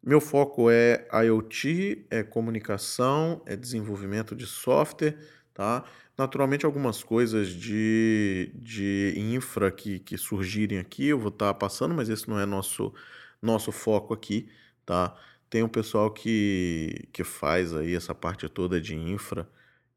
Meu 0.00 0.20
foco 0.20 0.70
é 0.70 1.08
IoT, 1.24 2.06
é 2.08 2.22
comunicação, 2.22 3.42
é 3.46 3.56
desenvolvimento 3.56 4.36
de 4.36 4.46
software, 4.46 5.16
tá? 5.54 5.84
Naturalmente, 6.18 6.66
algumas 6.66 7.02
coisas 7.02 7.48
de, 7.48 8.52
de 8.54 9.14
infra 9.16 9.70
que, 9.70 9.98
que 10.00 10.18
surgirem 10.18 10.78
aqui 10.78 11.06
eu 11.06 11.18
vou 11.18 11.28
estar 11.28 11.48
tá 11.48 11.54
passando, 11.54 11.94
mas 11.94 12.08
esse 12.08 12.28
não 12.28 12.38
é 12.38 12.44
nosso, 12.44 12.92
nosso 13.40 13.72
foco 13.72 14.12
aqui, 14.12 14.48
tá? 14.84 15.16
Tem 15.48 15.62
um 15.62 15.68
pessoal 15.68 16.10
que, 16.10 17.08
que 17.12 17.24
faz 17.24 17.72
aí 17.74 17.94
essa 17.94 18.14
parte 18.14 18.48
toda 18.48 18.80
de 18.80 18.94
infra 18.96 19.48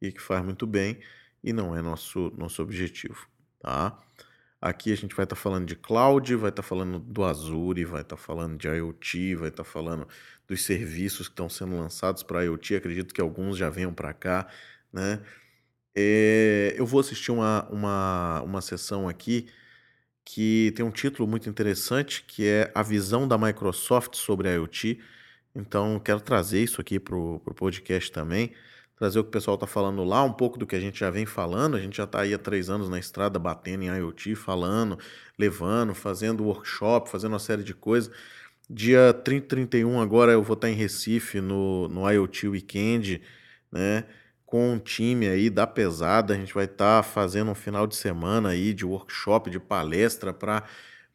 e 0.02 0.12
que 0.12 0.22
faz 0.22 0.44
muito 0.44 0.68
bem 0.68 1.00
e 1.44 1.52
não 1.54 1.76
é 1.76 1.82
nosso, 1.82 2.32
nosso 2.38 2.62
objetivo, 2.62 3.28
tá? 3.60 4.00
Aqui 4.60 4.92
a 4.92 4.98
gente 4.98 5.16
vai 5.16 5.24
estar 5.24 5.36
tá 5.36 5.42
falando 5.42 5.68
de 5.68 5.76
cloud, 5.76 6.36
vai 6.36 6.50
estar 6.50 6.64
tá 6.64 6.68
falando 6.68 7.00
do 7.00 7.24
Azure, 7.24 7.86
vai 7.86 8.02
estar 8.02 8.16
tá 8.16 8.22
falando 8.22 8.58
de 8.58 8.68
IoT, 8.68 9.36
vai 9.36 9.50
estar 9.50 9.64
tá 9.64 9.70
falando 9.70 10.08
dos 10.48 10.64
serviços 10.64 11.28
que 11.28 11.34
estão 11.34 11.48
sendo 11.48 11.78
lançados 11.78 12.24
para 12.24 12.44
IoT. 12.44 12.76
Acredito 12.76 13.14
que 13.14 13.22
alguns 13.22 13.56
já 13.56 13.70
venham 13.70 13.94
para 13.94 14.14
cá, 14.14 14.48
né? 14.92 15.22
É, 16.00 16.76
eu 16.78 16.86
vou 16.86 17.00
assistir 17.00 17.32
uma, 17.32 17.68
uma, 17.72 18.42
uma 18.44 18.62
sessão 18.62 19.10
aqui 19.10 19.48
que 20.24 20.72
tem 20.76 20.86
um 20.86 20.92
título 20.92 21.28
muito 21.28 21.50
interessante, 21.50 22.24
que 22.28 22.46
é 22.46 22.72
a 22.76 22.84
visão 22.84 23.28
da 23.28 23.36
Microsoft 23.36 24.16
sobre 24.16 24.48
a 24.48 24.54
IoT. 24.54 25.00
Então, 25.56 26.00
quero 26.00 26.22
trazer 26.22 26.62
isso 26.62 26.80
aqui 26.80 27.00
para 27.00 27.16
o 27.16 27.40
podcast 27.56 28.12
também, 28.12 28.52
trazer 28.96 29.18
o 29.18 29.24
que 29.24 29.30
o 29.30 29.32
pessoal 29.32 29.56
está 29.56 29.66
falando 29.66 30.04
lá, 30.04 30.24
um 30.24 30.34
pouco 30.34 30.60
do 30.60 30.68
que 30.68 30.76
a 30.76 30.80
gente 30.80 31.00
já 31.00 31.10
vem 31.10 31.26
falando. 31.26 31.76
A 31.76 31.80
gente 31.80 31.98
já 31.98 32.04
está 32.04 32.22
aí 32.22 32.32
há 32.32 32.38
três 32.38 32.70
anos 32.70 32.90
na 32.90 33.00
estrada 33.00 33.40
batendo 33.40 33.84
em 33.84 33.88
IoT, 33.88 34.36
falando, 34.36 35.00
levando, 35.36 35.96
fazendo 35.96 36.44
workshop, 36.44 37.10
fazendo 37.10 37.32
uma 37.34 37.40
série 37.40 37.64
de 37.64 37.74
coisas. 37.74 38.14
Dia 38.70 39.14
30 39.14 39.46
e 39.46 39.48
31 39.48 40.00
agora 40.00 40.32
eu 40.32 40.44
vou 40.44 40.54
estar 40.54 40.68
tá 40.68 40.72
em 40.72 40.76
Recife 40.76 41.42
no, 41.42 41.88
no 41.88 42.08
IoT 42.08 42.50
Weekend, 42.50 43.22
né? 43.72 44.06
Com 44.48 44.72
um 44.72 44.80
time 44.80 45.28
aí 45.28 45.50
da 45.50 45.68
pesada. 45.68 46.34
A 46.34 46.38
gente 46.38 46.54
vai 46.54 46.66
estar 46.66 47.04
tá 47.04 47.04
fazendo 47.04 47.52
um 47.52 47.56
final 47.56 47.86
de 47.86 47.96
semana 47.96 48.50
aí 48.50 48.74
de 48.74 48.86
workshop, 48.86 49.52
de 49.52 49.60
palestra 49.60 50.34
para 50.34 50.64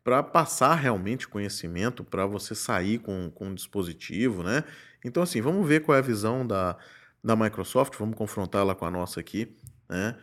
para 0.04 0.20
passar 0.20 0.74
realmente 0.74 1.28
conhecimento, 1.28 2.02
para 2.02 2.26
você 2.26 2.56
sair 2.56 2.98
com, 2.98 3.30
com 3.30 3.46
um 3.50 3.54
dispositivo, 3.54 4.42
né? 4.42 4.64
Então, 5.04 5.22
assim, 5.22 5.40
vamos 5.40 5.64
ver 5.64 5.82
qual 5.82 5.94
é 5.94 6.00
a 6.00 6.02
visão 6.02 6.44
da, 6.44 6.76
da 7.22 7.36
Microsoft, 7.36 7.96
vamos 7.96 8.16
confrontá-la 8.16 8.74
com 8.74 8.84
a 8.84 8.90
nossa 8.90 9.20
aqui, 9.20 9.56
né? 9.88 10.16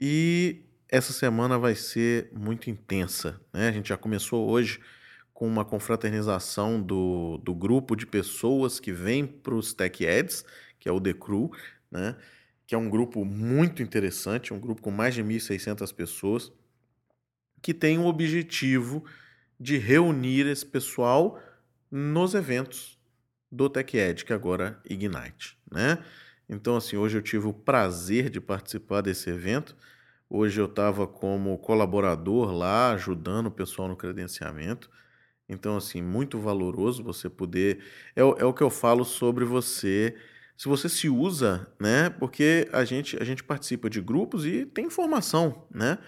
E 0.00 0.62
essa 0.88 1.12
semana 1.12 1.58
vai 1.58 1.74
ser 1.74 2.30
muito 2.32 2.70
intensa, 2.70 3.40
né? 3.52 3.68
A 3.70 3.72
gente 3.72 3.88
já 3.88 3.96
começou 3.96 4.48
hoje 4.48 4.80
com 5.32 5.48
uma 5.48 5.64
confraternização 5.64 6.80
do, 6.80 7.38
do 7.38 7.52
grupo 7.56 7.96
de 7.96 8.06
pessoas 8.06 8.78
que 8.78 8.92
vem 8.92 9.26
para 9.26 9.54
os 9.56 9.74
Tech 9.74 10.04
Eds, 10.04 10.44
que 10.78 10.88
é 10.88 10.92
o 10.92 11.00
The 11.00 11.12
Crew, 11.12 11.50
né? 11.90 12.14
Que 12.66 12.74
é 12.74 12.78
um 12.78 12.88
grupo 12.88 13.24
muito 13.24 13.82
interessante, 13.82 14.54
um 14.54 14.58
grupo 14.58 14.82
com 14.82 14.90
mais 14.90 15.14
de 15.14 15.22
1.600 15.22 15.94
pessoas, 15.94 16.52
que 17.60 17.74
tem 17.74 17.98
o 17.98 18.06
objetivo 18.06 19.04
de 19.58 19.78
reunir 19.78 20.46
esse 20.46 20.66
pessoal 20.66 21.40
nos 21.90 22.34
eventos 22.34 22.98
do 23.50 23.68
TechEd, 23.68 24.24
que 24.24 24.32
agora 24.32 24.80
Ignite, 24.84 25.56
né? 25.70 26.02
Então, 26.48 26.76
assim, 26.76 26.96
hoje 26.96 27.16
eu 27.16 27.22
tive 27.22 27.46
o 27.46 27.52
prazer 27.52 28.28
de 28.28 28.40
participar 28.40 29.00
desse 29.00 29.30
evento. 29.30 29.76
Hoje 30.28 30.60
eu 30.60 30.66
estava 30.66 31.06
como 31.06 31.56
colaborador 31.58 32.52
lá, 32.52 32.92
ajudando 32.92 33.46
o 33.46 33.50
pessoal 33.50 33.88
no 33.88 33.96
credenciamento. 33.96 34.90
Então, 35.48 35.76
assim, 35.76 36.02
muito 36.02 36.38
valoroso 36.38 37.02
você 37.02 37.30
poder. 37.30 37.82
É, 38.14 38.20
é 38.20 38.44
o 38.44 38.52
que 38.52 38.62
eu 38.62 38.70
falo 38.70 39.04
sobre 39.04 39.44
você. 39.44 40.16
Se 40.56 40.68
você 40.68 40.88
se 40.88 41.08
usa, 41.08 41.66
né? 41.80 42.10
Porque 42.10 42.68
a 42.72 42.84
gente, 42.84 43.20
a 43.20 43.24
gente 43.24 43.42
participa 43.42 43.90
de 43.90 44.00
grupos 44.00 44.46
e 44.46 44.64
tem 44.64 44.86
informação, 44.86 45.66
né? 45.70 45.98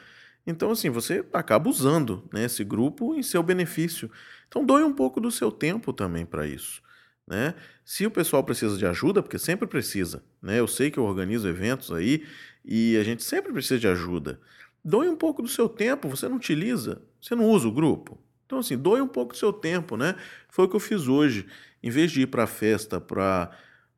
Então, 0.46 0.70
assim, 0.70 0.88
você 0.88 1.24
acaba 1.32 1.68
usando 1.68 2.22
né, 2.32 2.44
esse 2.44 2.62
grupo 2.62 3.16
em 3.16 3.22
seu 3.22 3.42
benefício. 3.42 4.08
Então, 4.46 4.64
doe 4.64 4.84
um 4.84 4.92
pouco 4.92 5.20
do 5.20 5.30
seu 5.30 5.50
tempo 5.50 5.92
também 5.92 6.24
para 6.24 6.46
isso. 6.46 6.80
Né? 7.26 7.54
Se 7.84 8.06
o 8.06 8.10
pessoal 8.10 8.44
precisa 8.44 8.78
de 8.78 8.86
ajuda, 8.86 9.20
porque 9.20 9.38
sempre 9.38 9.66
precisa, 9.66 10.22
né? 10.40 10.60
Eu 10.60 10.68
sei 10.68 10.92
que 10.92 10.98
eu 10.98 11.04
organizo 11.04 11.48
eventos 11.48 11.90
aí 11.90 12.24
e 12.64 12.96
a 12.96 13.02
gente 13.02 13.24
sempre 13.24 13.52
precisa 13.52 13.80
de 13.80 13.88
ajuda. 13.88 14.40
Doe 14.84 15.08
um 15.08 15.16
pouco 15.16 15.42
do 15.42 15.48
seu 15.48 15.68
tempo, 15.68 16.08
você 16.08 16.28
não 16.28 16.36
utiliza, 16.36 17.02
você 17.20 17.34
não 17.34 17.46
usa 17.46 17.66
o 17.66 17.72
grupo. 17.72 18.16
Então, 18.46 18.60
assim, 18.60 18.78
doe 18.78 19.00
um 19.00 19.08
pouco 19.08 19.32
do 19.32 19.38
seu 19.38 19.52
tempo, 19.52 19.96
né? 19.96 20.14
Foi 20.48 20.66
o 20.66 20.68
que 20.68 20.76
eu 20.76 20.80
fiz 20.80 21.08
hoje. 21.08 21.46
Em 21.82 21.90
vez 21.90 22.12
de 22.12 22.22
ir 22.22 22.26
para 22.28 22.44
a 22.44 22.46
festa 22.46 23.00
para 23.00 23.50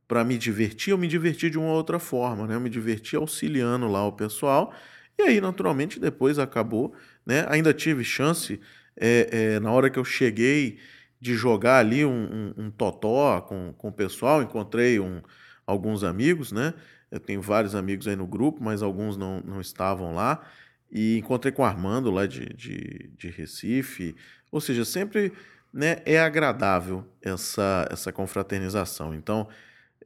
para 0.08 0.24
me 0.24 0.38
divertir, 0.38 0.90
eu 0.90 0.98
me 0.98 1.06
diverti 1.06 1.50
de 1.50 1.58
uma 1.58 1.70
outra 1.70 1.98
forma, 1.98 2.46
né? 2.46 2.54
Eu 2.54 2.60
me 2.60 2.70
diverti 2.70 3.14
auxiliando 3.14 3.86
lá 3.86 4.06
o 4.06 4.12
pessoal. 4.12 4.72
E 5.18 5.22
aí, 5.22 5.40
naturalmente, 5.40 6.00
depois 6.00 6.38
acabou, 6.38 6.94
né? 7.26 7.44
Ainda 7.48 7.74
tive 7.74 8.02
chance, 8.02 8.58
é, 8.96 9.28
é, 9.30 9.60
na 9.60 9.70
hora 9.70 9.90
que 9.90 9.98
eu 9.98 10.04
cheguei, 10.04 10.78
de 11.20 11.34
jogar 11.34 11.78
ali 11.78 12.06
um, 12.06 12.54
um, 12.56 12.64
um 12.64 12.70
totó 12.70 13.42
com, 13.42 13.74
com 13.76 13.88
o 13.88 13.92
pessoal. 13.92 14.42
Encontrei 14.42 14.98
um, 14.98 15.20
alguns 15.66 16.02
amigos, 16.02 16.52
né? 16.52 16.72
Eu 17.10 17.20
tenho 17.20 17.42
vários 17.42 17.74
amigos 17.74 18.08
aí 18.08 18.16
no 18.16 18.26
grupo, 18.26 18.62
mas 18.62 18.82
alguns 18.82 19.16
não, 19.16 19.40
não 19.40 19.60
estavam 19.60 20.14
lá. 20.14 20.42
E 20.90 21.18
encontrei 21.18 21.52
com 21.52 21.62
o 21.62 21.64
Armando 21.66 22.10
lá 22.10 22.26
de, 22.26 22.46
de, 22.54 23.10
de 23.16 23.28
Recife. 23.28 24.16
Ou 24.50 24.60
seja, 24.60 24.86
sempre 24.86 25.32
né, 25.72 25.98
é 26.06 26.18
agradável 26.18 27.04
essa, 27.20 27.86
essa 27.90 28.10
confraternização. 28.10 29.14
Então, 29.14 29.48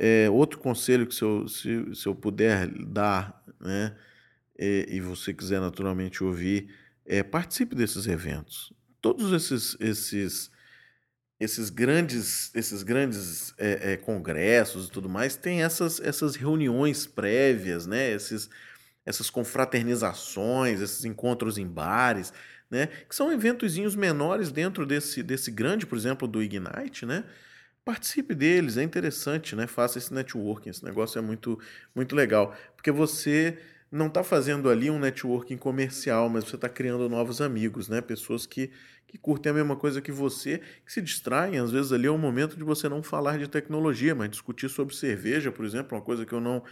é, 0.05 0.29
outro 0.29 0.59
conselho 0.59 1.07
que 1.07 1.15
se 1.15 1.23
eu, 1.23 1.47
se, 1.47 1.95
se 1.95 2.09
eu 2.09 2.15
puder 2.15 2.67
dar, 2.69 3.41
né, 3.61 3.97
é, 4.59 4.85
e 4.89 5.01
você 5.01 5.33
quiser 5.33 5.61
naturalmente 5.61 6.25
ouvir, 6.25 6.75
é 7.07 7.23
participe 7.23 7.77
desses 7.77 8.09
eventos. 8.09 8.73
Todos 9.01 9.33
esses, 9.33 9.77
esses 9.79 10.51
esses 11.39 11.71
grandes, 11.71 12.53
esses 12.55 12.83
grandes 12.83 13.55
é, 13.59 13.93
é, 13.93 13.97
congressos 13.97 14.89
e 14.89 14.91
tudo 14.91 15.09
mais 15.09 15.37
têm 15.37 15.63
essas, 15.63 16.01
essas 16.01 16.37
reuniões 16.37 17.07
prévias, 17.07 17.87
né? 17.87 18.13
Esses, 18.13 18.49
essas 19.07 19.31
confraternizações, 19.31 20.81
esses 20.81 21.05
encontros 21.05 21.59
em 21.59 21.67
bares, 21.67 22.33
né? 22.71 22.89
Que 23.09 23.15
são 23.15 23.33
eventozinhos 23.33 23.95
menores 23.95 24.51
dentro 24.51 24.85
desse, 24.85 25.23
desse 25.23 25.51
grande, 25.51 25.87
por 25.87 25.97
exemplo, 25.97 26.27
do 26.27 26.43
Ignite, 26.43 27.07
né? 27.07 27.25
Participe 27.85 28.33
deles, 28.35 28.77
é 28.77 28.83
interessante, 28.85 29.57
né? 29.57 29.67
Faça 29.67 29.99
esse 29.99 30.15
networking, 30.15 30.71
esse 30.71 30.85
negócio 30.85 31.19
é 31.19 31.23
muito, 31.23 31.59
muito 31.93 32.15
legal, 32.15 32.55
porque 32.77 32.93
você 32.93 33.59
não 33.91 34.07
está 34.07 34.23
fazendo 34.23 34.71
ali 34.71 34.89
um 34.89 35.01
networking 35.01 35.57
comercial, 35.57 36.29
mas 36.29 36.45
você 36.45 36.55
está 36.55 36.69
criando 36.69 37.09
novos 37.09 37.41
amigos, 37.41 37.89
né? 37.89 38.01
Pessoas 38.01 38.47
que, 38.47 38.71
que 39.09 39.19
curtem 39.19 39.51
a 39.51 39.55
mesma 39.57 39.75
coisa 39.75 40.01
que 40.01 40.13
você, 40.13 40.59
que 40.87 40.93
se 40.93 41.03
distraem. 41.03 41.59
Às 41.59 41.73
vezes 41.73 41.91
ali 41.93 42.07
é 42.07 42.11
um 42.11 42.17
momento 42.19 42.57
de 42.57 42.63
você 42.63 42.89
não 42.89 43.03
falar 43.03 43.37
de 43.37 43.49
tecnologia, 43.49 44.15
mas 44.15 44.31
discutir 44.31 44.69
sobre 44.69 44.95
cerveja, 44.95 45.51
por 45.51 45.65
exemplo, 45.65 45.99
uma 45.99 46.05
coisa 46.05 46.25
que 46.25 46.33
eu 46.33 46.41
não 46.41 46.63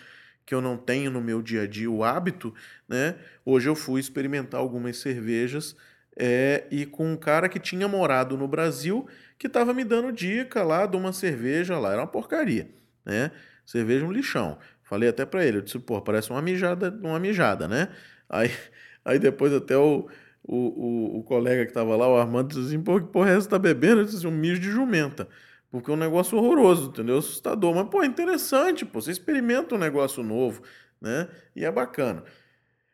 que 0.46 0.54
eu 0.54 0.60
não 0.60 0.76
tenho 0.76 1.10
no 1.10 1.20
meu 1.20 1.42
dia 1.42 1.62
a 1.62 1.66
dia 1.66 1.90
o 1.90 2.02
hábito, 2.02 2.52
né? 2.88 3.16
Hoje 3.44 3.68
eu 3.68 3.74
fui 3.76 4.00
experimentar 4.00 4.60
algumas 4.60 4.96
cervejas 4.96 5.76
é, 6.16 6.66
e 6.70 6.86
com 6.86 7.12
um 7.12 7.16
cara 7.16 7.48
que 7.48 7.58
tinha 7.60 7.86
morado 7.86 8.36
no 8.36 8.48
Brasil 8.48 9.06
que 9.40 9.46
estava 9.46 9.72
me 9.72 9.84
dando 9.84 10.12
dica 10.12 10.62
lá 10.62 10.84
de 10.84 10.98
uma 10.98 11.14
cerveja 11.14 11.78
lá, 11.78 11.92
era 11.92 12.02
uma 12.02 12.06
porcaria, 12.06 12.68
né? 13.06 13.30
Cerveja 13.64 14.04
um 14.04 14.12
lixão. 14.12 14.58
Falei 14.82 15.08
até 15.08 15.24
para 15.24 15.42
ele, 15.46 15.56
eu 15.56 15.62
disse, 15.62 15.78
pô, 15.78 15.98
parece 16.02 16.28
uma 16.28 16.42
mijada, 16.42 16.90
uma 17.02 17.18
mijada, 17.18 17.66
né? 17.66 17.88
Aí, 18.28 18.50
aí 19.02 19.18
depois 19.18 19.50
até 19.54 19.78
o, 19.78 20.06
o, 20.44 20.56
o, 20.56 21.18
o 21.20 21.22
colega 21.24 21.64
que 21.64 21.72
tava 21.72 21.96
lá, 21.96 22.06
o 22.06 22.18
Armando, 22.18 22.48
disse 22.48 22.66
assim, 22.66 22.82
pô, 22.82 23.00
que 23.00 23.06
porra 23.06 23.30
é 23.30 23.36
essa, 23.38 23.48
tá 23.48 23.58
bebendo? 23.58 24.02
Eu 24.02 24.04
disse 24.04 24.18
assim, 24.18 24.26
um 24.26 24.30
mijo 24.30 24.60
de 24.60 24.70
jumenta. 24.70 25.26
Porque 25.70 25.90
é 25.90 25.94
um 25.94 25.96
negócio 25.96 26.36
horroroso, 26.36 26.90
entendeu? 26.90 27.16
Assustador. 27.16 27.74
Mas, 27.74 27.88
pô, 27.88 28.02
é 28.02 28.06
interessante, 28.06 28.84
pô. 28.84 29.00
Você 29.00 29.10
experimenta 29.10 29.74
um 29.74 29.78
negócio 29.78 30.22
novo, 30.22 30.62
né? 31.00 31.28
E 31.56 31.64
é 31.64 31.70
bacana. 31.70 32.24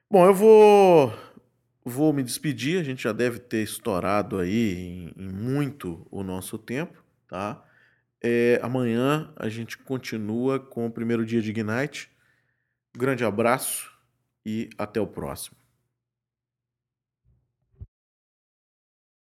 Bom, 0.08 0.24
eu 0.26 0.34
vou 0.34 1.12
vou 1.86 2.12
me 2.12 2.22
despedir. 2.24 2.80
A 2.80 2.82
gente 2.82 3.04
já 3.04 3.12
deve 3.12 3.38
ter 3.38 3.62
estourado 3.62 4.38
aí 4.38 5.12
em, 5.16 5.22
em 5.24 5.28
muito 5.28 6.04
o 6.10 6.24
nosso 6.24 6.58
tempo, 6.58 7.00
tá? 7.28 7.62
É, 8.20 8.58
amanhã 8.60 9.32
a 9.36 9.48
gente 9.48 9.78
continua 9.78 10.58
com 10.58 10.84
o 10.86 10.90
primeiro 10.90 11.24
dia 11.24 11.40
de 11.40 11.50
Ignite. 11.50 12.10
Grande 12.96 13.24
abraço 13.24 13.92
e 14.44 14.68
até 14.76 15.00
o 15.00 15.06
próximo. 15.06 15.56